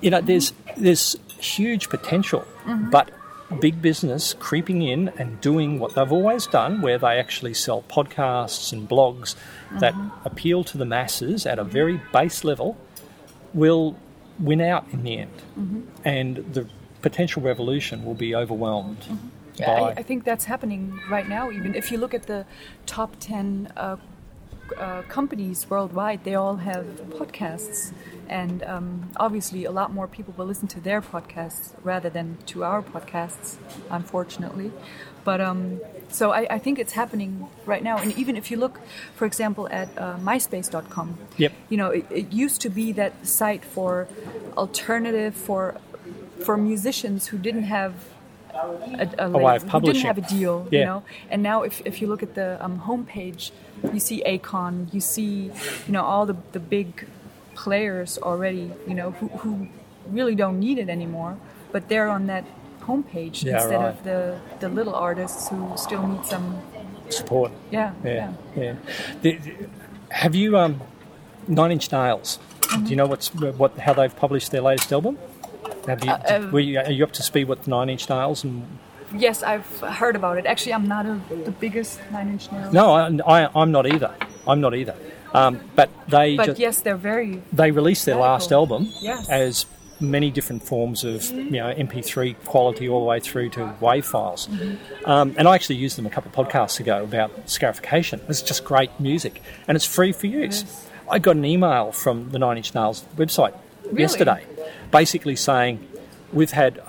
You 0.04 0.12
know, 0.12 0.22
there's 0.22 0.54
there's 0.78 1.16
huge 1.40 1.90
potential, 1.90 2.42
mm-hmm. 2.66 2.90
but 2.90 3.10
big 3.60 3.82
business 3.82 4.34
creeping 4.40 4.82
in 4.82 5.10
and 5.18 5.40
doing 5.40 5.80
what 5.80 5.96
they've 5.96 6.12
always 6.12 6.48
done, 6.48 6.82
where 6.82 6.98
they 6.98 7.20
actually 7.20 7.54
sell 7.54 7.84
podcasts 7.84 8.74
and 8.74 8.90
blogs 8.90 9.36
that 9.80 9.94
mm-hmm. 9.94 10.28
appeal 10.28 10.64
to 10.66 10.78
the 10.78 10.86
masses 10.86 11.46
at 11.46 11.60
a 11.60 11.64
very 11.64 12.02
base 12.12 12.44
level, 12.44 12.76
will 13.54 13.96
win 14.40 14.60
out 14.60 14.86
in 14.92 15.04
the 15.04 15.18
end, 15.20 15.38
mm-hmm. 15.58 15.82
and 16.04 16.38
the 16.54 16.68
potential 17.02 17.42
revolution 17.42 18.04
will 18.06 18.16
be 18.16 18.36
overwhelmed. 18.36 19.06
I, 19.60 19.94
I 19.98 20.04
think 20.04 20.24
that's 20.24 20.46
happening 20.46 21.00
right 21.10 21.30
now. 21.30 21.52
Even 21.52 21.76
if 21.76 21.92
you 21.92 22.00
look 22.00 22.14
at 22.14 22.24
the 22.24 22.46
top 22.86 23.16
ten 23.20 23.72
uh, 23.78 23.98
uh, 24.78 25.02
companies 25.04 25.70
worldwide, 25.70 26.24
they 26.24 26.36
all 26.36 26.58
have 26.58 26.86
podcasts, 27.20 27.92
and 28.30 28.64
um, 28.64 29.10
obviously, 29.18 29.66
a 29.66 29.72
lot 29.72 29.94
more 29.94 30.08
people 30.08 30.34
will 30.38 30.46
listen 30.46 30.68
to 30.70 30.80
their 30.80 31.02
podcasts 31.02 31.74
rather 31.84 32.10
than 32.10 32.38
to 32.48 32.64
our 32.64 32.82
podcasts, 32.82 33.56
unfortunately. 33.90 34.72
But 35.24 35.40
um, 35.40 35.80
so 36.10 36.32
I, 36.32 36.48
I 36.50 36.60
think 36.60 36.80
it's 36.80 36.94
happening 36.94 37.48
right 37.66 37.82
now. 37.84 37.98
And 37.98 38.12
even 38.18 38.36
if 38.36 38.52
you 38.52 38.58
look, 38.58 38.80
for 39.16 39.26
example, 39.26 39.70
at 39.72 39.88
uh, 39.98 40.18
MySpace.com, 40.18 41.18
Yep. 41.38 41.54
you 41.70 41.78
know, 41.78 41.90
it, 41.92 42.06
it 42.12 42.34
used 42.34 42.60
to 42.62 42.70
be 42.70 42.92
that 42.94 43.26
site 43.26 43.64
for 43.64 44.08
alternative 44.58 45.34
for 45.36 45.80
for 46.44 46.58
musicians 46.58 47.28
who 47.28 47.38
didn't 47.38 47.64
have 47.64 47.94
a, 48.54 49.08
a, 49.18 49.30
way 49.30 49.44
label, 49.44 49.48
of 49.50 49.64
who 49.64 49.70
publishing. 49.70 50.04
didn't 50.04 50.16
have 50.16 50.18
a 50.18 50.28
deal, 50.30 50.68
Yeah. 50.72 50.80
you 50.80 50.86
know. 50.86 51.04
And 51.30 51.42
now, 51.42 51.64
if, 51.64 51.82
if 51.86 52.02
you 52.02 52.08
look 52.08 52.22
at 52.24 52.36
the 52.36 52.64
um, 52.64 52.80
homepage, 52.82 53.52
you 53.92 54.00
see 54.00 54.24
Akon, 54.26 54.94
you 54.94 55.02
see, 55.02 55.52
you 55.88 55.92
know, 55.94 56.04
all 56.04 56.26
the 56.26 56.36
the 56.52 56.60
big 56.60 57.08
players 57.56 58.18
already, 58.18 58.72
you 58.88 58.94
know, 58.96 59.12
who, 59.12 59.28
who 59.40 59.68
really 60.08 60.36
don't 60.36 60.60
need 60.60 60.78
it 60.78 60.90
anymore, 60.90 61.38
but 61.72 61.88
they're 61.90 62.08
on 62.10 62.28
that 62.28 62.46
homepage 62.82 63.44
Yeah, 63.44 63.56
instead 63.56 63.76
right. 63.78 63.90
of 63.90 64.04
the 64.04 64.40
the 64.60 64.70
little 64.70 64.96
artists 64.96 65.50
who 65.50 65.72
still 65.78 66.06
need 66.08 66.26
some, 66.26 66.62
support. 67.10 67.52
yeah, 67.72 67.94
Yeah, 68.04 68.34
yeah. 68.56 68.76
The- 69.22 69.38
the- 69.38 69.68
have 70.10 70.36
you 70.36 70.58
um, 70.58 70.82
Nine 71.48 71.72
Inch 71.72 71.92
Nails? 71.92 72.40
Do 72.84 72.90
you 72.90 72.96
know 72.96 73.06
what's 73.08 73.28
what 73.34 73.78
how 73.78 73.94
they've 73.94 74.16
published 74.16 74.52
their 74.52 74.62
latest 74.62 74.92
album? 74.92 75.18
Have 75.88 76.04
you, 76.04 76.12
uh, 76.12 76.50
were 76.52 76.60
you, 76.60 76.80
are 76.80 76.92
you 76.92 77.04
up 77.04 77.12
to 77.14 77.24
speed 77.24 77.48
with 77.48 77.68
Nine 77.68 77.90
Inch 77.90 78.10
Nails? 78.10 78.44
And 78.44 78.66
Yes, 79.16 79.44
I've 79.44 79.66
heard 79.80 80.16
about 80.16 80.38
it. 80.38 80.46
Actually, 80.46 80.74
I'm 80.74 80.88
not 80.88 81.06
a, 81.06 81.20
the 81.46 81.52
biggest 81.52 82.00
Nine 82.12 82.30
Inch 82.30 82.52
Nails. 82.52 82.74
no, 82.74 82.94
I, 82.94 83.44
I, 83.44 83.50
I'm 83.62 83.72
not 83.72 83.86
either. 83.88 84.14
I'm 84.48 84.62
not 84.62 84.76
either. 84.76 84.96
Um, 85.34 85.60
but 85.76 85.90
they 86.08 86.36
But 86.38 86.46
just, 86.48 86.60
yes, 86.60 86.82
they're 86.82 86.96
very. 86.96 87.42
they 87.52 87.72
released 87.72 88.06
their 88.06 88.16
last 88.18 88.52
album 88.52 88.90
Yes. 89.02 89.28
as 89.30 89.66
many 90.00 90.30
different 90.32 90.62
forms 90.64 91.04
of 91.04 91.24
you 91.32 91.52
know 91.52 91.74
MP3 91.74 92.36
quality 92.46 92.90
all 92.90 93.00
the 93.00 93.06
way 93.06 93.20
through 93.20 93.50
to 93.52 93.60
WAV 93.80 94.04
files. 94.04 94.50
Um, 95.06 95.34
and 95.38 95.48
I 95.48 95.56
actually 95.56 95.78
used 95.78 95.98
them 95.98 96.06
a 96.06 96.10
couple 96.10 96.30
of 96.30 96.36
podcasts 96.48 96.80
ago 96.80 97.04
about 97.04 97.50
scarification. 97.50 98.20
It's 98.28 98.42
just 98.42 98.64
great 98.66 98.92
music 99.00 99.42
and 99.68 99.76
it's 99.76 99.86
free 99.86 100.12
for 100.12 100.28
use. 100.28 100.66
I 101.10 101.20
got 101.20 101.36
an 101.36 101.46
email 101.46 101.92
from 101.92 102.30
the 102.32 102.40
Nine 102.40 102.58
Inch 102.58 102.76
Nails 102.76 103.04
website 103.16 103.54
yesterday, 103.94 104.46
basically 104.92 105.36
saying 105.36 105.88
we've 106.32 106.52
had. 106.52 106.80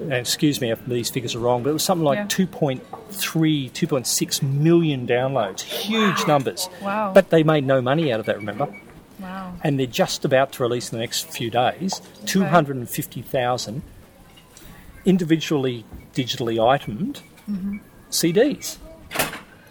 And 0.00 0.12
Excuse 0.12 0.60
me 0.60 0.70
if 0.70 0.84
these 0.86 1.10
figures 1.10 1.34
are 1.34 1.38
wrong, 1.40 1.62
but 1.62 1.70
it 1.70 1.72
was 1.72 1.82
something 1.84 2.04
like 2.04 2.18
Yeah. 2.18 2.26
2.3, 2.26 3.70
2.6 3.70 4.42
million 4.42 5.06
downloads. 5.06 5.62
Huge 5.62 6.26
numbers. 6.26 6.68
Wow. 6.82 7.12
But 7.14 7.30
they 7.30 7.42
made 7.42 7.64
no 7.66 7.80
money 7.82 8.12
out 8.12 8.20
of 8.20 8.26
that, 8.26 8.36
remember? 8.36 8.68
Wow. 9.20 9.54
and 9.64 9.80
they're 9.80 9.86
just 9.88 10.24
about 10.24 10.52
to 10.52 10.62
release 10.62 10.92
in 10.92 10.98
the 10.98 11.02
next 11.02 11.26
few 11.28 11.50
days 11.50 12.00
250,000 12.26 13.82
individually 15.04 15.84
digitally 16.14 16.56
itemed 16.56 17.20
CDs. 18.10 18.78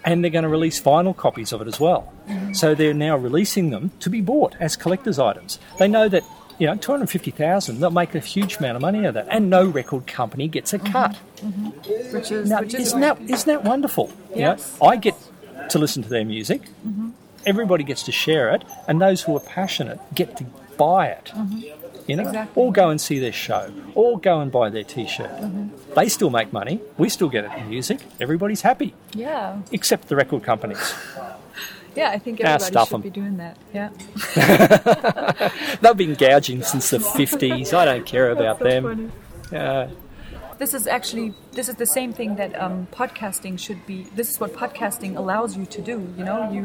and 0.03 0.23
they're 0.23 0.31
going 0.31 0.43
to 0.43 0.49
release 0.49 0.81
vinyl 0.81 1.15
copies 1.15 1.51
of 1.53 1.61
it 1.61 1.67
as 1.67 1.79
well. 1.79 2.11
Mm-hmm. 2.27 2.53
So 2.53 2.75
they're 2.75 2.93
now 2.93 3.15
releasing 3.17 3.69
them 3.69 3.91
to 3.99 4.09
be 4.09 4.19
bought 4.21 4.55
as 4.59 4.75
collector's 4.75 5.19
items. 5.19 5.59
They 5.79 5.87
know 5.87 6.09
that 6.09 6.23
you 6.59 6.67
know, 6.67 6.75
250,000, 6.75 7.79
they'll 7.79 7.91
make 7.91 8.15
a 8.15 8.19
huge 8.19 8.57
amount 8.57 8.75
of 8.75 8.81
money 8.81 8.99
out 8.99 9.05
of 9.09 9.13
that. 9.15 9.27
And 9.29 9.49
no 9.49 9.65
record 9.65 10.07
company 10.07 10.47
gets 10.47 10.73
a 10.73 10.79
cut. 10.79 11.17
Mm-hmm. 11.37 11.69
which 12.15 12.31
is 12.31 12.49
Now, 12.49 12.61
which 12.61 12.73
is 12.73 12.87
isn't 12.87 13.01
that, 13.01 13.21
isn't 13.21 13.47
that 13.47 13.63
wonderful? 13.63 14.11
You 14.31 14.41
know, 14.41 14.51
Yes. 14.51 14.77
I 14.81 14.95
get 14.95 15.15
to 15.69 15.79
listen 15.79 16.01
to 16.03 16.09
their 16.09 16.25
music, 16.25 16.61
mm-hmm. 16.85 17.09
everybody 17.45 17.83
gets 17.83 18.03
to 18.03 18.11
share 18.11 18.49
it, 18.55 18.63
and 18.87 19.01
those 19.01 19.21
who 19.23 19.35
are 19.35 19.39
passionate 19.41 19.99
get 20.15 20.37
to 20.37 20.45
buy 20.77 21.07
it. 21.07 21.31
Mm-hmm. 21.35 21.59
You 22.09 22.15
know, 22.15 22.23
Exactly. 22.23 22.63
or 22.63 22.71
go 22.71 22.89
and 22.89 23.01
see 23.01 23.19
their 23.19 23.33
show, 23.33 23.69
or 23.93 24.17
go 24.17 24.39
and 24.39 24.49
buy 24.49 24.69
their 24.69 24.85
T-shirt. 24.85 25.29
They 25.93 26.07
still 26.07 26.29
make 26.29 26.53
money. 26.53 26.79
We 26.97 27.09
still 27.09 27.27
get 27.27 27.43
it 27.43 27.51
in 27.57 27.69
music. 27.69 27.99
Everybody's 28.21 28.61
happy, 28.61 28.93
yeah 29.13 29.59
except 29.73 30.07
the 30.07 30.15
record 30.15 30.43
companies. 30.43 30.93
Yeah. 31.97 32.09
I 32.15 32.19
think 32.19 32.39
everybody 32.41 32.85
should 32.85 32.93
'em. 32.95 33.01
be 33.01 33.09
doing 33.21 33.37
that. 33.43 33.55
Yeah, 33.73 33.89
They've 35.81 35.97
been 35.97 36.15
gouging 36.15 36.63
since 36.63 36.89
the 36.91 36.99
fifties. 36.99 37.73
I 37.73 37.85
don't 37.85 38.05
care 38.05 38.29
about 38.31 38.59
So 38.59 38.63
them. 38.69 39.11
Uh, 39.53 39.87
This 40.63 40.73
is 40.73 40.87
actually 40.87 41.27
this 41.57 41.67
is 41.69 41.75
the 41.75 41.85
same 41.85 42.11
thing 42.13 42.35
that 42.41 42.51
um, 42.59 42.87
podcasting 42.91 43.55
should 43.65 43.81
be. 43.85 43.97
This 44.19 44.27
is 44.31 44.39
what 44.41 44.53
podcasting 44.53 45.15
allows 45.15 45.55
you 45.57 45.65
to 45.75 45.81
do. 45.91 45.95
You 46.17 46.23
know, 46.29 46.39
you 46.55 46.63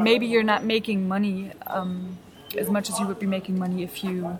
maybe 0.00 0.26
you're 0.32 0.46
not 0.54 0.62
making 0.64 1.08
money 1.08 1.50
um, 1.66 2.18
as 2.62 2.68
much 2.70 2.86
as 2.90 2.94
you 3.00 3.06
would 3.08 3.18
be 3.18 3.26
making 3.26 3.58
money 3.58 3.82
if 3.82 4.04
you 4.04 4.38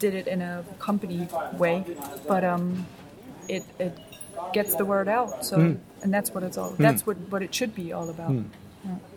did 0.00 0.14
it 0.20 0.26
in 0.26 0.40
a 0.42 0.64
company 0.80 1.28
way, 1.62 1.84
but 2.26 2.42
um, 2.42 2.64
it 3.48 3.62
it 3.78 3.94
gets 4.52 4.74
the 4.74 4.84
word 4.84 5.06
out. 5.08 5.44
So, 5.44 5.54
Hmm. 5.56 5.74
and 6.02 6.10
that's 6.14 6.30
what 6.34 6.42
it's 6.42 6.58
all. 6.58 6.72
That's 6.78 7.06
what 7.06 7.16
what 7.32 7.42
it 7.46 7.54
should 7.54 7.74
be 7.82 7.92
all 7.92 8.08
about. 8.10 8.32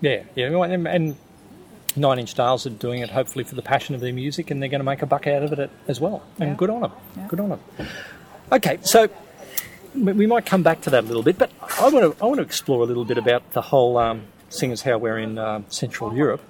Yeah, 0.02 0.24
yeah, 0.36 0.48
and, 0.64 0.88
and 0.88 1.16
Nine 1.96 2.20
Inch 2.20 2.38
Nails 2.38 2.66
are 2.66 2.72
doing 2.72 3.02
it 3.02 3.10
hopefully 3.12 3.44
for 3.44 3.56
the 3.56 3.62
passion 3.62 3.96
of 3.96 4.02
their 4.02 4.14
music, 4.14 4.52
and 4.52 4.62
they're 4.62 4.70
going 4.70 4.80
to 4.80 4.86
make 4.86 5.02
a 5.02 5.06
buck 5.06 5.28
out 5.28 5.44
of 5.44 5.54
it 5.54 5.70
as 5.88 6.02
well. 6.02 6.24
And 6.40 6.50
Yeah. 6.52 6.56
good 6.56 6.70
on 6.70 6.82
them. 6.82 6.92
Yeah. 7.16 7.28
Good 7.28 7.40
on 7.40 7.50
them. 7.50 7.60
Okay, 8.52 8.78
so 8.82 9.10
we 9.96 10.28
might 10.28 10.46
come 10.46 10.64
back 10.64 10.82
to 10.82 10.90
that 10.90 11.04
a 11.04 11.08
little 11.08 11.24
bit, 11.24 11.38
but 11.38 11.52
I 11.80 11.90
want 11.90 12.18
to 12.18 12.24
I 12.24 12.28
want 12.28 12.38
to 12.38 12.44
explore 12.44 12.82
a 12.82 12.86
little 12.86 13.06
bit 13.06 13.18
about 13.18 13.54
the 13.54 13.62
whole 13.62 13.98
um, 13.98 14.24
seeing 14.50 14.72
as 14.72 14.82
how 14.82 14.98
we're 14.98 15.20
in 15.20 15.38
um, 15.38 15.66
Central 15.70 16.16
Europe, 16.16 16.42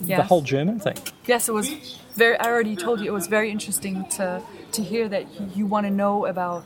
the 0.00 0.22
whole 0.22 0.42
German 0.42 0.80
thing. 0.80 0.96
Yes, 1.26 1.48
it 1.48 1.52
was 1.52 1.98
very. 2.14 2.36
I 2.38 2.46
already 2.46 2.76
told 2.76 3.00
you 3.00 3.06
it 3.06 3.12
was 3.12 3.26
very 3.26 3.50
interesting 3.50 4.06
to 4.10 4.42
to 4.72 4.82
hear 4.82 5.08
that 5.08 5.56
you 5.56 5.66
want 5.66 5.86
to 5.86 5.90
know 5.92 6.26
about 6.26 6.64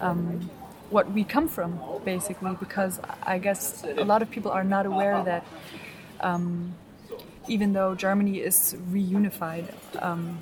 um, 0.00 0.50
what 0.90 1.10
we 1.12 1.24
come 1.24 1.48
from, 1.48 1.80
basically, 2.04 2.54
because 2.58 3.00
I 3.22 3.38
guess 3.38 3.84
a 3.84 4.04
lot 4.04 4.22
of 4.22 4.30
people 4.30 4.50
are 4.50 4.64
not 4.64 4.86
aware 4.86 5.22
that 5.24 5.44
um, 6.20 6.74
even 7.46 7.72
though 7.72 7.94
Germany 7.94 8.38
is 8.38 8.76
reunified, 8.90 9.66
um, 10.02 10.38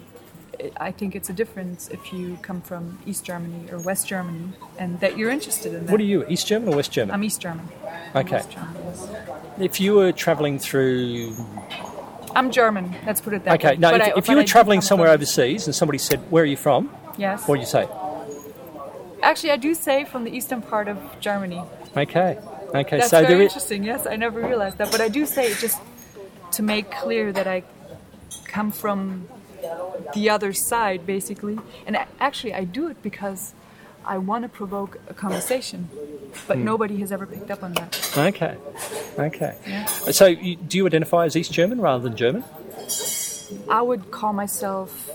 it, 0.59 0.73
I 0.79 0.91
think 0.93 1.15
it's 1.15 1.29
a 1.29 1.33
difference 1.33 1.89
if 1.89 2.13
you 2.13 2.39
come 2.43 2.61
from 2.63 2.99
East 3.07 3.25
Germany 3.25 3.71
or 3.71 3.79
West 3.81 4.07
Germany, 4.09 4.53
and 4.79 4.99
that 5.01 5.19
you're 5.19 5.31
interested 5.31 5.75
in 5.75 5.87
that. 5.87 5.93
What 5.93 6.01
are 6.01 6.05
you, 6.05 6.25
East 6.29 6.47
German 6.47 6.73
or 6.73 6.77
West 6.77 6.93
German? 6.93 7.15
I'm 7.15 7.25
East 7.25 7.41
German. 7.41 7.69
Okay. 8.15 8.43
German, 8.49 8.75
yes. 8.85 9.09
if 9.59 9.81
you 9.81 9.95
were 9.95 10.13
travelling 10.13 10.59
through, 10.59 11.35
I'm 12.35 12.51
German. 12.51 12.95
Let's 13.05 13.21
put 13.21 13.35
it 13.35 13.45
that 13.45 13.63
way. 13.63 13.71
okay, 13.71 13.77
Now, 13.81 13.91
But 13.91 14.01
if, 14.01 14.07
I- 14.09 14.19
if 14.19 14.29
you 14.29 14.37
were 14.37 14.43
do 14.43 14.49
travelling 14.49 14.81
somewhere 14.81 15.09
overseas 15.11 15.67
and 15.67 15.75
somebody 15.75 15.99
said, 15.99 16.21
"Where 16.31 16.43
are 16.43 16.47
you 16.47 16.57
from?" 16.57 16.91
yes. 17.19 17.41
What 17.43 17.49
would 17.59 17.61
you 17.61 17.67
say? 17.67 17.89
Actually, 19.27 19.51
I 19.51 19.57
do 19.57 19.75
say 19.75 20.05
from 20.05 20.23
the 20.23 20.31
eastern 20.31 20.63
part 20.63 20.87
of 20.87 20.99
Germany. 21.19 21.61
Okay, 21.97 22.39
okay, 22.73 22.99
That's 22.99 23.11
so 23.11 23.27
very 23.27 23.43
interesting. 23.43 23.83
Yes, 23.83 24.07
I 24.07 24.15
never 24.15 24.41
realized 24.41 24.79
that, 24.79 24.93
but 24.93 25.01
I 25.01 25.09
do 25.09 25.27
say 25.27 25.51
it 25.51 25.59
just 25.59 25.83
to 26.53 26.63
make 26.63 26.93
clear 26.93 27.33
that 27.33 27.49
I 27.49 27.65
come 28.45 28.71
from 28.71 29.27
the 30.15 30.31
other 30.31 30.53
side, 30.53 31.07
basically. 31.07 31.59
And 31.89 31.99
actually, 32.21 32.55
I 32.55 32.63
do 32.63 32.87
it 32.87 33.03
because 33.03 33.53
I 34.05 34.19
want 34.19 34.45
to 34.45 34.49
provoke 34.49 35.01
a 35.09 35.15
conversation, 35.15 35.89
but 36.47 36.59
hmm. 36.59 36.65
nobody 36.65 36.99
has 36.99 37.11
ever 37.11 37.27
picked 37.27 37.51
up 37.51 37.65
on 37.65 37.73
that. 37.73 38.17
Okay, 38.17 38.57
okay. 39.19 39.57
Yeah. 39.67 39.87
So, 39.87 40.27
you, 40.27 40.55
do 40.55 40.79
you 40.79 40.87
identify 40.87 41.25
as 41.25 41.37
East 41.37 41.53
German 41.53 41.81
rather 41.81 42.05
than 42.05 42.17
German? 42.17 42.45
I 43.69 43.83
would 43.83 44.13
call 44.13 44.33
myself 44.33 45.11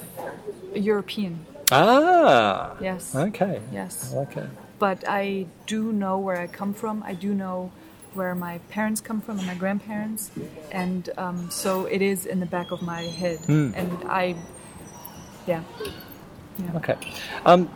European. 0.76 1.46
Ah, 1.72 2.76
Yes. 2.82 3.16
okay. 3.16 3.62
Yes. 3.72 4.14
Okay. 4.14 4.46
but 4.80 5.04
I 5.08 5.46
do 5.68 5.92
know 5.94 6.18
where 6.18 6.38
I 6.38 6.48
come 6.48 6.74
from. 6.74 7.04
I 7.06 7.14
do 7.14 7.34
know 7.34 7.72
where 8.14 8.36
my 8.36 8.58
parents 8.70 9.00
come 9.00 9.22
from 9.22 9.38
and 9.38 9.48
my 9.48 9.56
grandparents, 9.56 10.32
and 10.72 11.10
um, 11.18 11.50
so 11.50 11.86
it 11.86 12.02
is 12.02 12.26
in 12.26 12.40
the 12.40 12.46
back 12.46 12.72
of 12.72 12.82
my 12.82 13.04
head. 13.04 13.40
Hmm. 13.46 13.72
And 13.76 13.92
I, 14.10 14.36
yeah, 15.48 15.64
Okay. 16.76 16.98
Um, 17.46 17.70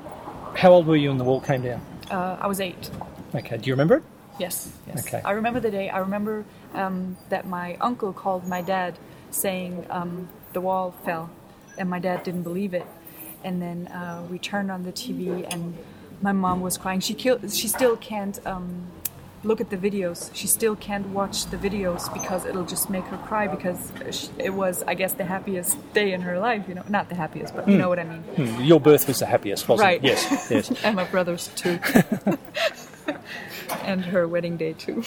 how 0.55 0.71
old 0.73 0.85
were 0.87 0.95
you 0.97 1.09
when 1.09 1.17
the 1.17 1.23
wall 1.23 1.39
came 1.41 1.61
down? 1.63 1.81
uh, 2.11 2.37
I 2.39 2.47
was 2.47 2.59
eight. 2.59 2.91
Okay. 3.33 3.57
Do 3.57 3.67
you 3.69 3.73
remember 3.73 3.95
it? 3.97 4.03
Yes, 4.39 4.69
yes. 4.87 5.07
Okay. 5.07 5.21
I 5.23 5.31
remember 5.31 5.59
the 5.61 5.71
day. 5.71 5.89
I 5.89 5.99
remember 5.99 6.43
um, 6.73 7.15
that 7.29 7.47
my 7.47 7.77
uncle 7.79 8.11
called 8.13 8.45
my 8.47 8.61
dad, 8.61 8.97
saying 9.31 9.85
um, 9.89 10.27
the 10.53 10.59
wall 10.61 10.91
fell, 11.05 11.29
and 11.77 11.89
my 11.89 11.99
dad 11.99 12.23
didn't 12.23 12.43
believe 12.43 12.73
it. 12.73 12.85
And 13.45 13.61
then 13.61 13.87
uh, 13.87 14.23
we 14.31 14.39
turned 14.39 14.71
on 14.71 14.83
the 14.83 14.91
TV, 14.91 15.45
and 15.53 15.77
my 16.21 16.31
mom 16.31 16.61
was 16.61 16.77
crying. 16.77 16.99
She 16.99 17.13
kill- 17.13 17.47
She 17.47 17.67
still 17.67 17.95
can't 17.95 18.37
um, 18.47 18.87
look 19.43 19.61
at 19.61 19.69
the 19.69 19.77
videos. 19.77 20.31
She 20.33 20.47
still 20.47 20.75
can't 20.75 21.05
watch 21.19 21.45
the 21.53 21.57
videos 21.57 22.11
because 22.11 22.43
it'll 22.49 22.65
just 22.65 22.89
make 22.89 23.05
her 23.13 23.17
cry 23.29 23.45
because 23.47 23.79
sh 24.11 24.25
it 24.39 24.53
was, 24.61 24.81
I 24.91 24.95
guess, 24.95 25.13
the 25.13 25.25
happiest 25.25 25.77
day 25.93 26.11
in 26.13 26.21
her 26.21 26.39
life. 26.39 26.63
You 26.67 26.73
know, 26.77 26.83
not 26.89 27.07
the 27.09 27.15
happiest, 27.23 27.55
but 27.55 27.67
you 27.69 27.77
know 27.77 27.87
what 27.87 27.99
I 27.99 28.03
mean. 28.05 28.23
Hmm, 28.37 28.63
Your 28.63 28.79
birth 28.79 29.07
was 29.07 29.19
the 29.19 29.27
happiest, 29.27 29.69
wasn't 29.69 29.85
Right. 29.89 30.03
it? 30.03 30.07
Yes. 30.11 30.21
Yes. 30.49 30.65
And 30.85 30.95
my 30.95 31.05
brother's 31.13 31.45
too. 31.61 31.77
and 33.83 34.03
her 34.05 34.27
wedding 34.27 34.57
day 34.57 34.73
too. 34.73 35.03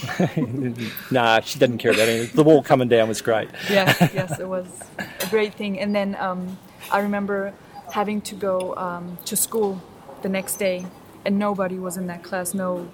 nah, 1.11 1.41
she 1.41 1.59
didn't 1.59 1.79
care 1.79 1.91
about 1.91 2.09
anything. 2.09 2.37
The 2.37 2.45
wall 2.45 2.63
coming 2.63 2.89
down 2.89 3.09
was 3.09 3.21
great. 3.21 3.49
yes, 3.69 3.99
yes, 4.15 4.39
it 4.39 4.49
was 4.49 4.67
a 4.99 5.27
great 5.35 5.55
thing. 5.55 5.81
And 5.81 5.93
then 5.95 6.15
um, 6.21 6.57
I 6.93 7.01
remember 7.01 7.53
having 7.93 8.21
to 8.23 8.35
go 8.35 8.75
um, 8.77 9.19
to 9.25 9.37
school 9.37 9.83
the 10.23 10.29
next 10.29 10.57
day, 10.57 10.87
and 11.25 11.39
nobody 11.39 11.79
was 11.79 11.97
in 11.97 12.07
that 12.09 12.23
class. 12.23 12.55
No, 12.55 12.91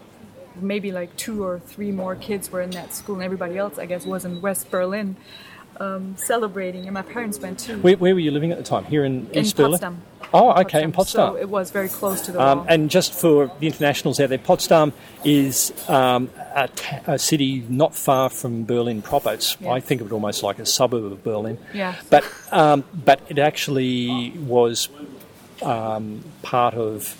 maybe 0.56 0.92
like 0.92 1.16
two 1.16 1.44
or 1.44 1.58
three 1.58 1.90
more 1.90 2.14
kids 2.14 2.50
were 2.50 2.62
in 2.62 2.70
that 2.70 2.94
school, 2.94 3.16
and 3.16 3.24
everybody 3.24 3.56
else, 3.58 3.78
I 3.78 3.86
guess, 3.86 4.06
was 4.06 4.24
in 4.24 4.40
West 4.40 4.70
Berlin 4.70 5.16
um, 5.80 6.14
celebrating. 6.16 6.84
And 6.84 6.94
my 6.94 7.02
parents 7.02 7.38
went 7.38 7.58
too. 7.58 7.78
Where, 7.80 7.96
where 7.96 8.14
were 8.14 8.20
you 8.20 8.30
living 8.30 8.52
at 8.52 8.58
the 8.58 8.64
time? 8.64 8.84
Here 8.84 9.04
in, 9.04 9.28
in 9.32 9.44
East 9.44 9.56
Berlin? 9.56 9.72
Potsdam. 9.72 10.02
Oh, 10.32 10.50
okay, 10.62 10.82
in 10.82 10.90
Potsdam. 10.90 11.34
So 11.34 11.36
it 11.36 11.48
was 11.48 11.70
very 11.70 11.88
close 11.88 12.20
to 12.22 12.32
the 12.32 12.40
Um, 12.42 12.58
wall. 12.58 12.66
and 12.68 12.90
just 12.90 13.12
for 13.12 13.52
the 13.60 13.66
internationals 13.66 14.18
out 14.18 14.30
there, 14.30 14.38
Potsdam 14.38 14.92
is 15.22 15.72
um, 15.88 16.28
a, 16.54 16.66
t- 16.68 16.96
a 17.06 17.18
city 17.18 17.64
not 17.68 17.94
far 17.94 18.30
from 18.30 18.64
Berlin 18.64 19.00
proper. 19.02 19.32
It's, 19.32 19.56
I 19.62 19.78
think 19.80 20.00
of 20.00 20.08
it 20.08 20.12
almost 20.12 20.42
like 20.42 20.58
a 20.58 20.66
suburb 20.66 21.04
of 21.04 21.22
Berlin. 21.22 21.58
Yes. 21.72 22.02
But 22.10 22.24
um, 22.50 22.82
but 23.04 23.20
it 23.28 23.38
actually 23.38 24.30
was 24.30 24.88
um, 25.62 26.24
part 26.42 26.74
of 26.74 27.16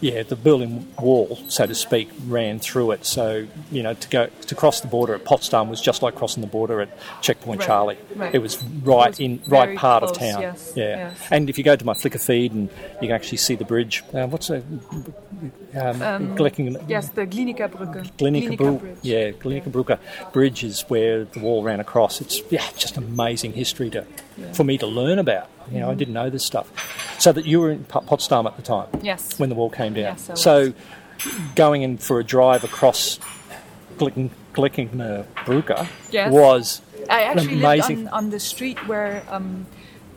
yeah 0.00 0.22
the 0.22 0.36
Berlin 0.36 0.86
Wall, 1.00 1.38
so 1.48 1.66
to 1.66 1.74
speak, 1.74 2.10
ran 2.26 2.58
through 2.58 2.92
it. 2.92 3.04
So 3.06 3.46
you 3.70 3.82
know 3.82 3.94
to 3.94 4.08
go 4.08 4.26
to 4.46 4.54
cross 4.54 4.80
the 4.80 4.88
border 4.88 5.14
at 5.14 5.24
Potsdam 5.24 5.68
was 5.68 5.80
just 5.80 6.02
like 6.02 6.14
crossing 6.14 6.40
the 6.40 6.46
border 6.48 6.80
at 6.80 6.88
Checkpoint 7.22 7.60
Right, 7.60 7.66
Charlie. 7.66 7.98
right. 8.16 8.34
It 8.34 8.38
was 8.38 8.62
right 8.82 9.06
It 9.06 9.10
was 9.10 9.20
in 9.20 9.42
right 9.48 9.76
part 9.76 10.02
of 10.02 10.12
town. 10.12 10.40
yes, 10.42 10.72
yeah. 10.76 10.84
yes. 10.96 11.18
And 11.30 11.48
if 11.50 11.58
you 11.58 11.64
go 11.64 11.76
to 11.76 11.84
my 11.84 11.94
Flickr 11.94 12.20
feed 12.20 12.52
and 12.52 12.68
you 13.00 13.08
can 13.08 13.12
actually 13.12 13.38
see 13.38 13.54
the 13.54 13.64
bridge. 13.64 14.02
Uh, 14.14 14.26
what's 14.26 14.50
a 14.50 14.56
um, 15.74 16.36
Glecken- 16.36 16.82
yes, 16.88 17.10
the 17.10 17.26
Glienicke 17.26 17.68
Brücke. 17.70 18.56
Bru- 18.56 18.78
Bridge. 18.78 18.98
yeah, 19.02 19.30
Brücke 19.32 19.98
Bridge 20.32 20.64
is 20.64 20.82
where 20.88 21.24
the 21.24 21.40
wall 21.40 21.62
ran 21.62 21.80
across. 21.80 22.20
It's 22.20 22.40
yeah, 22.50 22.64
just 22.76 22.96
amazing 22.96 23.52
history 23.52 23.90
to 23.90 24.04
for 24.52 24.64
me 24.64 24.78
to 24.78 24.86
learn 24.86 25.18
about. 25.18 25.48
You 25.70 25.80
know, 25.80 25.90
I 25.90 25.94
didn't 25.94 26.14
know 26.14 26.30
this 26.30 26.44
stuff. 26.44 26.70
So 27.18 27.32
that 27.32 27.46
you 27.46 27.60
were 27.60 27.70
in 27.72 27.84
Po- 27.84 28.00
Potsdam 28.00 28.46
at 28.46 28.56
the 28.56 28.62
time 28.62 28.86
Yes. 29.02 29.38
when 29.38 29.48
the 29.48 29.54
wall 29.56 29.70
came 29.70 29.94
down. 29.94 30.16
Yes, 30.16 30.30
so 30.40 30.72
going 31.56 31.82
in 31.82 31.98
for 31.98 32.20
a 32.20 32.24
drive 32.24 32.62
across 32.64 33.18
Glicken, 33.98 34.30
Glickener 34.54 35.24
Brücke 35.44 35.86
Yes. 36.10 36.32
was 36.32 36.80
I 37.10 37.22
actually 37.22 37.54
amazing. 37.58 37.96
lived 38.04 38.08
on, 38.08 38.24
on 38.26 38.30
the 38.30 38.38
street 38.40 38.78
where 38.86 39.22
um, 39.28 39.66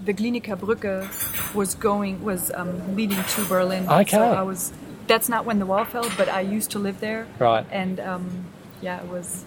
the 0.03 0.13
Glienicke 0.13 0.55
Brücke 0.59 1.07
was 1.55 1.73
going 1.75 2.23
was 2.23 2.51
um, 2.53 2.95
leading 2.95 3.23
to 3.23 3.45
Berlin. 3.45 3.87
Okay. 3.89 4.11
So 4.17 4.21
I 4.21 4.41
was. 4.43 4.71
That's 5.07 5.27
not 5.27 5.45
when 5.45 5.59
the 5.59 5.65
wall 5.65 5.83
fell, 5.85 6.07
but 6.17 6.29
I 6.29 6.41
used 6.41 6.71
to 6.71 6.79
live 6.79 6.99
there. 6.99 7.27
Right. 7.39 7.65
And 7.71 7.99
um, 7.99 8.45
yeah, 8.81 9.01
it 9.01 9.07
was 9.09 9.43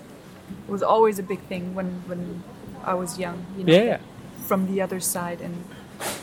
it 0.66 0.70
was 0.70 0.82
always 0.82 1.18
a 1.18 1.22
big 1.22 1.40
thing 1.48 1.74
when 1.74 2.02
when 2.06 2.42
I 2.84 2.94
was 2.94 3.18
young. 3.18 3.44
You 3.58 3.64
know, 3.64 3.72
Yeah. 3.72 3.98
From 4.46 4.66
the 4.72 4.82
other 4.82 5.00
side, 5.00 5.40
and 5.40 5.54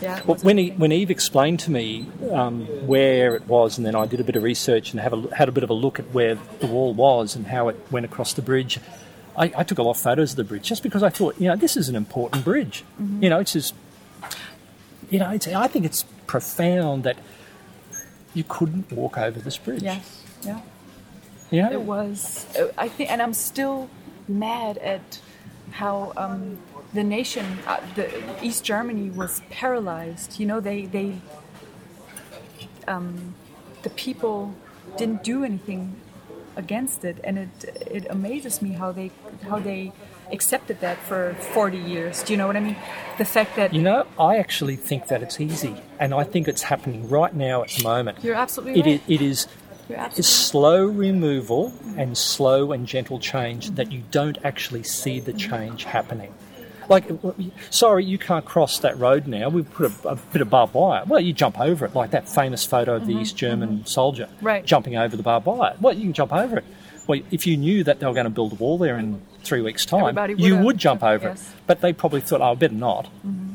Yeah. 0.02 0.22
Well, 0.26 0.38
when, 0.38 0.58
he, 0.58 0.70
when 0.72 0.92
Eve 0.92 1.12
explained 1.12 1.60
to 1.62 1.72
me 1.72 2.08
um, 2.32 2.66
where 2.88 3.36
it 3.36 3.48
was, 3.48 3.78
and 3.78 3.86
then 3.86 3.96
I 3.96 4.06
did 4.06 4.20
a 4.20 4.24
bit 4.24 4.36
of 4.36 4.44
research 4.44 4.92
and 4.92 5.00
have 5.00 5.14
a, 5.14 5.36
had 5.36 5.50
a 5.50 5.52
bit 5.52 5.64
of 5.64 5.70
a 5.70 5.74
look 5.74 6.00
at 6.00 6.12
where 6.12 6.36
the 6.60 6.68
wall 6.68 6.94
was 6.94 7.36
and 7.36 7.48
how 7.48 7.70
it 7.70 7.78
went 7.92 8.06
across 8.06 8.34
the 8.34 8.42
bridge, 8.42 8.80
I, 9.38 9.52
I 9.56 9.64
took 9.64 9.78
a 9.78 9.84
lot 9.84 9.92
of 9.92 9.98
photos 9.98 10.32
of 10.32 10.38
the 10.38 10.44
bridge 10.44 10.64
just 10.64 10.84
because 10.84 11.04
I 11.04 11.10
thought, 11.10 11.40
you 11.40 11.48
know, 11.48 11.56
this 11.56 11.78
is 11.78 11.90
an 11.90 11.96
important 11.96 12.44
bridge. 12.44 12.84
Mm-hmm. 13.02 13.24
You 13.24 13.30
know, 13.30 13.40
it's 13.40 13.54
just, 13.54 13.74
you 15.10 15.20
know, 15.20 15.30
it's, 15.30 15.48
I 15.48 15.68
think 15.68 15.86
it's 15.86 16.04
profound 16.28 17.04
that 17.04 17.18
you 18.34 18.44
couldn't 18.48 18.92
walk 18.92 19.18
over 19.18 19.40
this 19.40 19.58
bridge. 19.58 19.84
Yes. 19.84 20.24
Yeah. 20.44 20.62
You 21.50 21.62
know? 21.64 21.72
It 21.72 21.82
was. 21.82 22.46
I 22.78 22.88
think, 22.88 23.12
and 23.12 23.22
I'm 23.22 23.34
still 23.34 23.90
mad 24.28 24.78
at 24.78 25.20
how 25.72 26.14
um, 26.18 26.58
the 26.94 27.04
nation, 27.04 27.60
uh, 27.68 27.80
the 27.96 28.10
East 28.44 28.64
Germany, 28.64 29.10
was 29.10 29.42
paralyzed. 29.50 30.39
You 30.39 30.46
know, 30.46 30.60
they 30.60 30.86
they 30.86 31.16
um, 32.88 33.36
the 33.84 33.89
people 33.92 34.56
didn't 34.98 35.24
do 35.24 35.44
anything 35.44 35.96
against 36.56 37.06
it, 37.06 37.18
and 37.24 37.38
it 37.39 37.50
it 37.89 38.08
amazes 38.10 38.62
me 38.62 38.72
how 38.72 38.92
they 38.92 39.12
how 39.44 39.60
they 39.60 39.92
accepted 40.32 40.80
that 40.80 40.98
for 40.98 41.36
40 41.54 41.78
years. 41.78 42.24
Do 42.24 42.32
you 42.32 42.38
know 42.38 42.48
what 42.48 42.56
I 42.56 42.62
mean? 42.62 42.78
The 43.18 43.26
fact 43.26 43.58
that 43.58 43.74
You 43.74 43.82
know, 43.82 44.08
I 44.18 44.38
actually 44.38 44.78
think 44.78 45.08
that 45.08 45.22
it's 45.22 45.39
easy, 45.39 45.76
and 46.00 46.14
I 46.14 46.24
think 46.24 46.48
it's 46.48 46.64
happening 46.64 47.10
right 47.10 47.34
now 47.34 47.64
at 47.64 47.70
the 47.70 47.84
moment. 47.84 48.24
you're 48.24 48.36
absolutely 48.36 48.82
right. 48.82 49.02
is, 49.08 49.16
it 49.16 49.22
is 49.22 49.48
it's 50.18 50.28
slow 50.28 50.86
removal 50.86 51.74
and 51.98 52.18
slow 52.18 52.72
and 52.72 52.88
gentle 52.88 53.20
change 53.20 53.72
that 53.72 53.92
you 53.92 54.04
don't 54.12 54.38
actually 54.44 54.84
see 54.84 55.20
the 55.20 55.34
change 55.34 55.84
happening. 55.84 56.34
Like, 56.92 57.06
sorry, 57.70 58.06
you 58.06 58.18
can't 58.18 58.46
cross 58.46 58.80
that 58.80 58.98
road 59.00 59.26
now. 59.26 59.50
We've 59.50 59.72
put 59.72 59.92
a, 60.06 60.10
a 60.10 60.16
bit 60.16 60.42
of 60.42 60.50
barbed 60.50 60.74
wire. 60.74 61.04
Well, 61.08 61.20
you 61.22 61.34
jump 61.34 61.60
over 61.60 61.86
it, 61.86 61.96
like 61.96 62.12
that 62.12 62.28
famous 62.30 62.66
photo 62.66 62.96
of 62.96 63.08
the 63.08 63.14
East 63.14 63.32
mm-hmm, 63.36 63.38
German 63.38 63.70
mm-hmm. 63.70 63.86
soldier 63.86 64.28
Right. 64.42 64.66
jumping 64.66 64.98
over 64.98 65.16
the 65.16 65.24
barbed 65.24 65.46
wire. 65.46 65.76
Well, 65.80 65.94
you 65.96 66.04
can 66.04 66.14
jump 66.14 66.34
over 66.34 66.58
it. 66.58 66.66
Well, 67.08 67.22
if 67.32 67.48
you 67.48 67.58
knew 67.58 67.84
that 67.86 68.00
they 68.00 68.06
were 68.06 68.14
going 68.14 68.26
to 68.26 68.30
build 68.30 68.52
a 68.52 68.56
wall 68.56 68.78
there 68.78 68.98
in 68.98 69.22
three 69.44 69.62
weeks' 69.62 69.86
time, 69.86 70.02
Everybody 70.18 70.34
you 70.36 70.52
would've. 70.54 70.66
would 70.66 70.78
jump 70.78 71.04
over 71.04 71.30
Yes. 71.30 71.42
it. 71.42 71.56
But 71.66 71.82
they 71.82 71.94
probably 71.94 72.22
thought, 72.22 72.42
oh, 72.42 72.56
better 72.56 72.74
not. 72.74 73.06
Mm-hmm. 73.26 73.51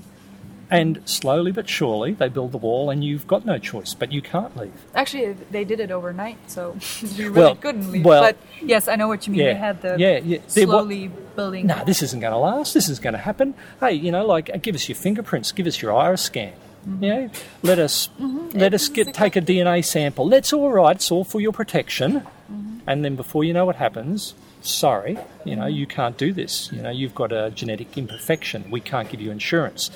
And 0.70 1.00
slowly 1.04 1.52
but 1.52 1.68
surely, 1.68 2.12
they 2.14 2.28
build 2.28 2.50
the 2.52 2.58
wall, 2.58 2.90
and 2.90 3.04
you've 3.04 3.26
got 3.28 3.44
no 3.46 3.56
choice, 3.58 3.94
but 3.94 4.10
you 4.10 4.20
can't 4.20 4.56
leave. 4.56 4.72
Actually, 4.94 5.34
they 5.50 5.64
did 5.64 5.78
it 5.78 5.90
overnight, 5.92 6.38
so 6.50 6.76
we 7.02 7.24
really 7.24 7.30
Well, 7.30 7.54
couldn't 7.54 7.92
leave. 7.92 8.04
well- 8.04 8.22
but 8.22 8.36
yes, 8.60 8.88
I 8.88 8.96
know 8.96 9.06
what 9.06 9.26
you 9.26 9.32
mean. 9.32 9.42
Yeah, 9.42 9.52
They 9.52 9.58
had 9.58 9.82
the 9.82 9.96
yeah, 9.98 10.18
yeah. 10.18 10.38
Wa- 10.38 10.48
slowly 10.48 11.08
building. 11.36 11.66
no, 11.66 11.84
this 11.84 12.02
isn't 12.02 12.18
going 12.18 12.32
to 12.32 12.38
last. 12.38 12.74
This 12.74 12.88
is 12.88 12.98
going 12.98 13.12
to 13.14 13.18
happen. 13.20 13.54
Hey, 13.78 13.92
you 13.92 14.10
know, 14.10 14.26
like 14.26 14.50
uh, 14.52 14.56
give 14.56 14.74
us 14.74 14.88
your 14.88 14.96
fingerprints, 14.96 15.52
give 15.52 15.66
us 15.68 15.80
your 15.80 15.92
iris 15.94 16.22
scan. 16.22 16.52
Mm-hmm. 16.88 17.04
You 17.04 17.10
know, 17.14 17.30
let 17.62 17.78
us 17.78 18.08
mm-hmm. 18.20 18.58
let 18.58 18.74
us 18.74 18.88
get 18.88 19.12
take 19.14 19.36
a 19.36 19.40
DNA 19.40 19.84
sample. 19.84 20.28
That's 20.28 20.52
all 20.52 20.70
right. 20.72 20.96
It's 20.96 21.10
all 21.12 21.24
for 21.24 21.40
your 21.40 21.52
protection. 21.52 22.20
Mm-hmm. 22.50 22.78
And 22.88 23.04
then 23.04 23.16
before 23.16 23.42
you 23.44 23.52
know 23.52 23.64
what 23.66 23.76
happens, 23.76 24.34
sorry, 24.62 25.18
you 25.44 25.56
know, 25.56 25.66
you 25.66 25.86
can't 25.86 26.16
do 26.16 26.32
this. 26.32 26.70
You 26.72 26.82
know, 26.82 26.90
you've 26.90 27.14
got 27.14 27.32
a 27.32 27.50
genetic 27.50 27.96
imperfection. 27.98 28.70
We 28.70 28.80
can't 28.80 29.08
give 29.08 29.20
you 29.20 29.30
insurance, 29.32 29.90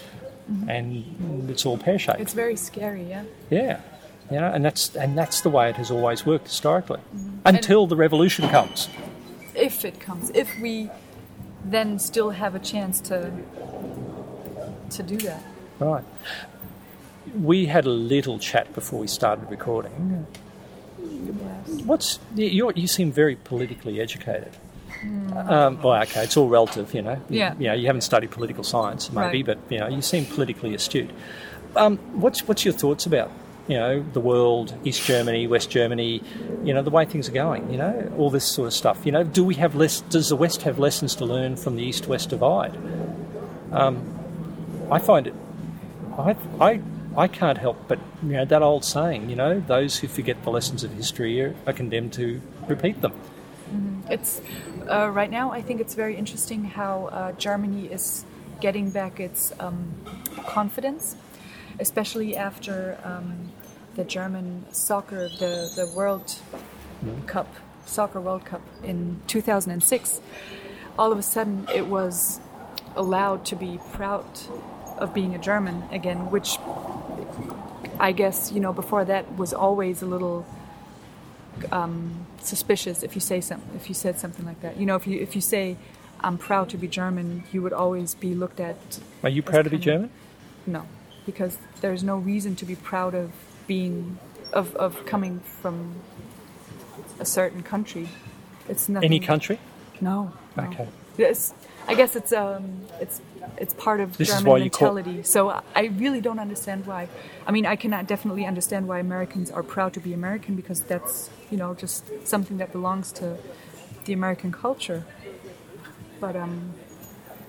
and 0.69 1.51
it's 1.51 1.65
all 1.67 1.79
pear 1.79 1.99
shaped. 1.99 2.21
It's 2.21 2.35
very 2.35 2.57
scary, 2.57 3.05
yeah. 3.05 3.25
Yeah, 3.51 3.81
you 4.31 4.41
know, 4.41 4.51
and 4.53 4.65
that's 4.65 4.97
and 4.97 5.17
that's 5.17 5.41
the 5.41 5.51
way 5.51 5.71
it 5.71 5.77
has 5.77 5.91
always 5.91 6.27
worked 6.27 6.49
historically, 6.49 7.01
mm-hmm. 7.15 7.39
until 7.45 7.87
the 7.87 7.97
revolution 7.97 8.49
comes. 8.49 8.89
If 9.55 9.85
it 9.85 10.01
comes, 10.01 10.31
if 10.31 10.49
we 10.61 10.91
then 11.65 11.99
still 11.99 12.31
have 12.31 12.55
a 12.55 12.59
chance 12.59 13.01
to 13.03 13.31
to 14.91 15.03
do 15.03 15.17
that. 15.19 15.43
Right. 15.79 16.05
We 17.41 17.67
had 17.67 17.87
a 17.87 17.91
little 17.91 18.39
chat 18.39 18.73
before 18.75 19.01
we 19.01 19.07
started 19.07 19.51
recording. 19.51 20.27
Yes. 20.99 21.83
What's 21.83 22.19
you? 22.35 22.73
You 22.75 22.87
seem 22.87 23.13
very 23.13 23.37
politically 23.37 24.01
educated. 24.01 24.57
Um, 25.03 25.81
well, 25.83 26.03
okay, 26.03 26.25
it's 26.25 26.37
all 26.37 26.49
relative, 26.49 26.93
you 26.95 27.03
know. 27.03 27.21
Yeah. 27.29 27.55
You 27.59 27.69
know, 27.69 27.75
you 27.75 27.87
haven't 27.87 28.03
studied 28.03 28.31
political 28.31 28.65
science, 28.65 29.11
maybe, 29.11 29.39
Right. 29.43 29.47
but 29.47 29.59
you 29.73 29.79
know, 29.79 29.89
you 29.89 30.03
seem 30.03 30.27
politically 30.27 30.75
astute. 30.75 31.11
Um, 31.77 31.99
what's 32.21 32.47
what's 32.47 32.65
your 32.65 32.75
thoughts 32.75 33.07
about 33.07 33.31
you 33.69 33.77
know 33.79 34.05
the 34.13 34.21
world, 34.21 34.75
East 34.85 35.05
Germany, 35.05 35.47
West 35.47 35.71
Germany, 35.71 36.23
you 36.65 36.75
know 36.75 36.83
the 36.83 36.91
way 36.91 37.05
things 37.05 37.29
are 37.29 37.33
going, 37.33 37.71
you 37.71 37.79
know, 37.79 38.13
all 38.19 38.29
this 38.31 38.45
sort 38.45 38.67
of 38.67 38.75
stuff. 38.75 39.07
You 39.07 39.13
know, 39.13 39.23
do 39.25 39.45
we 39.45 39.55
have 39.55 39.75
less? 39.75 40.01
Does 40.03 40.29
the 40.29 40.37
West 40.37 40.63
have 40.63 40.79
lessons 40.79 41.15
to 41.17 41.25
learn 41.25 41.57
from 41.57 41.77
the 41.77 41.83
East-West 41.83 42.29
divide? 42.31 42.77
Um, 43.73 44.03
I 44.91 44.99
find 44.99 45.27
it. 45.29 45.35
I 46.19 46.35
I 46.61 46.81
I 47.17 47.29
can't 47.29 47.59
help 47.59 47.77
but 47.89 47.99
you 48.23 48.33
know 48.33 48.45
that 48.45 48.63
old 48.63 48.85
saying, 48.85 49.31
you 49.31 49.37
know, 49.37 49.61
those 49.61 49.99
who 49.99 50.09
forget 50.09 50.43
the 50.43 50.51
lessons 50.51 50.83
of 50.85 50.93
history 50.93 51.41
are, 51.41 51.55
are 51.67 51.73
condemned 51.73 52.13
to 52.15 52.41
repeat 52.69 53.01
them. 53.01 53.13
It's 54.09 54.41
uh, 54.89 55.11
right 55.13 55.31
now. 55.31 55.51
I 55.53 55.63
think 55.63 55.81
it's 55.81 55.95
very 55.95 56.17
interesting 56.17 56.65
how 56.65 57.07
uh, 57.07 57.33
Germany 57.33 57.87
is 57.87 58.25
getting 58.61 58.91
back 58.91 59.21
its 59.21 59.53
um, 59.59 59.95
confidence, 60.47 61.17
especially 61.79 62.37
after 62.37 62.99
um, 63.05 63.51
the 63.97 64.05
German 64.05 64.67
soccer, 64.73 65.29
the 65.29 65.71
the 65.75 65.93
World 65.95 66.37
Cup, 67.27 67.53
soccer 67.87 68.21
World 68.21 68.45
Cup 68.45 68.63
in 68.83 69.21
2006. 69.27 70.21
All 70.99 71.13
of 71.13 71.19
a 71.19 71.23
sudden, 71.23 71.67
it 71.75 71.87
was 71.87 72.41
allowed 72.97 73.45
to 73.47 73.57
be 73.57 73.79
proud 73.93 74.27
of 74.99 75.15
being 75.15 75.35
a 75.35 75.39
German 75.39 75.85
again, 75.91 76.31
which 76.31 76.59
I 77.99 78.13
guess 78.13 78.53
you 78.53 78.61
know 78.61 78.73
before 78.73 79.05
that 79.05 79.37
was 79.37 79.53
always 79.53 80.03
a 80.03 80.07
little 80.07 80.47
um, 81.73 82.27
suspicious 82.41 83.03
if 83.03 83.15
you 83.15 83.21
say 83.21 83.41
some 83.41 83.63
if 83.77 83.89
you 83.89 83.95
said 83.95 84.19
something 84.19 84.47
like 84.47 84.61
that. 84.63 84.77
You 84.79 84.87
know, 84.87 84.97
if 84.97 85.07
you 85.07 85.21
if 85.21 85.35
you 85.35 85.41
say 85.41 85.77
I'm 86.21 86.39
proud 86.39 86.69
to 86.71 86.77
be 86.77 86.89
German, 86.89 87.45
you 87.53 87.63
would 87.63 87.73
always 87.73 88.15
be 88.15 88.35
looked 88.35 88.61
at. 88.61 88.77
Are 89.23 89.29
you 89.29 89.43
proud 89.43 89.65
to 89.65 89.71
be 89.71 89.77
of- 89.77 89.83
German? 89.83 90.11
No, 90.67 90.87
because 91.27 91.59
there's 91.81 92.03
no 92.03 92.17
reason 92.17 92.57
to 92.57 92.65
be 92.65 92.77
proud 92.77 93.15
of 93.15 93.33
being 93.67 94.19
of 94.53 94.75
of 94.77 95.07
coming 95.07 95.41
from 95.41 95.95
a 97.19 97.25
certain 97.25 97.63
country. 97.63 98.09
It's 98.69 98.89
nothing. 98.89 99.07
Any 99.07 99.21
country? 99.21 99.59
No. 100.01 100.33
no. 100.57 100.65
Okay. 100.65 100.89
Yes, 101.19 101.53
I 101.87 101.95
guess 101.95 102.17
it's 102.17 102.33
um 102.33 102.83
it's 103.01 103.21
it's 103.57 103.75
part 103.75 104.01
of 104.01 104.17
This 104.17 104.29
German 104.29 104.61
mentality. 104.61 105.23
So 105.23 105.63
I 105.75 105.85
really 105.99 106.21
don't 106.21 106.39
understand 106.39 106.87
why. 106.87 107.09
I 107.47 107.53
mean, 107.53 107.67
I 107.67 107.77
cannot 107.77 108.07
definitely 108.07 108.47
understand 108.47 108.89
why 108.89 108.99
Americans 108.99 109.51
are 109.51 109.63
proud 109.63 109.93
to 109.95 110.01
be 110.01 110.13
American 110.13 110.57
because 110.57 110.81
that's 110.83 111.31
you 111.51 111.57
know 111.57 111.75
just 111.75 112.05
something 112.27 112.59
that 112.59 112.73
belongs 112.73 113.13
to 113.13 113.37
the 114.05 114.13
American 114.13 114.53
culture. 114.53 115.05
But 116.21 116.37
um 116.37 116.75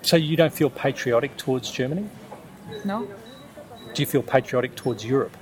So 0.02 0.16
you 0.18 0.36
don't 0.36 0.54
feel 0.54 0.70
patriotic 0.70 1.38
towards 1.38 1.70
Germany? 1.72 2.08
no, 2.86 3.08
Do 3.94 4.02
you 4.02 4.08
feel 4.08 4.24
patriotic 4.24 4.76
towards 4.76 5.06
Europe? 5.06 5.36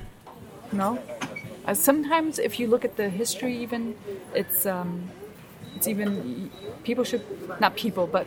no. 0.72 0.98
Uh, 1.66 1.74
sometimes 1.74 2.38
if 2.38 2.58
you 2.58 2.66
look 2.66 2.84
at 2.84 2.96
the 2.96 3.08
history, 3.10 3.56
even 3.62 3.94
it's 4.34 4.66
um 4.66 5.10
it's 5.76 5.86
even 5.86 6.50
people 6.84 7.04
should 7.04 7.24
not 7.60 7.76
people 7.76 8.06
but 8.06 8.26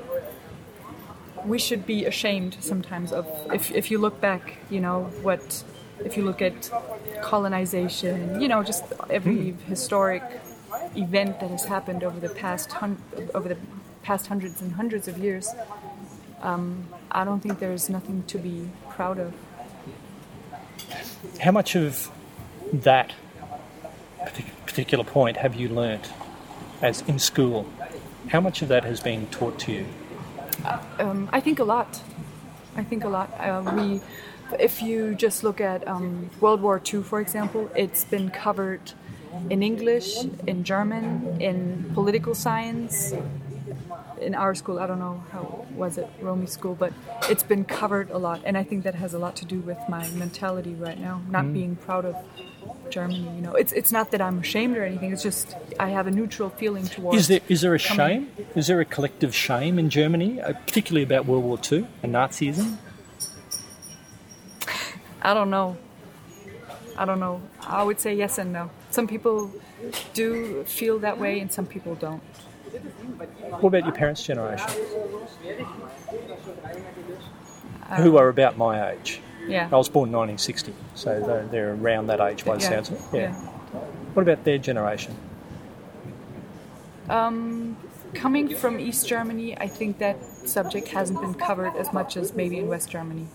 we 1.45 1.59
should 1.59 1.85
be 1.85 2.05
ashamed 2.05 2.57
sometimes 2.59 3.11
of 3.11 3.27
if, 3.53 3.71
if 3.71 3.91
you 3.91 3.97
look 3.97 4.19
back 4.21 4.57
you 4.69 4.79
know 4.79 5.03
what 5.21 5.63
if 6.03 6.17
you 6.17 6.23
look 6.23 6.41
at 6.41 6.69
colonization 7.21 8.39
you 8.41 8.47
know 8.47 8.63
just 8.63 8.83
every 9.09 9.55
historic 9.67 10.23
event 10.95 11.39
that 11.39 11.49
has 11.49 11.65
happened 11.65 12.03
over 12.03 12.19
the 12.19 12.29
past 12.29 12.71
hun- 12.71 13.01
over 13.33 13.49
the 13.49 13.57
past 14.03 14.27
hundreds 14.27 14.61
and 14.61 14.73
hundreds 14.73 15.07
of 15.07 15.17
years 15.17 15.49
um, 16.41 16.85
i 17.11 17.23
don't 17.23 17.41
think 17.41 17.59
there's 17.59 17.89
nothing 17.89 18.23
to 18.27 18.37
be 18.37 18.69
proud 18.89 19.19
of 19.19 19.33
How 21.39 21.51
much 21.51 21.75
of 21.75 22.11
that 22.71 23.13
particular 24.65 25.03
point 25.03 25.37
have 25.37 25.55
you 25.55 25.69
learnt 25.69 26.11
as 26.81 27.01
in 27.01 27.19
school? 27.19 27.67
How 28.29 28.41
much 28.41 28.61
of 28.61 28.67
that 28.69 28.83
has 28.83 28.99
been 28.99 29.27
taught 29.27 29.59
to 29.59 29.71
you? 29.71 29.85
Um, 30.99 31.29
I 31.31 31.39
think 31.39 31.59
a 31.59 31.63
lot. 31.63 32.01
I 32.75 32.83
think 32.83 33.03
a 33.03 33.09
lot. 33.09 33.29
Uh, 33.39 33.61
we, 33.75 34.01
if 34.59 34.81
you 34.81 35.15
just 35.15 35.43
look 35.43 35.61
at 35.61 35.87
um, 35.87 36.29
World 36.39 36.61
War 36.61 36.81
II, 36.81 37.03
for 37.03 37.21
example, 37.21 37.69
it's 37.75 38.03
been 38.05 38.29
covered 38.29 38.93
in 39.49 39.63
English, 39.63 40.23
in 40.47 40.63
German, 40.63 41.41
in 41.41 41.91
political 41.93 42.35
science. 42.35 43.13
In 44.24 44.36
our 44.36 44.55
school, 44.55 44.80
I 44.80 44.88
don't 44.88 44.99
know 44.99 45.24
how 45.32 45.65
was 45.76 45.97
it 45.97 46.07
Romy 46.21 46.45
school, 46.47 46.76
but 46.76 46.93
it's 47.30 47.43
been 47.43 47.65
covered 47.65 48.09
a 48.09 48.17
lot, 48.17 48.41
and 48.45 48.57
I 48.57 48.63
think 48.63 48.84
that 48.86 48.95
has 48.95 49.13
a 49.13 49.19
lot 49.19 49.36
to 49.38 49.45
do 49.45 49.59
with 49.59 49.78
my 49.89 50.07
mentality 50.11 50.74
right 50.76 50.99
now, 50.99 51.21
not 51.30 51.51
being 51.51 51.76
proud 51.76 52.05
of 52.05 52.15
Germany. 52.89 53.28
You 53.36 53.41
know, 53.41 53.53
it's 53.53 53.74
it's 53.74 53.91
not 53.91 54.11
that 54.11 54.21
I'm 54.21 54.39
ashamed 54.39 54.78
or 54.78 54.86
anything. 54.86 55.11
It's 55.11 55.24
just 55.24 55.55
I 55.80 55.89
have 55.89 56.07
a 56.07 56.11
neutral 56.11 56.49
feeling 56.49 56.86
towards. 56.86 57.17
Is 57.21 57.28
there 57.28 57.41
is 57.49 57.61
there 57.61 57.76
a 57.76 57.80
coming- 57.80 58.28
shame? 58.38 58.47
Is 58.55 58.67
there 58.67 58.80
a 58.80 58.86
collective 58.86 59.36
shame 59.36 59.78
in 59.78 59.89
Germany, 59.89 60.39
uh, 60.41 60.53
particularly 60.67 61.03
about 61.03 61.26
World 61.26 61.43
War 61.43 61.59
II 61.71 61.86
and 62.01 62.13
Nazism? 62.13 62.78
I 65.21 65.34
don't 65.34 65.49
know. 65.49 65.78
I 66.97 67.05
don't 67.05 67.19
know. 67.19 67.41
I 67.61 67.82
would 67.84 67.99
say 67.99 68.13
yes 68.13 68.38
and 68.38 68.53
no. 68.53 68.69
Some 68.91 69.07
people 69.07 69.51
do 70.13 70.63
feel 70.65 70.99
that 70.99 71.17
way, 71.19 71.39
and 71.39 71.51
some 71.51 71.65
people 71.65 71.95
don't. 71.95 72.21
What 73.59 73.67
about 73.69 73.84
your 73.84 73.93
parents' 73.93 74.24
generation? 74.24 74.69
Uh, 77.89 77.95
Who 78.01 78.17
are 78.17 78.30
about 78.30 78.57
my 78.57 78.91
age. 78.91 79.21
Yeah. 79.47 79.69
I 79.71 79.76
was 79.76 79.89
born 79.89 80.09
in 80.09 80.15
1960, 80.15 80.74
so 80.95 81.19
they're, 81.19 81.45
they're 81.47 81.74
around 81.74 82.07
that 82.07 82.21
age 82.21 82.45
by 82.45 82.55
the 82.55 82.63
Yeah, 82.63 82.69
sounds 82.69 82.89
of 82.89 82.95
it. 82.95 83.17
Yeah. 83.17 83.21
yeah. 83.21 83.34
What 84.13 84.24
about 84.24 84.43
their 84.45 84.57
generation? 84.57 85.15
Um, 87.09 87.78
coming 88.13 88.55
from 88.55 88.80
East 88.80 89.07
Germany, 89.07 89.57
I 89.57 89.67
think 89.67 89.97
that 89.99 90.24
subject 90.24 90.88
hasn't 90.89 91.19
been 91.19 91.34
covered 91.34 91.76
as 91.76 91.91
much 91.91 92.15
as 92.15 92.34
maybe 92.34 92.57
in 92.57 92.67
West 92.67 92.89
Germany. 92.89 93.28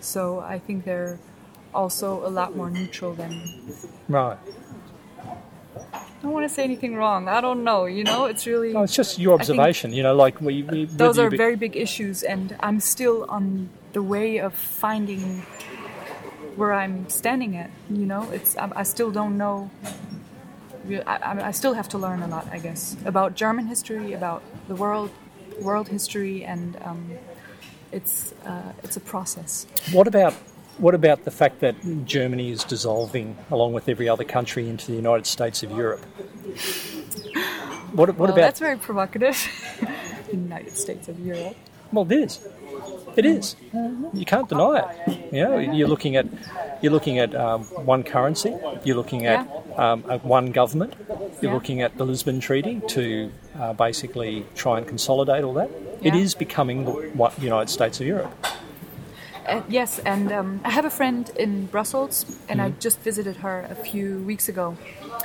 So 0.00 0.40
I 0.40 0.58
think 0.58 0.84
they're 0.84 1.18
also 1.74 2.24
a 2.26 2.30
lot 2.30 2.56
more 2.56 2.70
neutral 2.70 3.14
than. 3.14 3.42
Right. 4.08 4.38
I 6.18 6.22
don't 6.22 6.32
want 6.32 6.48
to 6.48 6.52
say 6.52 6.64
anything 6.64 6.96
wrong. 6.96 7.28
I 7.28 7.40
don't 7.40 7.62
know. 7.62 7.86
You 7.86 8.02
know, 8.02 8.24
it's 8.24 8.44
really. 8.44 8.72
No, 8.72 8.82
it's 8.82 8.94
just 8.94 9.20
your 9.20 9.34
observation. 9.34 9.92
You 9.92 10.02
know, 10.02 10.16
like 10.16 10.40
we. 10.40 10.64
we 10.64 10.86
those 10.86 11.16
are 11.16 11.30
be- 11.30 11.36
very 11.36 11.54
big 11.54 11.76
issues, 11.76 12.24
and 12.24 12.56
I'm 12.58 12.80
still 12.80 13.24
on 13.28 13.68
the 13.92 14.02
way 14.02 14.38
of 14.38 14.52
finding 14.52 15.42
where 16.56 16.72
I'm 16.72 17.08
standing 17.08 17.56
at. 17.56 17.70
You 17.88 18.06
know, 18.06 18.28
it's 18.32 18.56
I, 18.56 18.70
I 18.74 18.82
still 18.82 19.12
don't 19.12 19.38
know. 19.38 19.70
I, 21.06 21.16
I 21.16 21.46
I 21.48 21.50
still 21.52 21.74
have 21.74 21.88
to 21.90 21.98
learn 21.98 22.20
a 22.22 22.26
lot, 22.26 22.48
I 22.50 22.58
guess, 22.58 22.96
about 23.04 23.36
German 23.36 23.66
history, 23.68 24.12
about 24.12 24.42
the 24.66 24.74
world, 24.74 25.10
world 25.60 25.86
history, 25.86 26.44
and 26.44 26.76
um, 26.82 27.12
it's 27.92 28.34
uh, 28.44 28.72
it's 28.82 28.96
a 28.96 29.00
process. 29.00 29.68
What 29.92 30.08
about 30.08 30.34
what 30.78 30.94
about 30.94 31.24
the 31.24 31.30
fact 31.30 31.60
that 31.60 31.74
Germany 32.06 32.50
is 32.50 32.64
dissolving, 32.64 33.36
along 33.50 33.72
with 33.72 33.88
every 33.88 34.08
other 34.08 34.24
country, 34.24 34.68
into 34.68 34.86
the 34.86 34.96
United 34.96 35.26
States 35.26 35.62
of 35.62 35.70
Europe? 35.72 36.04
What, 37.92 38.08
what 38.10 38.18
well, 38.18 38.24
about? 38.30 38.36
that's 38.36 38.60
very 38.60 38.76
provocative. 38.76 39.36
United 40.32 40.76
States 40.76 41.08
of 41.08 41.18
Europe. 41.20 41.56
Well, 41.92 42.10
it 42.10 42.18
is. 42.18 42.40
It 43.16 43.24
is. 43.24 43.56
You 44.12 44.24
can't 44.26 44.48
deny 44.48 44.84
it. 45.06 45.32
You 45.32 45.44
know, 45.44 45.58
you're 45.58 45.88
looking 45.88 46.16
at 46.16 46.26
you're 46.82 46.92
looking 46.92 47.18
at 47.18 47.34
um, 47.34 47.64
one 47.64 48.04
currency. 48.04 48.54
You're 48.84 48.96
looking 48.96 49.26
at 49.26 49.48
um, 49.76 50.04
at 50.08 50.24
one 50.24 50.52
government. 50.52 50.94
You're 51.40 51.50
Yeah. 51.50 51.54
looking 51.54 51.82
at 51.82 51.96
the 51.96 52.04
Lisbon 52.04 52.40
Treaty 52.40 52.80
to 52.88 53.32
uh, 53.58 53.72
basically 53.72 54.44
try 54.54 54.78
and 54.78 54.86
consolidate 54.86 55.42
all 55.44 55.54
that. 55.54 55.70
It 56.02 56.14
Yeah. 56.14 56.20
is 56.20 56.34
becoming 56.34 56.84
the 56.84 57.32
United 57.40 57.70
States 57.70 58.00
of 58.00 58.06
Europe. 58.06 58.32
Uh, 59.48 59.62
yes, 59.66 59.98
and 60.00 60.30
um, 60.30 60.60
I 60.62 60.68
have 60.68 60.84
a 60.84 60.90
friend 60.90 61.30
in 61.36 61.64
Brussels, 61.66 62.26
and 62.50 62.60
I 62.60 62.68
just 62.68 63.00
visited 63.00 63.36
her 63.36 63.66
a 63.70 63.74
few 63.74 64.18
weeks 64.18 64.46
ago, 64.46 64.76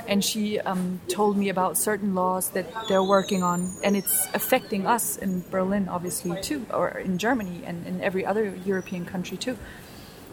and 0.08 0.24
she 0.24 0.58
um, 0.60 1.02
told 1.08 1.36
me 1.36 1.50
about 1.50 1.76
certain 1.76 2.14
laws 2.14 2.48
that 2.50 2.64
they're 2.88 3.02
working 3.02 3.42
on, 3.42 3.70
and 3.84 3.94
it's 3.94 4.26
affecting 4.32 4.86
us 4.86 5.18
in 5.18 5.44
Berlin, 5.50 5.90
obviously 5.90 6.40
too, 6.40 6.64
or 6.72 6.88
in 6.88 7.18
Germany 7.18 7.64
and 7.66 7.86
in 7.86 8.00
every 8.00 8.24
other 8.24 8.56
European 8.64 9.04
country 9.04 9.36
too, 9.36 9.58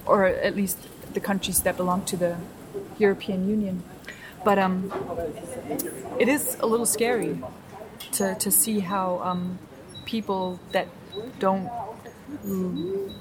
or 0.05 0.25
at 0.25 0.55
least 0.55 0.77
the 1.13 1.19
countries 1.19 1.59
that 1.63 1.75
belong 1.75 2.05
to 2.05 2.15
the 2.15 2.37
European 2.97 3.49
Union. 3.49 3.83
But 4.45 4.57
um, 4.57 4.89
it 6.17 6.29
is 6.29 6.55
a 6.61 6.65
little 6.65 6.85
scary 6.85 7.41
to, 8.13 8.35
to 8.35 8.51
see 8.51 8.79
how 8.79 9.19
um, 9.21 9.59
people 10.05 10.61
that 10.71 10.87
don't 11.39 11.69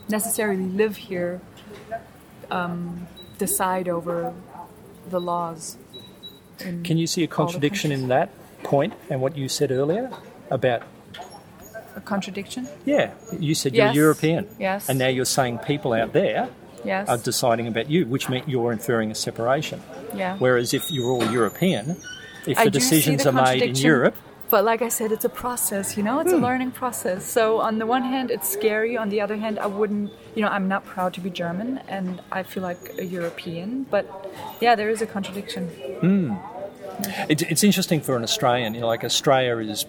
necessarily 0.09 0.63
live 0.65 0.97
here 0.97 1.41
um, 2.51 3.07
decide 3.39 3.89
over 3.89 4.33
the 5.09 5.21
laws. 5.21 5.77
Can 6.59 6.99
you 6.99 7.07
see 7.07 7.25
a 7.25 7.27
contradiction 7.27 7.91
in 7.91 8.09
that 8.09 8.31
point 8.63 8.93
and 9.09 9.21
what 9.21 9.37
you 9.37 9.49
said 9.49 9.71
earlier 9.71 10.11
about? 10.51 10.83
A 11.97 12.01
contradiction? 12.01 12.69
Yeah, 12.85 13.13
you 13.39 13.55
said 13.55 13.75
Yes. 13.75 13.95
you're 13.95 14.05
European. 14.05 14.47
Yes. 14.59 14.89
And 14.89 14.99
now 14.99 15.09
you're 15.09 15.25
saying 15.25 15.59
people 15.59 15.93
out 15.93 16.13
there 16.13 16.49
Yes. 16.85 17.09
are 17.09 17.19
deciding 17.19 17.67
about 17.67 17.91
you, 17.91 18.07
which 18.07 18.29
means 18.29 18.47
you're 18.47 18.73
inferring 18.73 19.11
a 19.11 19.15
separation. 19.15 19.83
yeah. 20.15 20.37
Whereas 20.39 20.75
if 20.75 20.91
you're 20.91 21.11
all 21.11 21.25
European, 21.33 21.97
if 22.47 22.59
I 22.59 22.65
the 22.65 22.71
decisions 22.71 23.25
the 23.25 23.31
are 23.31 23.33
made 23.33 23.63
in 23.63 23.75
Europe, 23.77 24.17
But 24.51 24.65
like 24.65 24.83
I 24.83 24.89
said, 24.89 25.13
it's 25.13 25.25
a 25.25 25.29
process, 25.29 25.97
you 25.97 26.03
know, 26.03 26.19
it's 26.19 26.33
a 26.33 26.37
hmm. 26.37 26.43
learning 26.43 26.73
process. 26.73 27.25
So 27.25 27.61
on 27.61 27.79
the 27.79 27.87
one 27.87 28.03
hand, 28.03 28.31
it's 28.33 28.49
scary. 28.49 28.97
On 28.97 29.09
the 29.09 29.21
other 29.21 29.37
hand, 29.37 29.59
I 29.61 29.67
wouldn't, 29.67 30.11
you 30.35 30.43
know, 30.43 30.49
I'm 30.49 30.67
not 30.67 30.85
proud 30.85 31.15
to 31.15 31.21
be 31.21 31.31
German 31.31 31.79
and 31.89 32.21
I 32.33 32.43
feel 32.43 32.65
like 32.65 32.99
a 32.99 33.05
European. 33.05 33.85
But 33.85 34.05
yeah, 34.61 34.75
there 34.75 34.91
is 34.91 35.03
a 35.03 35.07
contradiction. 35.07 35.71
it, 36.03 36.60
it's 37.29 37.65
interesting 37.65 38.01
for 38.01 38.17
an 38.17 38.23
Australian. 38.23 38.75
You 38.75 38.81
know, 38.83 38.87
like 38.87 39.05
Australia 39.05 39.57
is 39.71 39.85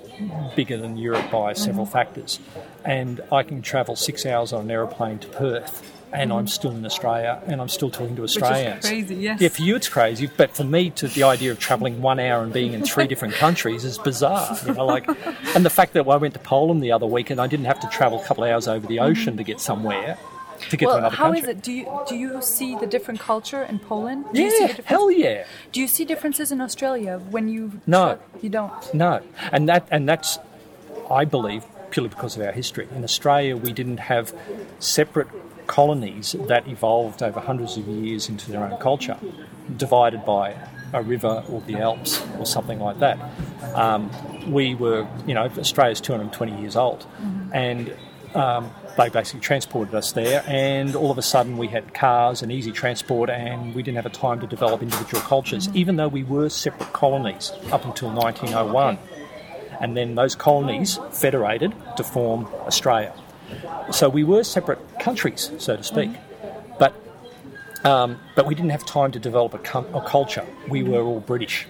bigger 0.56 0.78
than 0.78 0.98
Europe 0.98 1.30
by 1.32 1.54
several 1.54 1.86
Mm-hmm. 1.86 1.94
factors, 1.94 2.40
and 2.86 3.22
I 3.32 3.44
can 3.44 3.62
travel 3.62 3.96
six 3.96 4.26
hours 4.26 4.54
on 4.54 4.62
an 4.66 4.72
aeroplane 4.72 5.20
to 5.20 5.28
Perth. 5.28 5.88
And 6.14 6.34
I'm 6.34 6.48
still 6.48 6.72
in 6.72 6.86
Australia, 6.86 7.42
and 7.48 7.62
I'm 7.62 7.70
still 7.70 7.90
talking 7.90 8.18
to 8.18 8.24
Mm-hmm. 8.24 8.44
Australians. 8.44 8.86
crazy, 8.86 9.16
yes. 9.16 9.40
Yeah, 9.40 9.48
for 9.48 9.62
you 9.62 9.78
it's 9.78 9.88
crazy, 9.88 10.30
but 10.36 10.52
for 10.54 10.66
me, 10.66 10.90
to 10.90 11.08
the 11.08 11.24
idea 11.24 11.52
of 11.52 11.60
travelling 11.60 12.02
one 12.02 12.20
hour 12.20 12.44
and 12.44 12.52
being 12.52 12.74
in 12.74 12.84
three 12.84 13.08
different 13.08 13.34
countries 13.36 13.86
is 13.86 13.98
bizarre. 13.98 14.58
You 14.68 14.74
know, 14.74 14.86
like, 14.86 15.08
and 15.56 15.64
the 15.64 15.70
fact 15.70 15.94
that 15.94 16.06
I 16.06 16.18
went 16.18 16.34
to 16.34 16.40
Poland 16.42 16.84
the 16.84 16.92
other 16.92 17.06
week 17.06 17.30
and 17.30 17.40
I 17.40 17.48
didn't 17.48 17.68
have 17.68 17.80
to 17.80 17.88
travel 17.88 18.20
a 18.20 18.26
couple 18.26 18.44
of 18.44 18.50
hours 18.50 18.68
over 18.68 18.86
the 18.86 19.00
ocean 19.00 19.38
to 19.38 19.44
get 19.44 19.62
somewhere, 19.62 20.18
to 20.70 20.78
get 20.78 20.80
to 20.80 20.86
Well, 20.88 20.98
another 20.98 21.16
how 21.16 21.26
country. 21.32 21.40
is 21.42 21.48
it? 21.48 21.62
Do 21.64 21.72
you 21.72 22.00
do 22.08 22.16
you 22.16 22.42
see 22.42 22.76
the 22.76 22.88
different 22.88 23.20
culture 23.20 23.64
in 23.64 23.80
Poland? 23.80 24.26
Do 24.34 24.42
you 24.42 24.52
see 24.52 24.66
Yeah, 24.66 24.74
the 24.74 24.84
hell 24.84 25.12
yeah. 25.12 25.46
Do 25.72 25.80
you 25.82 25.88
see 25.88 26.06
differences 26.06 26.52
in 26.52 26.62
Australia 26.62 27.20
when 27.30 27.48
you? 27.50 27.82
No. 27.88 28.20
you 28.42 28.50
don't. 28.50 28.94
No, 28.94 29.22
and 29.52 29.68
that 29.70 29.88
and 29.92 30.08
that's, 30.08 30.40
I 31.10 31.26
believe, 31.26 31.64
purely 31.90 32.10
because 32.10 32.36
of 32.38 32.42
our 32.44 32.52
history. 32.52 32.88
In 32.96 33.04
Australia, 33.04 33.56
we 33.58 33.72
didn't 33.74 34.00
have 34.02 34.34
separate 34.80 35.28
colonies 35.68 36.36
that 36.48 36.68
evolved 36.68 37.24
over 37.24 37.40
hundreds 37.40 37.78
of 37.78 37.88
years 37.88 38.28
into 38.30 38.52
their 38.52 38.64
own 38.64 38.78
culture, 38.80 39.18
divided 39.78 40.26
by 40.26 40.56
a 40.94 41.02
river 41.02 41.44
or 41.50 41.62
the 41.62 41.78
Alps 41.78 42.22
or 42.38 42.46
something 42.46 42.80
like 42.80 43.00
that. 43.00 43.18
Um, 43.74 44.10
we 44.52 44.76
were, 44.76 45.08
you 45.26 45.34
know, 45.34 45.44
Australia's 45.58 46.02
220 46.02 46.60
years 46.62 46.76
old, 46.76 47.06
and 47.54 47.96
um, 48.36 48.70
they 48.98 49.10
basically 49.10 49.40
transported 49.40 49.96
us 49.96 50.12
there, 50.12 50.44
and 50.48 50.96
all 50.96 51.12
of 51.12 51.18
a 51.18 51.22
sudden 51.22 51.58
we 51.58 51.68
had 51.68 51.94
cars 51.94 52.42
and 52.42 52.52
easy 52.52 52.72
transport, 52.72 53.30
and 53.30 53.74
we 53.74 53.84
didn't 53.84 53.96
have 53.98 54.06
a 54.06 54.10
time 54.10 54.40
to 54.42 54.48
develop 54.48 54.82
individual 54.82 55.22
cultures, 55.24 55.70
even 55.74 55.96
though 55.96 56.08
we 56.08 56.24
were 56.24 56.50
separate 56.50 56.94
colonies 56.94 57.52
up 57.72 57.86
until 57.86 58.10
1901. 58.10 58.98
And 59.80 59.98
then 59.98 60.16
those 60.16 60.36
colonies 60.36 61.00
federated 61.12 61.74
to 61.98 62.04
form 62.04 62.46
Australia. 62.68 63.14
So 63.92 64.10
we 64.10 64.24
were 64.24 64.44
separate 64.44 64.80
countries, 65.00 65.52
so 65.58 65.76
to 65.76 65.84
speak, 65.84 66.12
but 66.78 66.94
um, 67.84 68.20
but 68.36 68.46
we 68.46 68.54
didn't 68.54 68.70
have 68.72 68.86
time 68.86 69.12
to 69.14 69.20
develop 69.20 69.54
a, 69.54 69.58
com- 69.58 69.94
a 69.96 70.02
culture. 70.02 70.46
We 70.68 70.84
were 70.84 71.02
all 71.02 71.20
British. 71.20 71.66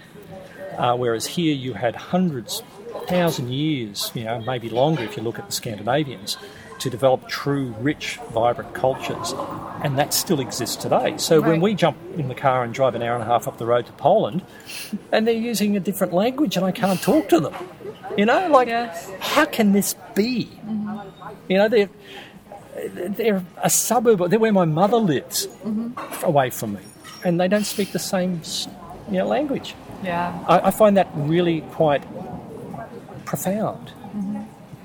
Uh, 0.77 0.95
whereas 0.97 1.25
here 1.25 1.53
you 1.53 1.73
had 1.73 1.95
hundreds, 1.95 2.63
thousand 3.07 3.51
years, 3.51 4.11
you 4.13 4.23
know, 4.23 4.41
maybe 4.41 4.69
longer 4.69 5.03
if 5.03 5.15
you 5.15 5.23
look 5.23 5.39
at 5.39 5.45
the 5.45 5.51
Scandinavians, 5.51 6.37
to 6.81 6.89
develop 6.89 7.27
true, 7.27 7.75
rich, 7.79 8.17
vibrant 8.33 8.73
cultures, 8.73 9.33
and 9.83 9.97
that 9.99 10.13
still 10.13 10.39
exists 10.39 10.75
today. 10.75 11.15
So 11.17 11.39
when 11.39 11.61
we 11.61 11.75
jump 11.75 11.97
in 12.17 12.27
the 12.27 12.35
car 12.35 12.63
and 12.63 12.73
drive 12.73 12.95
an 12.95 13.03
hour 13.03 13.13
and 13.13 13.23
a 13.23 13.27
half 13.27 13.47
up 13.47 13.57
the 13.57 13.65
road 13.67 13.85
to 13.85 13.91
Poland, 13.93 14.41
and 15.11 15.27
they're 15.27 15.35
using 15.35 15.77
a 15.77 15.79
different 15.79 16.11
language, 16.11 16.57
and 16.57 16.65
I 16.65 16.71
can't 16.71 17.01
talk 17.01 17.29
to 17.29 17.39
them, 17.39 17.53
you 18.17 18.25
know, 18.25 18.47
like 18.49 18.67
Yes. 18.67 19.11
how 19.19 19.45
can 19.45 19.73
this 19.73 19.95
be? 20.15 20.49
You 21.47 21.57
know, 21.57 21.67
they're 21.67 21.89
they're 22.93 23.43
a 23.61 23.69
suburb. 23.69 24.29
They're 24.29 24.39
where 24.39 24.51
my 24.51 24.65
mother 24.65 24.97
lives, 24.97 25.47
mm-hmm. 25.47 26.25
away 26.25 26.49
from 26.49 26.73
me, 26.73 26.81
and 27.23 27.39
they 27.39 27.47
don't 27.47 27.65
speak 27.65 27.91
the 27.91 27.99
same, 27.99 28.41
you 29.09 29.19
know, 29.19 29.27
language. 29.27 29.75
Yeah. 30.03 30.37
I, 30.47 30.67
I 30.67 30.71
find 30.71 30.97
that 30.97 31.09
really 31.13 31.61
quite 31.71 32.03
profound. 33.25 33.87
Mm-hmm. 33.87 34.41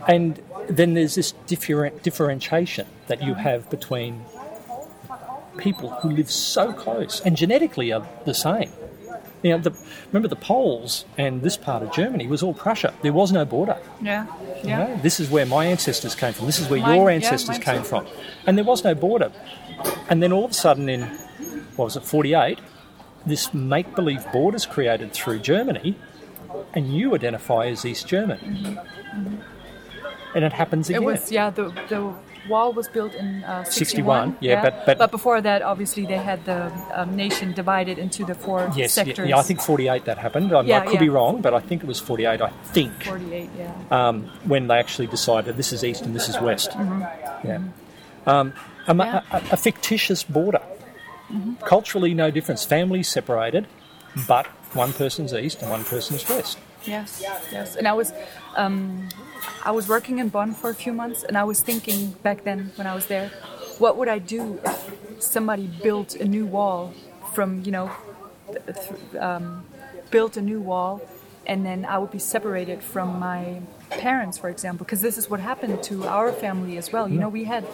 And 0.09 0.43
then 0.69 0.95
there's 0.95 1.15
this 1.15 1.33
different 1.47 2.03
differentiation 2.03 2.87
that 3.07 3.23
you 3.23 3.35
have 3.35 3.69
between 3.71 4.25
people 5.59 5.91
who 6.01 6.11
live 6.11 6.31
so 6.31 6.73
close 6.73 7.21
and 7.21 7.37
genetically 7.37 7.93
are 7.93 8.07
the 8.25 8.35
same. 8.35 8.71
You 9.43 9.53
know, 9.53 9.59
the, 9.59 9.73
remember 10.09 10.29
the 10.29 10.37
Poles 10.37 11.05
and 11.17 11.43
this 11.43 11.57
part 11.57 11.83
of 11.83 11.93
Germany 11.93 12.27
was 12.27 12.43
all 12.43 12.53
Prussia. 12.55 12.93
There 13.03 13.13
was 13.13 13.33
no 13.33 13.45
border. 13.45 13.77
Yeah. 14.03 14.27
You 14.63 14.69
Yeah. 14.71 14.79
know, 14.89 14.97
this 15.03 15.21
is 15.21 15.31
where 15.31 15.47
my 15.47 15.67
ancestors 15.67 16.15
came 16.15 16.33
from. 16.33 16.47
This 16.47 16.59
is 16.59 16.69
where 16.69 16.81
Mine- 16.81 16.97
your 16.97 17.11
ancestors 17.11 17.49
mine 17.51 17.61
came 17.61 17.79
too. 17.83 17.85
from. 17.89 18.07
And 18.47 18.59
there 18.59 18.65
was 18.65 18.83
no 18.83 18.95
border. 18.95 19.31
And 20.09 20.23
then 20.23 20.33
all 20.33 20.45
of 20.47 20.51
a 20.51 20.55
sudden, 20.55 20.89
in 20.89 21.03
what 21.77 21.85
was 21.87 21.97
it, 21.97 22.03
48, 22.03 22.59
this 23.25 23.53
make 23.55 23.95
believe 23.95 24.23
border 24.25 24.33
border's 24.33 24.67
created 24.67 25.13
through 25.13 25.39
Germany, 25.41 25.97
and 26.75 26.95
you 26.95 27.15
identify 27.15 27.67
as 27.67 27.85
East 27.85 28.07
German. 28.09 28.79
And 30.37 30.45
it 30.45 30.53
happens 30.53 30.89
again. 30.91 31.03
It 31.03 31.07
was 31.07 31.33
yeah 31.33 31.49
the 31.59 31.65
the 31.89 32.01
wall 32.49 32.73
was 32.73 32.87
built 32.97 33.13
in 33.23 33.43
uh, 33.43 33.65
61, 33.65 34.37
yeah, 34.41 34.63
but- 34.87 34.99
but- 34.99 35.11
before 35.11 35.41
that, 35.41 35.63
obviously, 35.63 36.07
they 36.07 36.19
had 36.31 36.45
the 36.45 36.61
um, 36.95 37.17
nation 37.17 37.53
divided 37.53 37.99
into 37.99 38.25
the 38.25 38.35
four 38.37 38.61
Yes, 38.69 38.77
yeah, 38.79 38.87
sectors. 39.05 39.29
yeah, 39.29 39.39
I 39.39 39.43
think 39.43 39.61
48 39.61 40.05
that 40.05 40.19
happened. 40.19 40.53
I, 40.55 40.61
Yeah, 40.63 40.79
I 40.83 40.87
could 40.87 41.01
be 41.01 41.09
wrong, 41.09 41.41
but 41.43 41.53
I 41.55 41.61
think 41.69 41.83
it 41.83 41.89
was 41.89 41.99
48, 41.99 42.41
I 42.41 42.51
think, 42.73 42.93
48, 43.03 43.51
yeah. 43.59 43.73
um, 43.91 44.31
when 44.53 44.69
they 44.69 44.79
actually 44.79 45.09
decided 45.09 45.57
this 45.57 45.73
is 45.73 45.83
east 45.83 46.03
and 46.07 46.15
this 46.15 46.29
is 46.29 46.39
west. 46.41 46.71
Yeah. 47.43 47.59
Um, 48.27 48.53
a, 48.87 48.95
Yeah. 48.95 49.23
a, 49.33 49.43
a 49.53 49.57
fictitious 49.57 50.23
border. 50.23 50.63
Culturally, 51.65 52.15
no 52.15 52.31
difference. 52.31 52.65
Families 52.65 53.09
separated, 53.09 53.67
but 54.29 54.47
one 54.75 54.93
person's 54.93 55.33
east 55.35 55.63
and 55.63 55.71
one 55.73 55.83
person's 55.83 56.29
west. 56.29 56.59
Yes, 56.85 57.21
yes. 57.51 57.75
And 57.75 57.89
I 57.89 57.93
was, 57.95 58.13
um, 58.55 59.09
I 59.67 59.73
was 59.73 59.89
working 59.89 60.21
in 60.21 60.29
Bonn 60.29 60.55
for 60.55 60.71
a 60.71 60.75
few 60.75 60.93
months, 60.93 61.25
and 61.25 61.37
I 61.37 61.43
was 61.43 61.61
thinking 61.61 62.13
back 62.23 62.45
then 62.45 62.71
when 62.77 62.87
I 62.87 62.95
was 62.95 63.07
there, 63.07 63.31
what 63.79 63.97
would 63.97 64.07
I 64.07 64.21
do 64.21 64.61
if 64.65 64.93
somebody 65.19 65.67
built 65.67 66.15
a 66.15 66.25
new 66.25 66.47
wall 66.47 66.95
from, 67.35 67.65
you 67.65 67.73
know, 67.73 67.91
um, 69.19 69.65
built 70.13 70.37
a 70.37 70.41
new 70.41 70.61
wall, 70.61 71.03
and 71.47 71.67
then 71.67 71.85
I 71.85 71.99
would 71.99 72.13
be 72.13 72.21
separated 72.21 72.81
from 72.81 73.19
my 73.19 73.61
parents, 73.91 74.39
for 74.39 74.49
example, 74.51 74.85
because 74.85 75.01
this 75.01 75.19
is 75.19 75.29
what 75.29 75.41
happened 75.41 75.83
to 75.91 76.07
our 76.07 76.31
family 76.31 76.79
as 76.79 76.93
well. 76.93 77.09
You 77.09 77.19
know, 77.19 77.29
we 77.29 77.43
had 77.43 77.65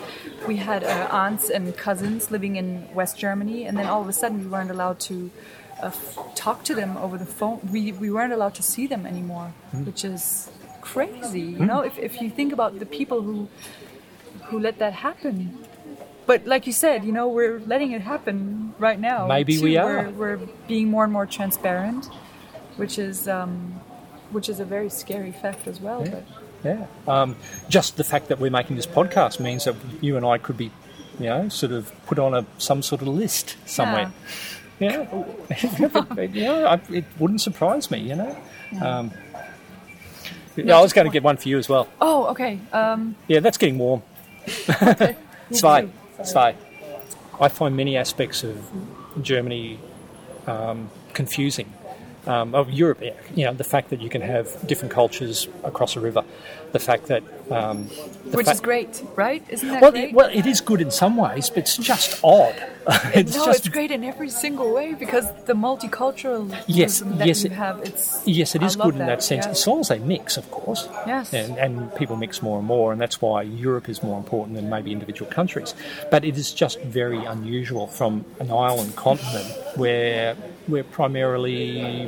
we 0.49 0.57
had 0.57 0.85
uh, 0.85 1.09
aunts 1.11 1.51
and 1.51 1.77
cousins 1.77 2.31
living 2.31 2.57
in 2.57 2.89
West 2.95 3.19
Germany, 3.19 3.67
and 3.67 3.77
then 3.77 3.85
all 3.87 4.01
of 4.01 4.09
a 4.09 4.15
sudden 4.15 4.39
we 4.39 4.47
weren't 4.47 4.71
allowed 4.71 4.99
to 5.01 5.31
uh, 5.83 5.89
f- 5.89 6.19
talk 6.35 6.65
to 6.65 6.75
them 6.75 6.97
over 6.97 7.19
the 7.19 7.27
phone. 7.27 7.61
We 7.71 7.93
we 7.93 8.11
weren't 8.11 8.33
allowed 8.33 8.55
to 8.55 8.63
see 8.63 8.87
them 8.87 9.05
anymore, 9.05 9.53
which 9.85 10.07
is 10.07 10.49
crazy. 10.83 11.41
You 11.41 11.65
know, 11.65 11.81
if 11.81 11.99
if 11.99 12.21
you 12.21 12.29
think 12.29 12.53
about 12.53 12.79
the 12.79 12.87
people 12.87 13.23
who 13.23 13.49
who 14.53 14.59
let 14.61 14.79
that 14.79 14.93
happen. 14.93 15.59
But 16.27 16.47
like 16.47 16.67
you 16.67 16.73
said, 16.73 17.05
you 17.05 17.13
know, 17.13 17.27
we're 17.29 17.59
letting 17.61 17.91
it 17.93 18.03
happen 18.03 18.75
right 18.79 19.01
now. 19.01 19.27
Maybe 19.27 19.57
too. 19.57 19.65
we 19.65 19.77
We're, 19.77 20.11
we're 20.11 20.41
being 20.69 20.89
more 20.89 21.05
and 21.05 21.13
more 21.13 21.27
transparent, 21.27 22.07
which 22.77 22.99
is 22.99 23.27
um, 23.27 23.81
which 24.31 24.49
is 24.49 24.61
a 24.61 24.65
very 24.65 24.91
scary 24.91 25.33
fact 25.33 25.67
as 25.67 25.81
well. 25.81 26.05
But 26.05 26.25
Yeah. 26.65 26.87
Um, 27.09 27.37
just 27.69 27.97
the 27.97 28.05
fact 28.05 28.29
that 28.29 28.39
we're 28.39 28.51
making 28.51 28.77
this 28.77 28.87
podcast 28.87 29.41
means 29.41 29.65
that 29.65 29.75
you 30.01 30.17
and 30.17 30.25
I 30.25 30.39
could 30.39 30.57
be, 30.57 30.71
you 31.19 31.27
know, 31.27 31.49
sort 31.49 31.73
of 31.73 31.93
put 32.07 32.19
on 32.19 32.35
a 32.35 32.47
some 32.59 32.83
sort 32.83 33.03
of 33.03 33.09
list 33.09 33.57
somewhere. 33.67 34.13
Yeah. 34.79 35.07
you 36.33 36.45
know, 36.45 36.67
I, 36.67 36.81
it 36.91 37.05
wouldn't 37.19 37.41
surprise 37.41 37.91
me, 37.91 37.99
you 37.99 38.17
know. 38.17 38.37
Um, 38.81 39.13
yeah, 40.57 40.77
I 40.79 40.83
was 40.83 40.93
going 40.93 41.07
to 41.07 41.13
get 41.13 41.23
one 41.23 41.37
for 41.37 41.49
you 41.49 41.59
as 41.59 41.69
well. 41.69 41.89
oh, 42.01 42.27
okay. 42.27 42.59
Um, 42.73 43.15
Yeah, 43.29 43.41
that's 43.41 43.59
getting 43.59 43.79
warm. 43.79 44.03
Zwei. 45.53 45.89
Zwei. 46.25 46.55
I 47.41 47.49
find 47.49 47.77
many 47.77 47.97
aspects 47.97 48.45
of 48.45 48.71
Germany 49.21 49.79
um, 50.47 50.91
confusing. 51.13 51.73
Um, 52.25 52.55
of 52.55 52.71
Europe, 52.71 53.03
you 53.35 53.45
know, 53.45 53.53
the 53.53 53.65
fact 53.65 53.91
that 53.91 54.01
you 54.01 54.09
can 54.09 54.21
have 54.23 54.65
different 54.65 54.95
cultures 54.95 55.49
across 55.65 55.97
a 55.97 56.01
river, 56.01 56.23
the 56.73 56.79
fact 56.79 57.07
that 57.07 57.23
um, 57.51 57.89
the 58.31 58.37
which 58.39 58.47
fa- 58.47 58.53
is 58.53 58.61
great, 58.61 59.03
right? 59.15 59.45
Isn't 59.49 59.69
that 59.69 59.83
Well, 59.83 59.91
great? 59.93 60.09
it, 60.11 60.15
well, 60.15 60.31
it 60.33 60.47
is 60.47 60.61
good 60.61 60.81
in 60.81 60.91
some 60.91 61.17
ways, 61.17 61.51
but 61.51 61.59
it's 61.59 61.77
just 61.77 62.19
odd. 62.25 62.55
it's 63.15 63.37
no, 63.37 63.45
just 63.47 63.59
it's 63.67 63.69
great 63.69 63.91
in 63.91 64.03
every 64.05 64.31
single 64.31 64.73
way 64.73 64.95
because 64.95 65.27
the 65.45 65.53
multiculturalism 65.53 66.65
Yes, 66.67 67.01
that 67.01 67.27
yes, 67.27 67.45
you 67.45 67.51
it- 67.51 67.53
have, 67.57 67.81
it's 67.81 68.27
Yes, 68.27 68.55
it 68.55 68.63
is 68.63 68.77
good 68.77 68.95
in 68.95 69.07
that 69.07 69.23
sense. 69.23 69.45
yeah. 69.45 69.51
As 69.53 69.67
long 69.67 69.81
as 69.81 69.89
they 69.89 69.99
mix, 69.99 70.37
of 70.37 70.51
course. 70.51 70.89
Yes. 71.07 71.33
And, 71.35 71.59
and 71.59 71.95
people 71.95 72.17
mix 72.17 72.41
more 72.43 72.59
and 72.59 72.67
more, 72.67 72.91
and 72.93 73.01
that's 73.01 73.21
why 73.21 73.43
Europe 73.43 73.89
is 73.89 74.03
more 74.03 74.19
important 74.19 74.57
than 74.57 74.71
maybe 74.71 74.91
individual 74.93 75.31
countries. 75.31 75.75
But 76.11 76.25
it 76.25 76.37
is 76.39 76.53
just 76.53 76.81
very 76.81 77.23
unusual 77.25 77.87
from 77.87 78.25
an 78.41 78.51
island 78.51 78.97
continent 78.97 79.47
where 79.77 80.37
we're 80.69 80.85
primarily 80.85 82.07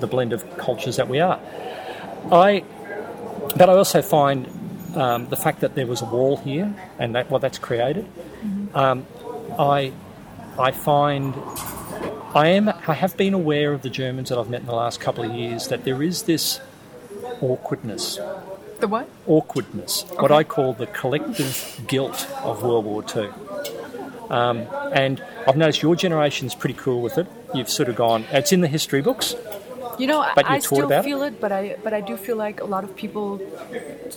the 0.00 0.06
blend 0.06 0.32
of 0.32 0.44
cultures 0.56 0.96
that 0.96 1.08
we 1.08 1.18
are. 1.20 1.40
I, 2.30 2.64
but 3.56 3.68
I 3.68 3.74
also 3.74 4.02
find 4.02 4.48
um, 4.96 5.28
the 5.28 5.36
fact 5.36 5.60
that 5.60 5.74
there 5.74 5.86
was 5.86 6.02
a 6.02 6.04
wall 6.04 6.36
here 6.36 6.74
and 6.98 7.14
that 7.14 7.30
what 7.30 7.40
that's 7.40 7.58
created. 7.58 8.06
Um, 8.74 9.06
I, 9.58 9.92
I 10.58 10.70
find 10.70 11.34
I 12.34 12.48
am. 12.48 12.68
I 12.68 12.94
have 12.94 13.16
been 13.16 13.32
aware 13.32 13.72
of 13.72 13.82
the 13.82 13.90
Germans 13.90 14.28
that 14.30 14.38
I've 14.38 14.50
met 14.50 14.60
in 14.60 14.66
the 14.66 14.74
last 14.74 15.00
couple 15.00 15.22
of 15.24 15.32
years 15.32 15.68
that 15.68 15.84
there 15.84 16.02
is 16.02 16.24
this 16.24 16.60
awkwardness, 17.40 18.16
the 18.80 18.88
what? 18.88 19.08
awkwardness, 19.28 20.02
what 20.18 20.32
I 20.32 20.42
call 20.42 20.72
the 20.72 20.88
collective 20.88 21.80
guilt 21.86 22.28
of 22.42 22.64
World 22.64 22.86
War 22.86 23.04
II. 23.14 23.28
Um, 24.30 24.66
and 24.92 25.22
I've 25.46 25.56
noticed 25.56 25.80
your 25.80 25.94
generation's 25.94 26.56
pretty 26.56 26.74
cool 26.74 27.02
with 27.02 27.18
it. 27.18 27.28
You've 27.54 27.70
sort 27.70 27.88
of 27.88 27.94
gone. 27.94 28.24
It's 28.32 28.52
in 28.52 28.62
the 28.62 28.68
history 28.68 29.00
books. 29.00 29.36
You 29.98 30.06
know, 30.06 30.24
But 30.34 30.46
I 30.46 30.56
you 30.56 30.60
taught 30.62 30.76
still 30.76 30.92
it? 30.92 31.02
feel 31.04 31.22
it? 31.22 31.40
but 31.40 31.52
I 31.52 31.76
but 31.84 31.92
I 31.92 32.00
do 32.00 32.16
feel 32.16 32.36
like 32.36 32.60
a 32.60 32.64
lot 32.74 32.84
of 32.84 32.94
people 32.96 33.40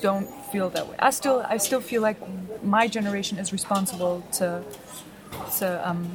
don't 0.02 0.28
feel 0.52 0.70
that 0.72 0.88
way. 0.90 0.96
I 1.00 1.12
still 1.12 1.44
I 1.48 1.58
still 1.58 1.82
feel 1.82 2.02
like 2.02 2.18
my 2.64 2.88
generation 2.88 3.38
is 3.38 3.52
responsible 3.52 4.24
to 4.40 4.64
to 5.60 5.90
um, 5.90 6.10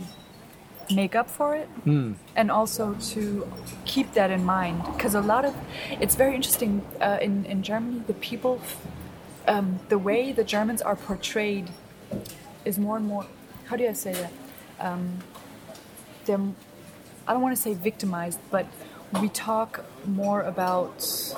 make 0.91 1.15
up 1.21 1.29
for 1.31 1.55
it, 1.55 1.69
Hmm. 1.85 2.13
and 2.37 2.51
also 2.51 2.95
to 3.15 3.47
keep 3.85 4.13
that 4.15 4.31
in 4.31 4.45
mind. 4.45 4.83
Because 4.97 5.15
a 5.15 5.21
lot 5.21 5.45
of 5.45 5.55
it's 6.01 6.17
very 6.17 6.35
interesting 6.35 6.83
uh, 7.01 7.19
in 7.27 7.45
in 7.47 7.63
Germany. 7.63 8.03
The 8.07 8.15
people, 8.31 8.61
um, 9.49 9.79
the 9.89 9.99
way 9.99 10.33
the 10.33 10.45
Germans 10.45 10.83
are 10.83 10.97
portrayed, 10.97 11.67
is 12.65 12.79
more 12.79 12.97
and 12.97 13.07
more. 13.07 13.25
How 13.69 13.77
do 13.77 13.85
I 13.89 13.95
say 13.95 14.13
that? 14.13 14.33
Um, 14.81 15.19
they're 16.25 16.41
I 17.29 17.33
don't 17.33 17.43
want 17.43 17.55
to 17.57 17.63
say 17.63 17.75
victimized, 17.75 18.41
but 18.51 18.67
we 19.21 19.29
talk 19.29 19.85
more 20.07 20.43
about 20.43 21.35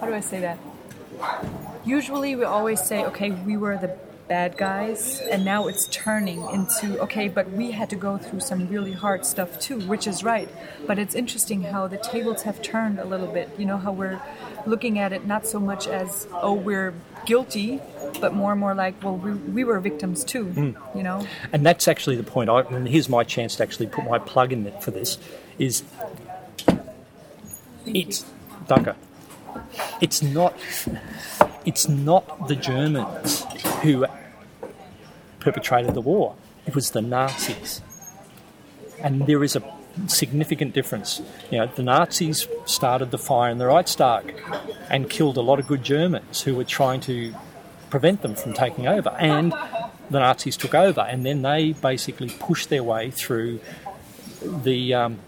how 0.00 0.06
do 0.06 0.14
I 0.14 0.20
say 0.20 0.40
that? 0.40 0.58
Usually, 1.84 2.36
we 2.36 2.44
always 2.44 2.82
say, 2.82 3.04
okay, 3.04 3.30
we 3.30 3.56
were 3.56 3.76
the 3.76 3.96
bad 4.26 4.56
guys, 4.56 5.20
and 5.20 5.44
now 5.44 5.68
it's 5.68 5.86
turning 5.88 6.42
into, 6.50 6.98
okay, 7.00 7.28
but 7.28 7.50
we 7.50 7.72
had 7.72 7.90
to 7.90 7.96
go 7.96 8.16
through 8.16 8.40
some 8.40 8.68
really 8.68 8.92
hard 8.92 9.26
stuff 9.26 9.60
too, 9.60 9.80
which 9.80 10.06
is 10.06 10.24
right. 10.24 10.48
But 10.86 10.98
it's 10.98 11.14
interesting 11.14 11.62
how 11.62 11.86
the 11.88 11.98
tables 11.98 12.42
have 12.42 12.62
turned 12.62 12.98
a 12.98 13.04
little 13.04 13.26
bit. 13.26 13.50
You 13.58 13.66
know, 13.66 13.76
how 13.76 13.92
we're 13.92 14.20
looking 14.66 14.98
at 14.98 15.12
it 15.12 15.26
not 15.26 15.46
so 15.46 15.60
much 15.60 15.86
as, 15.86 16.26
oh, 16.32 16.54
we're 16.54 16.94
guilty, 17.26 17.80
but 18.20 18.32
more 18.34 18.52
and 18.52 18.60
more 18.60 18.74
like, 18.74 19.02
well, 19.02 19.16
we, 19.16 19.32
we 19.32 19.64
were 19.64 19.78
victims 19.80 20.24
too, 20.24 20.44
hmm. 20.44 20.70
you 20.96 21.02
know? 21.02 21.26
And 21.52 21.64
that's 21.64 21.86
actually 21.88 22.16
the 22.16 22.22
point. 22.22 22.48
I, 22.48 22.60
and 22.60 22.88
here's 22.88 23.08
my 23.08 23.24
chance 23.24 23.56
to 23.56 23.62
actually 23.62 23.86
put 23.88 24.04
my 24.04 24.18
plug 24.18 24.52
in 24.52 24.70
for 24.80 24.90
this. 24.90 25.18
Is 25.58 25.84
it's 27.86 28.24
Dunker. 28.66 28.96
It's 30.00 30.22
not. 30.22 30.56
It's 31.64 31.88
not 31.88 32.48
the 32.48 32.56
Germans 32.56 33.44
who 33.82 34.06
perpetrated 35.40 35.94
the 35.94 36.00
war. 36.00 36.34
It 36.66 36.74
was 36.74 36.90
the 36.90 37.02
Nazis, 37.02 37.82
and 39.00 39.26
there 39.26 39.44
is 39.44 39.56
a 39.56 39.62
significant 40.06 40.74
difference. 40.74 41.22
You 41.50 41.58
know, 41.58 41.66
the 41.66 41.82
Nazis 41.82 42.48
started 42.64 43.10
the 43.10 43.18
fire 43.18 43.50
in 43.50 43.58
the 43.58 43.66
Reichstag 43.66 44.34
and 44.90 45.08
killed 45.08 45.36
a 45.36 45.40
lot 45.40 45.58
of 45.58 45.66
good 45.66 45.84
Germans 45.84 46.42
who 46.42 46.54
were 46.54 46.64
trying 46.64 47.00
to 47.02 47.34
prevent 47.90 48.22
them 48.22 48.34
from 48.34 48.54
taking 48.54 48.86
over, 48.86 49.10
and 49.10 49.52
the 50.10 50.18
Nazis 50.18 50.56
took 50.56 50.74
over, 50.74 51.02
and 51.02 51.24
then 51.24 51.42
they 51.42 51.72
basically 51.72 52.28
pushed 52.28 52.68
their 52.68 52.82
way 52.82 53.10
through 53.10 53.60
the 54.42 54.94
um, 54.94 55.18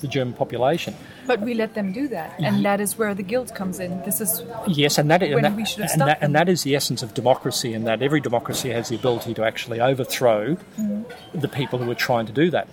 the 0.00 0.08
German 0.08 0.34
population. 0.34 0.94
But 1.26 1.40
we 1.40 1.54
let 1.54 1.74
them 1.74 1.92
do 1.92 2.08
that, 2.08 2.34
and 2.38 2.64
that 2.64 2.80
is 2.80 2.98
where 2.98 3.14
the 3.14 3.22
guilt 3.22 3.54
comes 3.54 3.78
in. 3.78 4.02
This 4.02 4.20
is 4.20 4.42
Yes, 4.66 4.98
and 4.98 5.10
that, 5.10 5.22
and, 5.22 5.44
that, 5.44 5.54
we 5.54 5.64
should 5.64 5.82
have 5.82 5.92
and, 5.92 6.00
that, 6.02 6.18
and 6.20 6.34
that 6.34 6.48
is 6.48 6.62
the 6.62 6.74
essence 6.74 7.02
of 7.02 7.14
democracy, 7.14 7.72
and 7.72 7.86
that 7.86 8.02
every 8.02 8.20
democracy 8.20 8.70
has 8.70 8.88
the 8.88 8.96
ability 8.96 9.34
to 9.34 9.44
actually 9.44 9.80
overthrow 9.80 10.56
the 11.34 11.48
people 11.48 11.78
who 11.78 11.90
are 11.90 11.96
trying 11.96 12.26
to 12.26 12.32
do 12.32 12.50
that. 12.50 12.68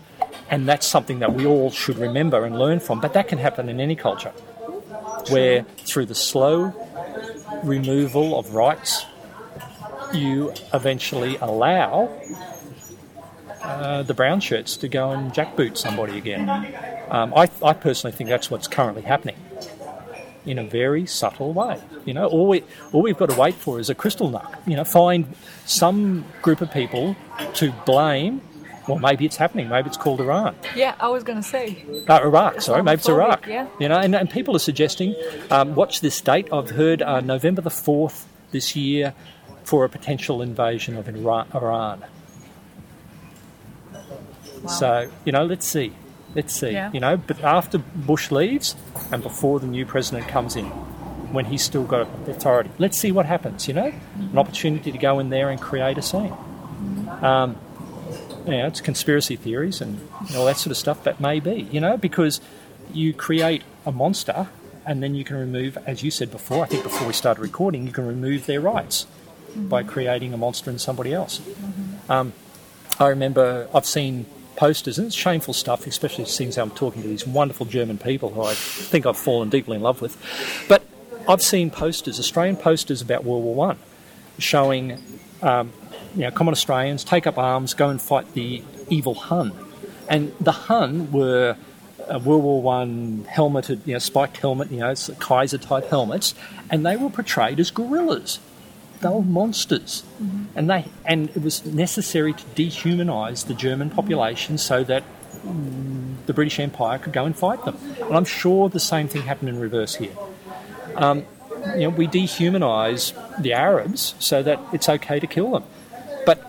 And 0.49 0.68
that's 0.68 0.88
something 0.88 1.20
that 1.20 1.34
we 1.34 1.45
all 1.45 1.72
should 1.72 1.97
remember 1.97 2.45
and 2.45 2.57
learn 2.57 2.80
from. 2.80 2.99
But 2.99 3.14
that 3.14 3.28
can 3.28 3.38
happen 3.38 3.70
in 3.70 3.80
any 3.80 3.95
culture, 3.95 4.34
where 5.30 5.64
through 5.86 6.07
the 6.07 6.16
slow 6.16 6.74
removal 7.64 8.38
of 8.38 8.55
rights, 8.55 9.05
you 10.14 10.53
eventually 10.74 11.38
allow 11.38 12.10
uh, 13.62 14.03
the 14.03 14.14
brown 14.14 14.39
shirts 14.39 14.78
to 14.78 14.88
go 14.88 15.12
and 15.12 15.32
jackboot 15.32 15.78
somebody 15.78 16.18
again. 16.18 16.47
Um, 17.10 17.34
I, 17.36 17.49
I 17.64 17.74
personally 17.74 18.16
think 18.16 18.30
that's 18.30 18.49
what's 18.51 18.68
currently 18.68 19.01
happening 19.03 19.36
in 20.45 20.57
a 20.57 20.64
very 20.64 21.05
subtle 21.05 21.53
way. 21.53 21.80
You 22.05 22.14
know, 22.14 22.26
all 22.28 22.47
we 22.47 22.64
all 22.91 23.01
we've 23.01 23.18
got 23.18 23.30
to 23.30 23.39
wait 23.39 23.55
for 23.55 23.80
is 23.80 23.89
a 23.89 23.95
Kristallnacht. 23.95 24.68
You 24.68 24.76
know, 24.78 24.84
find 24.84 25.36
some 25.66 26.26
group 26.41 26.62
of 26.62 26.72
people 26.72 27.16
to 27.55 27.72
blame. 27.86 28.41
Well, 28.88 28.99
maybe 28.99 29.26
it's 29.26 29.36
happening. 29.38 29.70
Maybe 29.70 29.88
it's 29.88 29.97
called 29.97 30.20
Iran, 30.20 30.55
yeah. 30.76 30.95
I 30.99 31.10
was 31.10 31.24
gonna 31.24 31.43
say 31.43 31.86
uh, 32.07 32.22
Iraq. 32.24 32.62
Sorry, 32.62 32.82
maybe 32.82 32.99
it's 32.99 33.10
Iraq. 33.10 33.45
yeah. 33.45 33.68
You 33.80 33.88
know, 33.89 33.99
and, 33.99 34.16
and 34.16 34.30
people 34.30 34.55
are 34.55 34.60
suggesting. 34.60 35.16
Um, 35.51 35.76
watch 35.76 36.01
this 36.01 36.20
date. 36.22 36.47
I've 36.51 36.72
heard 36.72 37.01
uh, 37.03 37.20
November 37.22 37.62
the 37.62 37.70
fourth 37.70 38.28
this 38.51 38.76
year. 38.76 39.14
for 39.70 39.86
a 39.86 39.89
potential 39.89 40.41
invasion 40.41 40.97
of 40.97 41.07
Iran. 41.07 41.47
Wow. 41.53 41.99
So, 44.68 45.12
you 45.26 45.32
know, 45.32 45.45
let's 45.45 45.68
see. 45.68 45.93
Let's 46.36 46.53
see. 46.53 46.71
Yeah. 46.71 46.91
You 46.91 46.99
know, 46.99 47.17
but 47.17 47.43
after 47.43 47.80
Bush 47.80 48.32
leaves 48.32 48.75
and 49.11 49.23
before 49.23 49.59
the 49.59 49.67
new 49.67 49.86
president 49.86 50.27
comes 50.27 50.55
in, 50.55 50.65
when 51.32 51.45
he's 51.45 51.63
still 51.63 51.84
got 51.84 52.07
authority, 52.27 52.71
let's 52.77 52.99
see 52.99 53.11
what 53.11 53.25
happens, 53.25 53.67
you 53.67 53.73
know? 53.73 53.93
An 54.15 54.38
opportunity 54.38 54.91
to 54.91 54.97
go 54.97 55.19
in 55.19 55.30
there 55.30 55.49
and 55.49 55.59
create 55.59 55.97
a 55.97 56.01
scene. 56.01 56.36
Um, 57.21 57.55
you 58.45 58.57
know, 58.57 58.67
it's 58.67 58.82
conspiracy 58.82 59.36
theories 59.36 59.82
and 59.82 59.99
all 60.36 60.45
that 60.45 60.57
sort 60.57 60.71
of 60.71 60.77
stuff, 60.77 61.03
but 61.03 61.19
maybe, 61.19 61.67
you 61.71 61.80
know, 61.80 61.97
because 61.97 62.41
you 62.93 63.13
create 63.13 63.63
a 63.86 63.91
monster 63.91 64.47
and 64.86 65.03
then 65.03 65.13
you 65.13 65.23
can 65.23 65.36
remove, 65.36 65.77
as 65.86 66.03
you 66.03 66.09
said 66.09 66.32
before, 66.32 66.63
I 66.63 66.67
think 66.67 66.84
before 66.84 67.05
we 67.05 67.13
started 67.13 67.41
recording, 67.41 67.86
you 67.86 67.93
can 67.93 68.07
remove 68.07 68.45
their 68.45 68.61
rights 68.61 69.05
by 69.55 69.84
creating 69.84 70.34
a 70.34 70.38
monster 70.38 70.71
in 70.71 70.80
somebody 70.80 71.13
else. 71.13 71.41
Um, 72.07 72.34
I 72.99 73.07
remember 73.07 73.67
I've 73.73 73.86
seen 73.86 74.25
posters, 74.60 74.97
and 74.97 75.07
it's 75.07 75.16
shameful 75.16 75.53
stuff, 75.53 75.88
especially 75.88 76.26
since 76.26 76.57
I'm 76.57 76.72
talking 76.72 77.01
to 77.01 77.07
these 77.07 77.26
wonderful 77.26 77.66
German 77.66 77.97
people 77.97 78.30
who 78.30 78.43
I 78.43 78.53
think 78.53 79.05
I've 79.05 79.18
fallen 79.18 79.49
deeply 79.49 79.78
in 79.78 79.82
love 79.82 80.01
with. 80.01 80.18
But 80.68 80.84
I've 81.30 81.41
seen 81.41 81.72
posters, 81.72 82.20
Australian 82.20 82.57
posters 82.57 83.01
about 83.01 83.24
World 83.24 83.43
War 83.43 83.55
One, 83.55 83.80
showing 84.38 85.01
um, 85.41 85.72
you 86.14 86.24
know 86.24 86.32
common 86.32 86.51
Australians 86.51 87.05
take 87.05 87.26
up 87.26 87.38
arms, 87.38 87.74
go 87.74 87.88
and 87.89 88.01
fight 88.01 88.34
the 88.34 88.62
evil 88.89 89.16
Hun, 89.16 89.53
and 90.10 90.34
the 90.39 90.51
Hun 90.51 91.12
were. 91.12 91.55
World 92.10 92.43
War 92.43 92.60
One 92.64 93.24
helmeted, 93.30 93.82
you 93.86 93.93
know, 93.93 93.99
spiked 93.99 94.38
helmet, 94.38 94.72
you 94.72 94.80
know, 94.80 94.95
Kaiser 95.20 95.60
type 95.60 95.89
helmets, 95.89 96.34
and 96.72 96.84
they 96.84 96.97
were 96.97 97.12
portrayed 97.12 97.60
as 97.60 97.70
gorillas 97.70 98.39
they 99.02 99.10
were 99.10 99.22
monsters, 99.22 100.04
and 100.56 100.70
they 100.70 100.86
and 101.06 101.30
it 101.30 101.41
was 101.41 101.66
necessary 101.66 102.34
to 102.34 102.43
dehumanise 102.56 103.45
the 103.45 103.54
German 103.54 103.89
population 103.89 104.58
so 104.58 104.84
that 104.84 105.04
mm, 105.45 106.16
the 106.26 106.34
British 106.34 106.60
Empire 106.60 106.97
could 106.97 107.14
go 107.14 107.26
and 107.26 107.38
fight 107.38 107.64
them. 107.66 107.78
And 108.02 108.16
I'm 108.16 108.26
sure 108.26 108.70
the 108.70 108.80
same 108.80 109.08
thing 109.08 109.22
happened 109.24 109.50
in 109.50 109.60
reverse 109.60 109.95
here. 109.95 110.12
Um, 110.95 111.26
you 111.76 111.82
know, 111.82 111.89
we 111.89 112.08
dehumanise 112.08 113.14
the 113.41 113.54
Arabs 113.54 114.16
so 114.20 114.43
that 114.43 114.60
it's 114.74 114.89
okay 114.89 115.20
to 115.20 115.28
kill 115.28 115.52
them, 115.52 115.64
but 116.26 116.45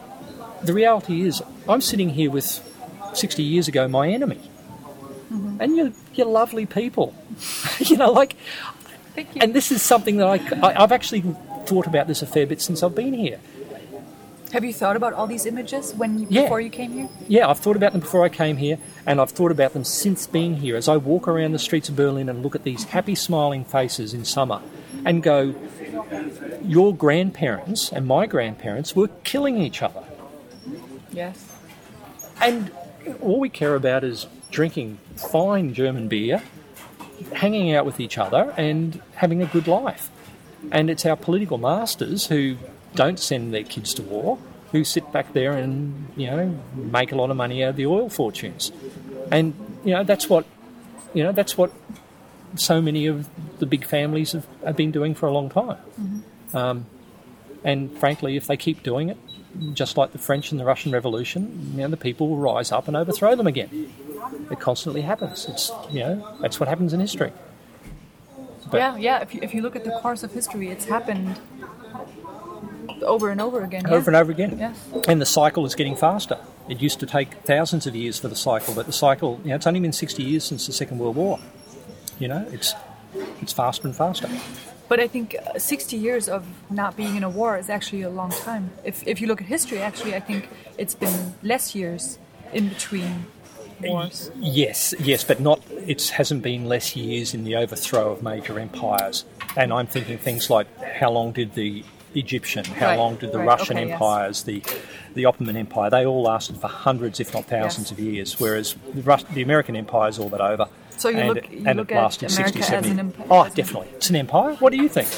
the 0.63 0.73
reality 0.73 1.23
is, 1.23 1.43
I'm 1.69 1.81
sitting 1.81 2.11
here 2.11 2.31
with 2.31 2.67
60 3.15 3.43
years 3.43 3.69
ago 3.69 3.87
my 3.87 4.09
enemy, 4.09 4.41
and 5.31 5.77
you're 5.77 5.93
you're 6.15 6.27
lovely 6.27 6.67
people, 6.67 7.15
you 7.79 7.97
know, 7.97 8.11
like 8.11 8.35
Thank 9.15 9.35
you. 9.37 9.43
and 9.43 9.55
this 9.55 9.71
is 9.71 9.83
something 9.83 10.17
that 10.17 10.27
I, 10.27 10.67
I, 10.67 10.83
I've 10.83 10.93
actually 10.93 11.21
thought 11.71 11.87
about 11.87 12.09
this 12.09 12.21
a 12.21 12.27
fair 12.27 12.47
bit 12.49 12.61
since 12.61 12.83
I've 12.83 12.97
been 12.97 13.15
here. 13.15 13.39
Have 14.53 14.65
you 14.65 14.73
thought 14.73 14.97
about 14.97 15.13
all 15.13 15.29
these 15.29 15.47
images 15.47 15.95
when 15.95 16.19
you, 16.19 16.27
Yeah. 16.29 16.43
before 16.43 16.61
you 16.61 16.69
came 16.71 16.91
here? 16.93 17.09
Yeah, 17.29 17.49
I've 17.49 17.61
thought 17.61 17.77
about 17.77 17.93
them 17.93 18.01
before 18.01 18.25
I 18.25 18.29
came 18.29 18.57
here, 18.57 18.79
and 19.07 19.21
I've 19.21 19.31
thought 19.31 19.53
about 19.53 19.73
them 19.73 19.85
since 19.85 20.27
being 20.27 20.57
here. 20.57 20.77
As 20.77 20.89
I 20.89 20.97
walk 20.97 21.29
around 21.29 21.53
the 21.53 21.61
streets 21.61 21.89
of 21.89 21.95
Berlin 21.95 22.29
and 22.29 22.43
look 22.43 22.57
at 22.57 22.65
these 22.65 22.83
happy, 22.83 23.15
smiling 23.15 23.65
faces 23.65 24.13
in 24.13 24.25
summer, 24.25 24.61
and 25.05 25.23
go, 25.23 25.55
your 26.65 26.93
grandparents 26.93 27.93
and 27.93 28.05
my 28.05 28.27
grandparents 28.27 28.97
were 28.97 29.07
killing 29.23 29.59
each 29.59 29.81
other, 29.81 30.03
Yes. 31.13 31.47
and 32.43 32.73
all 33.23 33.39
we 33.39 33.49
care 33.49 33.77
about 33.77 34.03
is 34.03 34.27
drinking 34.51 34.99
fine 35.15 35.73
German 35.73 36.09
beer, 36.09 36.43
hanging 37.35 37.73
out 37.73 37.87
with 37.87 38.01
each 38.01 38.19
other, 38.19 38.53
and 38.57 39.01
having 39.15 39.41
a 39.43 39.47
good 39.47 39.69
life. 39.69 40.11
And 40.71 40.91
it's 40.91 41.07
our 41.07 41.17
political 41.17 41.59
masters 41.59 42.27
who 42.27 42.57
don't 42.95 43.19
send 43.19 43.55
their 43.55 43.65
kids 43.65 43.95
to 43.95 44.03
war, 44.03 44.39
who 44.73 44.85
sit 44.85 45.11
back 45.13 45.33
there 45.33 45.53
and 45.53 46.09
you 46.17 46.27
know 46.27 46.59
make 46.75 47.13
a 47.13 47.17
lot 47.17 47.31
of 47.31 47.37
money 47.37 47.63
out 47.65 47.71
of 47.71 47.77
the 47.77 47.87
oil 47.87 48.09
fortunes. 48.09 48.73
And 49.31 49.55
you 49.85 49.95
know 49.95 50.05
that's 50.05 50.29
what 50.29 50.45
you 51.15 51.23
know 51.23 51.33
that's 51.33 51.57
what 51.57 51.73
so 52.57 52.81
many 52.81 53.07
of 53.07 53.29
the 53.59 53.67
big 53.67 53.85
families 53.85 54.33
have, 54.33 54.47
have 54.65 54.77
been 54.77 54.91
doing 54.91 55.15
for 55.15 55.27
a 55.27 55.33
long 55.33 55.49
time. 55.49 55.79
Um, 56.53 56.87
and 57.63 57.97
frankly, 57.99 58.37
if 58.37 58.47
they 58.47 58.57
keep 58.57 58.83
doing 58.83 59.09
it, 59.09 59.19
just 59.75 59.97
like 59.97 60.13
the 60.13 60.19
French 60.19 60.51
and 60.51 60.61
the 60.61 60.65
Russian 60.65 60.93
Revolution, 60.93 61.73
you 61.75 61.83
know, 61.83 61.89
the 61.89 61.97
people 61.97 62.29
will 62.29 62.39
rise 62.39 62.73
up 62.73 62.89
and 62.89 62.97
overthrow 62.97 63.37
them 63.37 63.47
again. 63.47 63.93
It 64.51 64.61
constantly 64.61 65.03
happens. 65.03 65.47
It's 65.49 65.71
you 65.91 66.01
know 66.01 66.37
that's 66.41 66.61
what 66.61 66.69
happens 66.69 66.93
in 66.93 67.01
history. 67.01 67.33
But- 68.71 68.79
yeah, 68.79 68.97
yeah. 68.97 69.19
If 69.21 69.35
you, 69.35 69.41
if 69.43 69.55
you 69.55 69.63
look 69.63 69.77
at 69.77 69.85
the 69.85 69.91
course 70.01 70.23
of 70.23 70.33
history, 70.33 70.69
it's 70.69 70.85
happened 70.85 71.41
over 73.03 73.31
and 73.31 73.41
over 73.41 73.63
again. 73.63 73.87
over 73.87 74.11
and 74.11 74.17
over 74.17 74.31
again. 74.31 74.59
Yes. 74.59 74.79
And 75.09 75.21
the 75.21 75.27
cycle 75.27 75.65
is 75.65 75.75
getting 75.75 75.97
faster. 75.97 76.39
It 76.69 76.81
used 76.81 77.01
to 77.01 77.07
take 77.07 77.35
thousands 77.45 77.87
of 77.87 77.97
years 77.97 78.19
for 78.21 78.29
the 78.29 78.37
cycle, 78.37 78.75
but 78.75 78.87
the 78.87 78.93
cycle, 78.93 79.41
you 79.43 79.51
know, 79.51 79.57
it's 79.57 79.67
only 79.67 79.81
been 79.81 79.93
60 79.93 80.23
years 80.23 80.45
since 80.45 80.67
the 80.67 80.73
Second 80.73 80.99
World 80.99 81.17
War. 81.17 81.39
You 82.19 82.29
know, 82.29 82.47
it's 82.53 82.75
it's 83.41 83.53
faster 83.53 83.89
and 83.89 83.97
faster. 83.97 84.29
But 84.89 85.01
I 85.01 85.09
think 85.09 85.37
uh, 85.55 85.59
60 85.59 85.97
years 85.97 86.29
of 86.29 86.45
not 86.69 86.97
being 86.97 87.17
in 87.17 87.23
a 87.23 87.31
war 87.31 87.57
is 87.57 87.71
actually 87.71 88.03
a 88.03 88.11
long 88.11 88.31
time. 88.31 88.71
If, 88.85 89.07
if 89.07 89.21
you 89.21 89.27
look 89.29 89.41
at 89.41 89.47
history, 89.47 89.81
actually, 89.81 90.15
I 90.15 90.21
think 90.21 90.49
it's 90.79 90.95
been 90.95 91.35
less 91.43 91.75
years 91.75 92.19
in 92.53 92.69
between 92.69 93.27
wars. 93.83 94.31
Yes, 94.37 94.95
yes, 95.01 95.25
but 95.25 95.41
not. 95.41 95.63
It 95.87 96.09
hasn't 96.09 96.43
been 96.43 96.67
less 96.67 96.95
years 96.97 97.35
in 97.35 97.45
the 97.45 97.57
overthrow 97.57 98.13
of 98.13 98.23
major 98.23 98.59
empires. 98.59 99.25
And 99.57 99.73
I'm 99.73 99.87
thinking 99.87 100.19
things 100.19 100.51
like 100.51 100.67
how 100.83 101.11
long 101.11 101.33
did 101.33 101.55
the 101.55 101.85
Egyptian, 102.15 102.65
how 102.65 102.89
Right, 102.89 102.99
long 102.99 103.17
did 103.17 103.33
the 103.33 103.39
right, 103.39 103.47
Russian 103.47 103.77
okay, 103.77 103.87
yes. 103.87 103.93
empires, 103.95 104.43
the 104.45 104.63
the 105.15 105.25
Ottoman 105.25 105.57
Empire? 105.57 105.91
They 105.91 106.07
all 106.07 106.23
lasted 106.23 106.57
for 106.59 106.69
hundreds, 106.69 107.21
if 107.21 107.33
not 107.35 107.45
thousands, 107.47 107.91
Yes. 107.91 107.99
of 107.99 108.05
years. 108.05 108.41
Whereas 108.41 108.77
the, 108.95 109.03
Rus- 109.03 109.25
the 109.33 109.43
American 109.43 109.75
empire 109.77 110.09
is 110.09 110.19
all 110.19 110.29
but 110.29 110.41
over. 110.41 110.67
So 110.97 111.09
you 111.09 111.19
and, 111.19 111.29
look- 111.29 111.51
you 111.51 111.63
and 111.67 111.79
look 111.79 111.91
it 111.91 111.95
at 111.95 112.03
lasted 112.03 112.31
60, 112.31 112.59
America 112.61 112.77
as 112.77 112.87
an 112.87 112.99
emp- 112.99 113.17
Oh, 113.31 113.43
an- 113.43 113.53
definitely, 113.55 113.89
it's 113.95 114.11
an 114.11 114.17
empire. 114.17 114.55
What 114.57 114.71
do 114.73 114.77
you 114.77 114.89
think? 114.89 115.09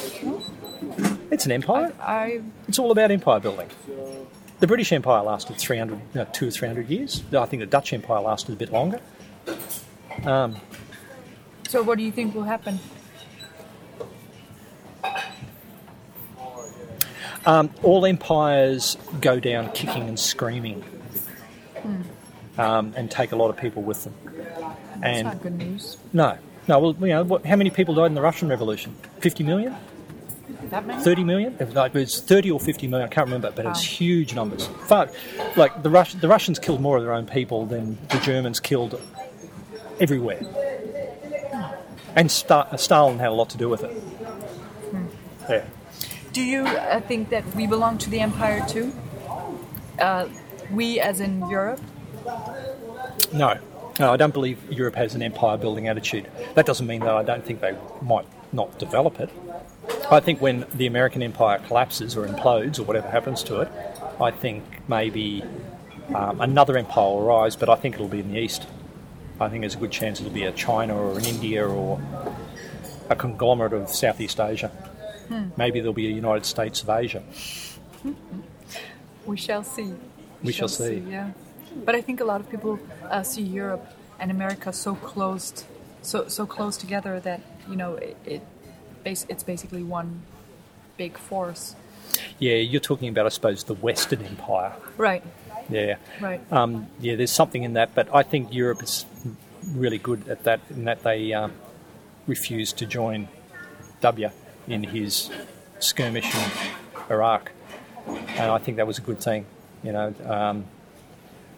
It's 1.30 1.46
an 1.46 1.52
empire. 1.52 1.92
I 2.00 2.40
It's 2.68 2.78
all 2.78 2.90
about 2.92 3.10
empire 3.10 3.40
building. 3.40 3.68
The 4.62 4.68
British 4.68 4.92
Empire 4.92 5.24
lasted 5.24 5.56
300, 5.56 6.14
no, 6.14 6.24
two 6.32 6.46
or 6.46 6.50
three 6.52 6.68
hundred 6.68 6.88
years. 6.88 7.24
I 7.36 7.46
think 7.46 7.62
the 7.62 7.66
Dutch 7.66 7.92
Empire 7.92 8.20
lasted 8.20 8.52
a 8.52 8.56
bit 8.56 8.70
longer. 8.70 9.00
so 11.68 11.82
what 11.82 11.98
do 11.98 12.04
you 12.04 12.12
think 12.12 12.32
will 12.32 12.44
happen? 12.44 12.78
Um, 17.44 17.70
all 17.82 18.06
empires 18.06 18.96
go 19.20 19.40
down 19.40 19.72
kicking 19.72 20.06
and 20.06 20.16
screaming, 20.16 20.84
um, 22.56 22.94
and 22.96 23.10
take 23.10 23.32
a 23.32 23.36
lot 23.36 23.48
of 23.48 23.56
people 23.56 23.82
with 23.82 24.04
them. 24.04 24.14
That's 24.24 25.02
And 25.02 25.24
not 25.24 25.42
good 25.42 25.58
news. 25.58 25.96
no, 26.12 26.38
no. 26.68 26.78
Well, 26.78 26.96
you 27.00 27.08
know, 27.08 27.24
what, 27.24 27.44
how 27.44 27.56
many 27.56 27.70
people 27.70 27.96
died 27.96 28.06
in 28.06 28.14
the 28.14 28.22
Russian 28.22 28.48
Revolution? 28.48 28.94
Fifty 29.18 29.42
million? 29.42 29.74
That 30.70 30.86
many? 30.86 31.03
30 31.03 31.24
million? 31.24 31.57
It 31.59 31.66
was, 31.66 31.74
like, 31.74 31.94
it 31.94 31.98
was 31.98 32.20
30 32.20 32.50
or 32.50 32.61
50 32.61 32.86
million, 32.88 33.09
I 33.09 33.12
can't 33.12 33.26
remember, 33.26 33.50
but 33.55 33.64
it 33.64 33.68
was 33.68 33.82
huge 33.82 34.34
numbers. 34.34 34.66
Far, 34.86 35.11
like 35.57 35.82
the, 35.82 35.90
Rus- 35.90 36.14
the 36.14 36.28
Russians 36.28 36.59
killed 36.59 36.80
more 36.80 36.96
of 36.96 37.03
their 37.03 37.12
own 37.12 37.26
people 37.26 37.66
than 37.66 37.98
the 38.09 38.18
Germans 38.18 38.61
killed 38.61 39.00
everywhere. 40.00 40.40
And 42.14 42.30
Sta- 42.30 42.76
Stalin 42.76 43.18
had 43.18 43.28
a 43.28 43.34
lot 43.34 43.50
to 43.50 43.59
do 43.59 43.68
with 43.68 43.82
it. 43.84 44.03
Yeah. 45.48 45.64
Do 46.32 46.42
you 46.42 46.62
uh, 46.66 47.00
think 47.00 47.30
that 47.30 47.44
we 47.55 47.66
belong 47.66 47.98
to 47.98 48.11
the 48.11 48.20
empire 48.20 48.64
too? 48.68 48.92
Uh, 49.98 50.28
we, 50.70 50.98
as 51.00 51.20
in 51.20 51.48
Europe? 51.48 51.80
No, 53.32 53.59
no, 53.98 54.12
I 54.12 54.16
don't 54.16 54.32
believe 54.32 54.59
Europe 54.70 54.94
has 54.96 55.14
an 55.14 55.22
empire 55.22 55.57
building 55.57 55.88
attitude. 55.88 56.30
That 56.55 56.66
doesn't 56.66 56.86
mean 56.86 57.00
that 57.00 57.14
I 57.14 57.22
don't 57.22 57.44
think 57.44 57.61
they 57.61 57.76
might 58.00 58.26
not 58.53 58.78
develop 58.78 59.20
it. 59.20 59.30
I 60.11 60.20
think 60.20 60.41
when 60.41 60.66
the 60.74 60.87
American 60.87 61.22
empire 61.22 61.59
collapses 61.66 62.16
or 62.16 62.26
implodes 62.26 62.78
or 62.78 62.83
whatever 62.83 63.09
happens 63.09 63.43
to 63.45 63.61
it, 63.61 63.70
I 64.20 64.30
think 64.30 64.64
maybe 64.89 65.43
um, 66.14 66.41
another 66.41 66.76
empire 66.76 67.05
will 67.05 67.22
rise, 67.22 67.57
but 67.57 67.68
I 67.68 67.76
think 67.76 67.95
it'll 67.95 68.09
be 68.09 68.20
in 68.20 68.33
the 68.33 68.39
east. 68.39 68.66
I 69.41 69.49
think 69.49 69.62
there's 69.62 69.74
a 69.74 69.78
good 69.78 69.91
chance 69.91 70.20
it'll 70.20 70.33
be 70.33 70.45
a 70.45 70.53
China 70.53 70.97
or 70.97 71.18
an 71.18 71.24
India 71.24 71.66
or 71.66 72.01
a 73.09 73.16
conglomerate 73.16 73.72
of 73.72 73.89
Southeast 73.89 74.39
Asia. 74.39 74.70
Maybe 75.57 75.80
there'll 75.80 75.95
be 75.95 76.09
a 76.09 76.11
United 76.11 76.45
States 76.45 76.83
of 76.83 76.91
Asia. 76.91 77.22
We 79.24 79.37
shall 79.37 79.62
see. 79.62 79.95
We 80.43 80.53
shall 80.53 80.66
see. 80.66 80.97
Yeah, 81.09 81.30
but 81.85 81.95
I 81.95 82.01
think 82.01 82.20
a 82.20 82.24
lot 82.24 82.41
of 82.41 82.51
people 82.51 82.80
uh, 83.09 83.22
see 83.22 83.43
Europe 83.43 83.87
and 84.18 84.33
America 84.33 84.72
so 84.72 84.97
closed, 84.97 85.64
so 86.03 86.26
so 86.26 86.45
close 86.45 86.76
together 86.76 87.20
that 87.20 87.41
you 87.68 87.76
know 87.76 87.95
it, 87.95 88.16
it 88.26 88.43
bas- 89.05 89.26
it's 89.28 89.42
basically 89.42 89.82
one 89.82 90.22
big 90.96 91.16
force. 91.18 91.74
Yeah, 92.38 92.55
you're 92.57 92.80
talking 92.80 93.09
about, 93.09 93.26
I 93.26 93.30
suppose, 93.30 93.64
the 93.64 93.74
Western 93.74 94.22
Empire. 94.24 94.72
Right. 94.96 95.22
Yeah. 95.70 95.96
Right. 96.20 96.40
Um, 96.53 96.88
yeah, 97.00 97.16
there's 97.16 97.30
something 97.32 97.62
in 97.62 97.72
that, 97.74 97.94
but 97.94 98.09
I 98.14 98.22
think 98.22 98.53
Europe 98.53 98.82
is 98.82 99.07
really 99.74 99.98
good 99.98 100.28
at 100.28 100.42
that 100.44 100.61
in 100.70 100.84
that 100.84 101.03
they 101.03 101.32
um, 101.32 101.53
refused 102.26 102.76
to 102.78 102.86
join 102.86 103.28
W 104.00 104.30
in 104.68 104.82
his 104.84 105.30
skirmish 105.78 106.34
in 106.34 106.50
Iraq. 107.11 107.53
and 108.07 108.50
I 108.50 108.59
think 108.59 108.76
that 108.76 108.86
was 108.86 108.98
a 108.98 109.03
good 109.03 109.20
thing. 109.20 109.46
You 109.82 109.92
know, 109.92 110.14
um, 110.26 110.64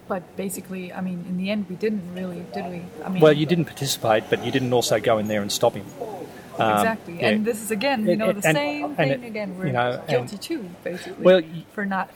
But 0.08 0.36
basically, 0.36 0.92
I 0.92 1.00
mean, 1.00 1.24
in 1.28 1.36
the 1.38 1.50
end, 1.50 1.66
we 1.68 1.76
didn't 1.76 2.14
really, 2.14 2.44
did 2.54 2.64
we? 2.66 2.82
I 3.04 3.08
mean, 3.08 3.20
well, 3.20 3.32
you 3.32 3.46
didn't 3.46 3.64
participate, 3.66 4.24
but 4.30 4.44
you 4.44 4.52
didn't 4.52 4.72
also 4.72 5.00
go 5.00 5.18
in 5.18 5.28
there 5.28 5.42
and 5.42 5.50
stop 5.50 5.74
him. 5.74 5.84
Um, 6.58 6.72
exactly. 6.72 7.18
yeah. 7.20 7.28
And 7.28 7.44
this 7.44 7.62
is 7.62 7.70
again, 7.70 8.06
you 8.06 8.16
know, 8.16 8.32
the 8.32 8.46
and- 8.46 8.56
same 8.56 8.84
and 8.84 8.96
thing 8.96 9.24
again. 9.24 9.56
We're 9.58 9.66
you 9.66 9.72
know, 9.72 9.92
and- 10.00 10.08
guilty 10.08 10.38
too, 10.38 10.68
basically, 10.82 11.24
Well, 11.24 11.42
for 11.72 11.84
not 11.84 12.10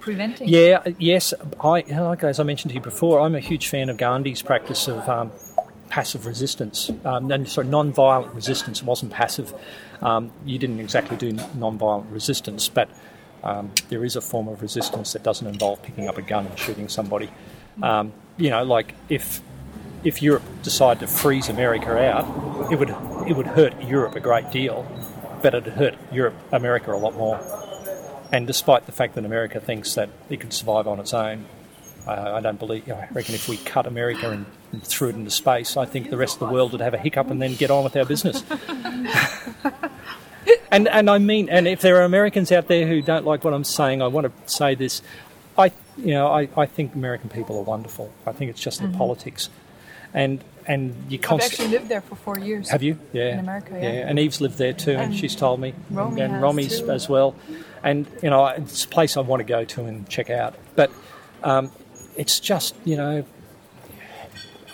preventing. 0.00 0.48
Yeah, 0.48 0.82
yes. 0.98 1.32
I, 1.60 1.80
like 1.88 2.22
as 2.24 2.38
I 2.40 2.42
mentioned 2.42 2.70
to 2.70 2.74
you 2.76 2.80
before, 2.80 3.20
I'm 3.20 3.34
a 3.34 3.40
huge 3.40 3.68
fan 3.68 3.88
of 3.88 3.96
Gandhi's 3.96 4.42
practice 4.42 4.86
of 4.88 5.08
um, 5.08 5.32
passive 5.88 6.26
resistance. 6.26 6.90
Um, 7.04 7.28
no, 7.28 7.42
sorry, 7.44 7.66
non-violent 7.68 8.34
resistance. 8.34 8.80
It 8.80 8.84
wasn't 8.84 9.12
passive. 9.12 9.54
Um, 10.02 10.30
you 10.44 10.58
didn't 10.58 10.80
exactly 10.80 11.16
do 11.16 11.32
non-violent 11.54 12.10
resistance, 12.10 12.68
but 12.68 12.88
um, 13.42 13.70
there 13.88 14.04
is 14.04 14.16
a 14.16 14.20
form 14.20 14.48
of 14.48 14.60
resistance 14.62 15.12
that 15.12 15.22
doesn't 15.22 15.46
involve 15.46 15.82
picking 15.82 16.08
up 16.08 16.18
a 16.18 16.22
gun 16.22 16.46
and 16.46 16.58
shooting 16.58 16.88
somebody. 16.88 17.30
Um, 17.82 18.12
you 18.36 18.50
know, 18.50 18.62
like 18.64 18.94
if 19.08 19.40
if 20.04 20.22
Europe 20.22 20.42
decided 20.62 21.00
to 21.00 21.06
freeze 21.06 21.48
America 21.48 21.96
out, 21.98 22.70
it 22.70 22.78
would 22.78 22.90
it 23.26 23.36
would 23.36 23.46
hurt 23.46 23.82
Europe 23.82 24.14
a 24.14 24.20
great 24.20 24.50
deal, 24.50 24.86
but 25.42 25.54
it'd 25.54 25.72
hurt 25.74 25.94
Europe 26.12 26.34
America 26.52 26.92
a 26.92 26.96
lot 26.96 27.14
more. 27.14 27.40
And 28.32 28.46
despite 28.46 28.86
the 28.86 28.92
fact 28.92 29.14
that 29.14 29.24
America 29.24 29.60
thinks 29.60 29.94
that 29.94 30.10
it 30.28 30.40
could 30.40 30.52
survive 30.52 30.86
on 30.86 31.00
its 31.00 31.14
own, 31.14 31.46
uh, 32.06 32.32
I 32.34 32.40
don't 32.40 32.58
believe. 32.58 32.90
I 32.90 33.08
reckon 33.12 33.34
if 33.34 33.48
we 33.48 33.56
cut 33.58 33.86
America 33.86 34.30
and, 34.30 34.46
and 34.72 34.82
threw 34.82 35.08
it 35.08 35.16
into 35.16 35.30
space, 35.30 35.76
I 35.76 35.86
think 35.86 36.10
the 36.10 36.16
rest 36.16 36.40
of 36.40 36.48
the 36.48 36.54
world 36.54 36.72
would 36.72 36.80
have 36.80 36.94
a 36.94 36.98
hiccup 36.98 37.30
and 37.30 37.42
then 37.42 37.54
get 37.54 37.70
on 37.70 37.84
with 37.84 37.96
our 37.96 38.04
business. 38.04 38.44
and 40.70 40.88
and 40.88 41.10
I 41.10 41.18
mean, 41.18 41.48
and 41.48 41.66
if 41.66 41.80
there 41.80 41.96
are 41.96 42.04
Americans 42.04 42.52
out 42.52 42.68
there 42.68 42.86
who 42.86 43.02
don't 43.02 43.24
like 43.24 43.42
what 43.42 43.52
I'm 43.52 43.64
saying, 43.64 44.02
I 44.02 44.06
want 44.06 44.26
to 44.26 44.52
say 44.52 44.74
this. 44.74 45.02
I 45.58 45.72
you 45.96 46.14
know 46.14 46.28
I, 46.28 46.48
I 46.56 46.66
think 46.66 46.94
American 46.94 47.28
people 47.28 47.58
are 47.58 47.62
wonderful. 47.62 48.12
I 48.26 48.32
think 48.32 48.50
it's 48.50 48.60
just 48.60 48.82
the 48.82 48.88
politics, 48.88 49.48
and 50.14 50.42
and 50.66 50.94
you 51.08 51.18
constantly. 51.18 51.44
I've 51.44 51.72
actually 51.72 51.78
lived 51.78 51.88
there 51.88 52.00
for 52.00 52.16
four 52.16 52.38
years. 52.38 52.70
have 52.70 52.82
you? 52.82 52.98
Yeah. 53.12 53.34
In 53.34 53.38
America, 53.40 53.70
yeah. 53.72 54.08
And 54.08 54.18
Eve's 54.18 54.40
lived 54.40 54.58
there 54.58 54.72
too, 54.72 54.92
and, 54.92 55.00
And 55.00 55.16
she's 55.16 55.36
told 55.36 55.60
me. 55.60 55.74
Romy 55.90 56.20
and 56.20 56.42
Romy's 56.42 56.80
too. 56.80 56.90
as 56.90 57.08
well. 57.08 57.34
And, 57.82 58.06
you 58.22 58.30
know, 58.30 58.46
it's 58.46 58.84
a 58.84 58.88
place 58.88 59.16
I 59.16 59.20
want 59.20 59.40
to 59.40 59.44
go 59.44 59.64
to 59.64 59.84
and 59.84 60.08
check 60.08 60.30
out. 60.30 60.56
But 60.74 60.90
um, 61.44 61.70
it's 62.16 62.40
just, 62.40 62.74
you 62.84 62.96
know, 62.96 63.24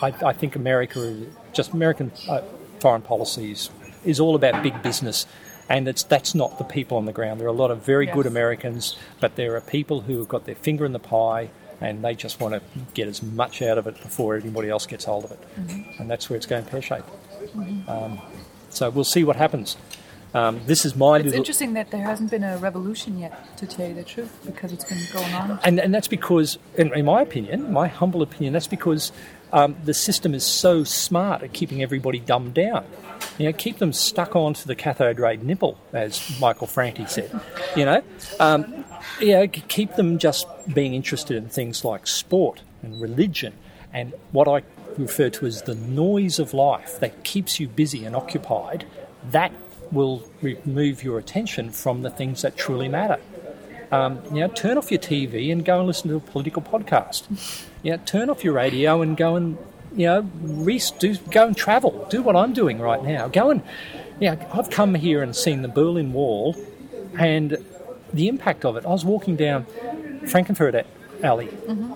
I, 0.00 0.14
I 0.24 0.32
think 0.32 0.56
America, 0.56 1.26
just 1.52 1.72
American 1.72 2.10
uh, 2.28 2.42
foreign 2.80 3.02
policies 3.02 3.70
is 4.04 4.18
all 4.18 4.34
about 4.34 4.62
big 4.62 4.82
business. 4.82 5.26
And 5.68 5.88
it's, 5.88 6.02
that's 6.02 6.34
not 6.34 6.58
the 6.58 6.64
people 6.64 6.96
on 6.96 7.06
the 7.06 7.12
ground. 7.12 7.40
There 7.40 7.46
are 7.46 7.50
a 7.50 7.52
lot 7.52 7.70
of 7.70 7.84
very 7.84 8.06
good 8.06 8.26
Americans, 8.26 8.96
but 9.20 9.36
there 9.36 9.56
are 9.56 9.60
people 9.60 10.02
who 10.02 10.18
have 10.18 10.28
got 10.28 10.44
their 10.44 10.54
finger 10.56 10.84
in 10.84 10.92
the 10.92 10.98
pie 10.98 11.50
and 11.82 12.04
they 12.04 12.14
just 12.14 12.40
want 12.40 12.54
to 12.54 12.62
get 12.94 13.08
as 13.08 13.22
much 13.22 13.62
out 13.62 13.78
of 13.78 13.86
it 13.86 14.00
before 14.02 14.36
anybody 14.36 14.68
else 14.68 14.86
gets 14.86 15.04
hold 15.04 15.24
of 15.24 15.32
it. 15.32 15.40
Mm-hmm. 15.58 16.00
And 16.00 16.10
that's 16.10 16.30
where 16.30 16.36
it's 16.36 16.46
going 16.46 16.64
pear 16.64 16.82
shaped. 16.82 17.08
Um, 17.88 18.20
so 18.70 18.88
we'll 18.90 19.04
see 19.04 19.24
what 19.24 19.36
happens. 19.36 19.76
Um, 20.34 20.60
this 20.66 20.86
is 20.86 20.96
my 20.96 21.16
It's 21.16 21.26
little. 21.26 21.40
interesting 21.40 21.74
that 21.74 21.90
there 21.90 22.02
hasn't 22.02 22.30
been 22.30 22.42
a 22.42 22.56
revolution 22.56 23.18
yet, 23.18 23.54
to 23.58 23.66
tell 23.66 23.86
you 23.86 23.94
the 23.94 24.02
truth, 24.02 24.32
because 24.46 24.72
it's 24.72 24.84
been 24.84 25.06
going 25.12 25.34
on. 25.34 25.60
And, 25.62 25.78
and 25.78 25.94
that's 25.94 26.08
because, 26.08 26.58
in, 26.76 26.90
in 26.94 27.04
my 27.04 27.20
opinion, 27.20 27.70
my 27.70 27.88
humble 27.88 28.22
opinion, 28.22 28.54
that's 28.54 28.66
because 28.66 29.12
um, 29.52 29.76
the 29.84 29.92
system 29.92 30.34
is 30.34 30.44
so 30.44 30.84
smart 30.84 31.42
at 31.42 31.52
keeping 31.52 31.82
everybody 31.82 32.18
dumbed 32.18 32.54
down. 32.54 32.86
You 33.38 33.46
know, 33.46 33.52
keep 33.52 33.78
them 33.78 33.92
stuck 33.92 34.36
onto 34.36 34.66
the 34.66 34.74
cathode 34.74 35.18
ray 35.18 35.36
nipple, 35.36 35.78
as 35.92 36.38
Michael 36.40 36.66
Franti 36.66 37.06
said. 37.06 37.30
You 37.76 37.84
know, 37.84 38.02
um, 38.40 38.84
you 39.20 39.32
know, 39.32 39.48
keep 39.48 39.94
them 39.94 40.18
just 40.18 40.46
being 40.72 40.94
interested 40.94 41.36
in 41.36 41.48
things 41.48 41.84
like 41.84 42.06
sport 42.06 42.62
and 42.82 43.00
religion 43.00 43.54
and 43.92 44.12
what 44.32 44.48
I 44.48 44.62
refer 44.98 45.30
to 45.30 45.46
as 45.46 45.62
the 45.62 45.74
noise 45.74 46.38
of 46.38 46.54
life 46.54 47.00
that 47.00 47.24
keeps 47.24 47.58
you 47.60 47.68
busy 47.68 48.04
and 48.04 48.14
occupied. 48.14 48.86
That 49.30 49.52
will 49.90 50.28
remove 50.40 51.04
your 51.04 51.18
attention 51.18 51.70
from 51.70 52.02
the 52.02 52.10
things 52.10 52.42
that 52.42 52.56
truly 52.56 52.88
matter. 52.88 53.18
Um, 53.90 54.22
you 54.32 54.40
know, 54.40 54.48
turn 54.48 54.78
off 54.78 54.90
your 54.90 55.00
TV 55.00 55.52
and 55.52 55.64
go 55.64 55.78
and 55.78 55.86
listen 55.86 56.08
to 56.08 56.16
a 56.16 56.20
political 56.20 56.62
podcast. 56.62 57.58
You 57.82 57.92
know, 57.92 58.00
turn 58.06 58.30
off 58.30 58.42
your 58.42 58.54
radio 58.54 59.02
and 59.02 59.16
go 59.16 59.36
and 59.36 59.58
you 59.94 60.06
know, 60.06 60.30
re- 60.42 60.80
do, 60.98 61.16
go 61.30 61.46
and 61.46 61.56
travel. 61.56 62.06
Do 62.10 62.22
what 62.22 62.36
I'm 62.36 62.52
doing 62.52 62.78
right 62.78 63.02
now. 63.02 63.28
Go 63.28 63.50
and, 63.50 63.62
you 64.20 64.30
know, 64.30 64.38
I've 64.52 64.70
come 64.70 64.94
here 64.94 65.22
and 65.22 65.34
seen 65.34 65.62
the 65.62 65.68
Berlin 65.68 66.12
Wall, 66.12 66.56
and 67.18 67.58
the 68.12 68.28
impact 68.28 68.64
of 68.64 68.76
it. 68.76 68.84
I 68.84 68.90
was 68.90 69.04
walking 69.04 69.36
down 69.36 69.66
Frankenfurt 70.24 70.84
Alley 71.22 71.48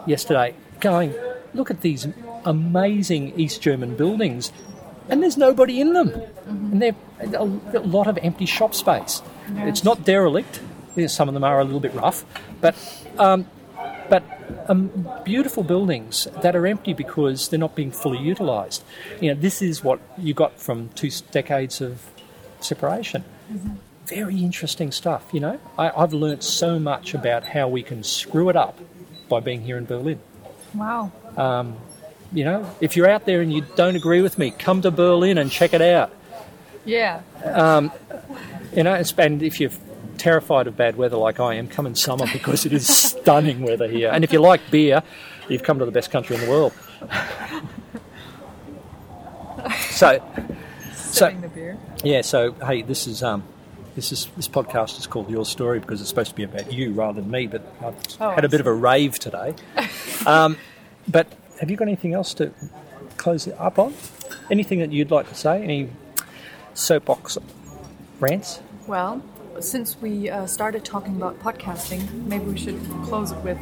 yesterday, 0.07 0.55
going, 0.80 1.14
look 1.55 1.70
at 1.70 1.80
these 1.80 2.07
amazing 2.44 3.38
East 3.38 3.61
German 3.61 3.97
buildings, 3.97 4.53
and 5.09 5.22
there's 5.22 5.36
nobody 5.36 5.80
in 5.80 5.92
them, 5.92 6.12
and 6.47 6.82
they're 6.82 6.97
a, 7.20 7.44
a 7.44 7.80
lot 7.80 8.07
of 8.07 8.18
empty 8.22 8.47
shop 8.47 8.74
space. 8.74 9.22
It's 9.57 9.84
not 9.84 10.05
derelict. 10.05 10.61
Some 11.07 11.28
of 11.28 11.34
them 11.34 11.44
are 11.44 11.61
a 11.61 11.64
little 11.64 11.80
bit 11.80 11.94
rough, 11.94 12.24
but 12.61 12.74
um, 13.18 13.47
but 14.09 14.23
um, 14.69 15.09
beautiful 15.25 15.63
buildings 15.63 16.29
that 16.43 16.55
are 16.57 16.67
empty 16.67 16.93
because 16.93 17.49
they're 17.49 17.59
not 17.59 17.75
being 17.75 17.91
fully 17.91 18.19
utilised. 18.19 18.85
You 19.21 19.35
know, 19.35 19.41
this 19.41 19.63
is 19.63 19.83
what 19.83 20.01
you 20.19 20.35
got 20.35 20.59
from 20.59 20.91
two 20.91 21.11
decades 21.31 21.81
of 21.81 22.03
separation. 22.61 23.25
Mm-hmm. 23.53 23.75
Very 24.07 24.39
interesting 24.39 24.93
stuff. 24.93 25.25
You 25.33 25.41
know, 25.41 25.61
I, 25.79 25.91
I've 25.91 26.13
learnt 26.13 26.45
so 26.45 26.79
much 26.79 27.15
about 27.15 27.45
how 27.45 27.69
we 27.69 27.83
can 27.83 28.03
screw 28.05 28.49
it 28.49 28.57
up 28.57 28.79
by 29.29 29.41
being 29.41 29.63
here 29.63 29.79
in 29.79 29.85
Berlin. 29.85 30.21
Wow. 30.75 31.11
Um, 31.37 31.77
you 32.33 32.45
know, 32.45 32.71
if 32.81 32.97
you're 32.97 33.09
out 33.09 33.25
there 33.25 33.41
and 33.41 33.53
you 33.53 33.65
don't 33.77 33.97
agree 33.97 34.23
with 34.23 34.39
me, 34.39 34.51
come 34.51 34.83
to 34.83 34.91
Berlin 34.91 35.39
and 35.39 35.51
check 35.51 35.75
it 35.75 35.83
out. 35.83 36.13
Yeah. 36.85 37.23
Um, 37.45 37.93
you 38.75 38.83
know, 38.83 39.03
and 39.19 39.43
if 39.43 39.61
you're 39.61 39.71
terrified 40.19 40.67
of 40.67 40.77
bad 40.77 40.97
weather 40.97 41.17
like 41.17 41.39
I 41.41 41.55
am, 41.55 41.69
come 41.69 41.87
in 41.87 41.95
summer 41.95 42.27
because 42.33 42.67
it 42.67 42.73
is 42.73 42.87
stunning 42.87 43.62
weather 43.62 43.89
here. 43.89 44.11
And 44.12 44.25
if 44.25 44.33
you 44.33 44.41
like 44.41 44.61
beer, 44.71 45.03
you've 45.49 45.62
come 45.62 45.79
to 45.79 45.85
the 45.85 45.91
best 45.93 46.11
country 46.11 46.37
in 46.37 46.43
the 46.43 46.51
world. 46.51 46.73
So, 49.91 50.23
so 50.95 51.31
the 51.31 51.49
beer. 51.49 51.79
yeah. 52.05 52.21
So 52.21 52.53
hey, 52.53 52.83
this 52.83 53.07
is 53.07 53.23
um, 53.23 53.43
this 53.95 54.12
is 54.12 54.27
this 54.37 54.47
podcast 54.49 54.99
is 54.99 55.07
called 55.07 55.31
Your 55.31 55.45
Story 55.47 55.81
because 55.81 56.01
it's 56.01 56.11
supposed 56.11 56.31
to 56.31 56.37
be 56.37 56.43
about 56.43 56.73
you 56.73 56.93
rather 56.93 57.21
than 57.21 57.31
me. 57.31 57.47
But 57.47 57.62
I've 57.83 57.95
Oh, 58.21 58.31
had 58.31 58.45
a 58.45 58.49
bit 58.49 58.61
of 58.61 58.67
a 58.67 58.73
rave 58.73 59.19
today. 59.19 59.55
um, 60.27 60.57
but 61.09 61.27
have 61.61 61.71
you 61.71 61.77
got 61.77 61.89
anything 61.89 62.12
else 62.12 62.35
to 62.35 62.53
close 63.17 63.47
it 63.47 63.57
up 63.59 63.79
on? 63.79 63.95
Anything 64.51 64.79
that 64.81 64.93
you'd 64.93 65.11
like 65.11 65.29
to 65.31 65.35
say? 65.35 65.62
Any 65.62 65.89
soapbox 66.75 67.39
rants? 68.21 68.61
Well, 68.87 69.23
since 69.61 69.97
we 70.01 70.29
uh, 70.31 70.47
started 70.47 70.85
talking 70.85 71.17
about 71.17 71.39
podcasting, 71.41 72.27
maybe 72.27 72.45
we 72.45 72.59
should 72.59 72.81
close 73.05 73.33
it 73.33 73.39
with 73.39 73.59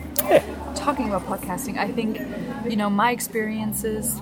talking 0.74 1.08
about 1.08 1.24
podcasting. 1.26 1.78
I 1.78 1.90
think, 1.90 2.20
you 2.68 2.76
know, 2.76 2.90
my 2.90 3.10
experiences 3.10 4.20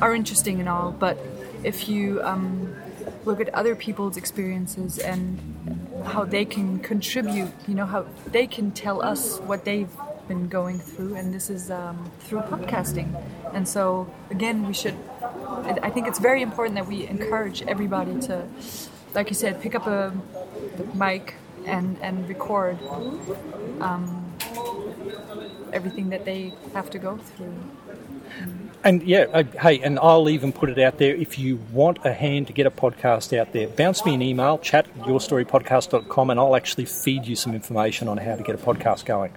are 0.00 0.14
interesting 0.14 0.60
and 0.60 0.68
all, 0.68 0.92
but 0.92 1.18
if 1.64 1.88
you 1.88 2.22
um, 2.22 2.74
look 3.24 3.40
at 3.40 3.52
other 3.54 3.74
people's 3.76 4.16
experiences 4.16 4.98
and 4.98 5.38
how 6.04 6.24
they 6.24 6.44
can 6.44 6.78
contribute, 6.80 7.52
you 7.68 7.74
know, 7.74 7.86
how 7.86 8.06
they 8.26 8.46
can 8.46 8.72
tell 8.72 9.02
us 9.02 9.38
what 9.40 9.64
they've 9.64 9.94
been 10.28 10.48
going 10.48 10.78
through, 10.78 11.14
and 11.14 11.32
this 11.34 11.50
is 11.50 11.70
um, 11.70 12.10
through 12.20 12.40
podcasting. 12.40 13.14
And 13.52 13.68
so, 13.68 14.12
again, 14.30 14.66
we 14.66 14.72
should. 14.72 14.96
I 15.82 15.90
think 15.90 16.08
it's 16.08 16.18
very 16.18 16.42
important 16.42 16.74
that 16.76 16.86
we 16.86 17.06
encourage 17.06 17.62
everybody 17.62 18.18
to, 18.22 18.46
like 19.14 19.28
you 19.28 19.34
said, 19.34 19.60
pick 19.60 19.74
up 19.74 19.86
a 19.86 20.12
mic 20.94 21.34
and 21.66 21.96
and 22.02 22.28
record 22.28 22.78
um, 23.80 24.32
everything 25.72 26.10
that 26.10 26.24
they 26.24 26.52
have 26.74 26.90
to 26.90 26.98
go 26.98 27.16
through. 27.16 27.54
And 28.84 29.02
yeah, 29.04 29.42
hey, 29.60 29.78
and 29.80 29.98
I'll 30.00 30.28
even 30.28 30.52
put 30.52 30.68
it 30.68 30.78
out 30.78 30.98
there. 30.98 31.14
If 31.14 31.38
you 31.38 31.60
want 31.70 31.98
a 32.04 32.12
hand 32.12 32.48
to 32.48 32.52
get 32.52 32.66
a 32.66 32.70
podcast 32.70 33.36
out 33.38 33.52
there, 33.52 33.68
bounce 33.68 34.04
me 34.04 34.14
an 34.14 34.22
email, 34.22 34.58
chat 34.58 34.86
at 34.88 34.94
yourstorypodcast.com, 35.06 36.30
and 36.30 36.40
I'll 36.40 36.56
actually 36.56 36.86
feed 36.86 37.24
you 37.26 37.36
some 37.36 37.54
information 37.54 38.08
on 38.08 38.16
how 38.16 38.34
to 38.34 38.42
get 38.42 38.56
a 38.56 38.58
podcast 38.58 39.04
going. 39.04 39.32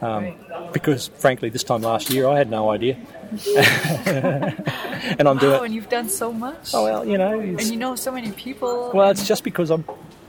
Right. 0.00 0.72
Because 0.72 1.08
frankly, 1.08 1.50
this 1.50 1.64
time 1.64 1.82
last 1.82 2.10
year, 2.10 2.26
I 2.26 2.36
had 2.38 2.50
no 2.50 2.70
idea. 2.70 2.96
and 3.56 5.28
I'm 5.28 5.38
doing 5.38 5.52
Oh, 5.60 5.62
and 5.64 5.74
you've 5.74 5.88
done 5.88 6.08
so 6.08 6.32
much. 6.32 6.72
Oh, 6.74 6.84
well, 6.84 7.04
you 7.06 7.18
know. 7.18 7.38
And 7.40 7.62
you 7.62 7.76
know 7.76 7.96
so 7.96 8.12
many 8.12 8.32
people. 8.32 8.90
well, 8.94 9.10
it's 9.10 9.26
just 9.26 9.44
because 9.44 9.70
I'm. 9.70 9.84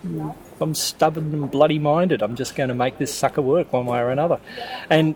Mm. 0.06 0.36
I'm 0.62 0.76
stubborn 0.76 1.34
and 1.34 1.51
bloody 1.51 1.80
minded. 1.80 2.22
I'm 2.22 2.36
just 2.36 2.56
going 2.56 2.70
to 2.70 2.76
make 2.76 2.97
this 2.97 3.14
sucker 3.14 3.41
work 3.41 3.74
one 3.74 3.86
way 3.86 3.99
or 3.99 4.10
another, 4.10 4.39
and 4.89 5.16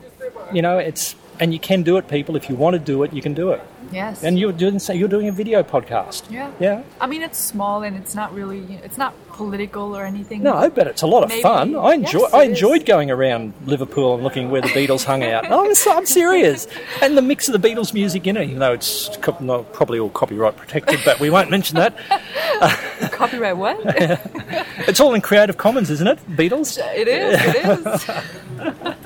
you 0.52 0.62
know 0.62 0.78
it's 0.78 1.16
and 1.40 1.54
you 1.54 1.60
can 1.60 1.84
do 1.84 1.98
it, 1.98 2.08
people. 2.08 2.36
If 2.36 2.50
you 2.50 2.56
want 2.56 2.74
to 2.74 2.80
do 2.80 3.04
it, 3.04 3.14
you 3.14 3.22
can 3.22 3.34
do 3.34 3.52
it. 3.52 3.62
Yes. 3.92 4.24
And 4.24 4.38
you're 4.38 4.52
doing 4.52 4.80
say 4.80 4.96
you're 4.96 5.08
doing 5.08 5.28
a 5.28 5.32
video 5.32 5.64
podcast. 5.64 6.30
yeah. 6.32 6.52
Yeah. 6.60 6.84
I 7.02 7.08
mean, 7.08 7.22
it's 7.24 7.38
small 7.38 7.84
and 7.84 7.96
it's 7.98 8.14
not 8.16 8.34
really. 8.34 8.80
It's 8.84 8.98
not 8.98 9.14
political 9.30 9.96
or 9.98 10.04
anything. 10.06 10.44
No, 10.44 10.70
but 10.70 10.86
it's 10.88 11.02
a 11.02 11.08
lot 11.08 11.24
of 11.24 11.30
Maybe- 11.30 11.42
fun. 11.42 11.76
I 11.76 11.94
enjoy. 11.94 12.20
yes, 12.20 12.34
I 12.34 12.42
it 12.44 12.44
is. 12.44 12.50
enjoyed 12.58 12.86
going 12.86 13.10
around 13.10 13.54
Liverpool 13.66 14.14
and 14.16 14.24
looking 14.24 14.52
where 14.52 14.62
the 14.62 14.68
Beatles 14.70 15.06
hung 15.06 15.24
out. 15.24 15.50
I'm, 15.50 15.74
so- 15.76 15.94
I'm 15.96 16.06
serious. 16.06 16.68
And 17.02 17.18
the 17.18 17.22
mix 17.22 17.48
of 17.48 17.60
the 17.60 17.70
Beatles 17.70 17.94
music 17.94 18.28
in 18.28 18.36
it, 18.38 18.44
even 18.46 18.60
though 18.60 18.74
it's 18.74 19.16
co- 19.22 19.38
not, 19.40 19.72
probably 19.74 19.98
all 19.98 20.10
copyright 20.10 20.58
protected, 20.58 21.00
but 21.06 21.20
we 21.22 21.30
won't 21.30 21.50
mention 21.50 21.78
that. 21.78 21.96
Copyright 23.12 23.58
what? 23.58 23.80
It's 24.90 25.00
all 25.00 25.14
in 25.14 25.22
Creative 25.22 25.56
Commons, 25.58 25.90
isn't 25.92 26.08
it? 26.08 26.20
Beatles. 26.36 26.78
it 26.96 27.08
is. 27.08 27.40
It 27.44 28.88
is. 28.98 29.06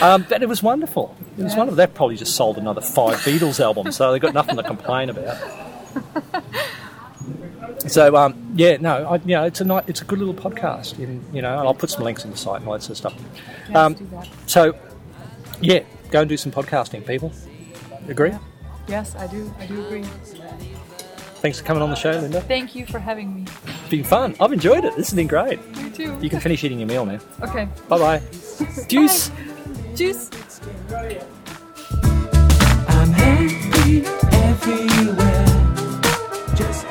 Um, 0.00 0.26
but 0.28 0.42
it 0.42 0.48
was 0.48 0.62
wonderful. 0.62 1.16
It 1.38 1.42
was 1.44 1.52
Yeah. 1.52 1.58
wonderful. 1.58 1.76
That 1.76 1.94
probably 1.94 2.16
just 2.16 2.34
sold 2.36 2.58
another 2.58 2.80
five 2.80 3.18
Beatles 3.20 3.60
albums, 3.60 3.96
so 3.96 4.12
they've 4.12 4.20
got 4.20 4.34
nothing 4.34 4.56
to 4.56 4.62
complain 4.62 5.10
about. 5.10 5.36
So 7.86 8.16
um, 8.16 8.52
yeah, 8.56 8.78
no, 8.80 9.06
I, 9.06 9.16
you 9.16 9.34
know, 9.36 9.44
it's 9.44 9.60
a 9.60 9.64
ni- 9.64 9.80
it's 9.86 10.00
a 10.00 10.04
good 10.06 10.18
little 10.18 10.32
podcast, 10.34 10.98
and 10.98 11.22
you 11.34 11.42
know, 11.42 11.58
and 11.58 11.68
I'll 11.68 11.74
put 11.74 11.90
some 11.90 12.02
links 12.02 12.24
in 12.24 12.30
the 12.30 12.36
site 12.36 12.60
and 12.60 12.66
all 12.66 12.72
that 12.74 12.82
sort 12.82 12.92
of 12.92 12.96
stuff. 12.96 13.74
Um. 13.76 13.96
So 14.46 14.74
yeah, 15.60 15.80
go 16.10 16.20
and 16.20 16.28
do 16.28 16.36
some 16.38 16.50
podcasting, 16.50 17.06
people. 17.06 17.30
Agree? 18.08 18.30
Yeah. 18.30 18.38
Yes, 18.88 19.14
I 19.16 19.26
do. 19.26 19.52
I 19.58 19.66
do 19.66 19.84
agree. 19.84 20.02
Thanks 21.42 21.58
for 21.60 21.66
coming 21.66 21.82
on 21.82 21.90
the 21.90 21.96
show, 21.96 22.12
Linda. 22.12 22.40
Thank 22.40 22.74
you 22.74 22.86
for 22.86 22.98
having 22.98 23.34
me. 23.34 23.44
It's 23.66 23.90
been 23.90 24.04
fun. 24.04 24.34
I've 24.40 24.52
enjoyed 24.52 24.84
it. 24.86 24.96
This 24.96 25.10
has 25.10 25.14
been 25.16 25.26
great. 25.26 25.58
You 25.76 25.90
too. 25.90 26.18
You 26.22 26.30
can 26.30 26.40
finish 26.40 26.64
eating 26.64 26.78
your 26.80 26.88
meal 26.88 27.04
now. 27.04 27.18
Okay. 27.42 27.68
Bye 27.88 27.98
bye. 27.98 29.53
Juice. 29.94 30.28
Juice. 30.28 30.60
I'm 32.88 33.12
happy 33.12 34.04
everywhere. 34.42 35.46
Just 36.56 36.88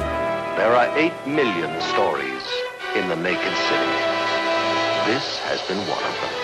There 0.56 0.74
are 0.74 0.98
8 0.98 1.12
million 1.28 1.82
stories 1.82 2.44
in 2.96 3.10
the 3.10 3.18
naked 3.18 3.56
city. 3.68 3.94
This 5.12 5.38
has 5.40 5.62
been 5.68 5.80
one 5.80 6.04
of 6.04 6.22
them. 6.22 6.43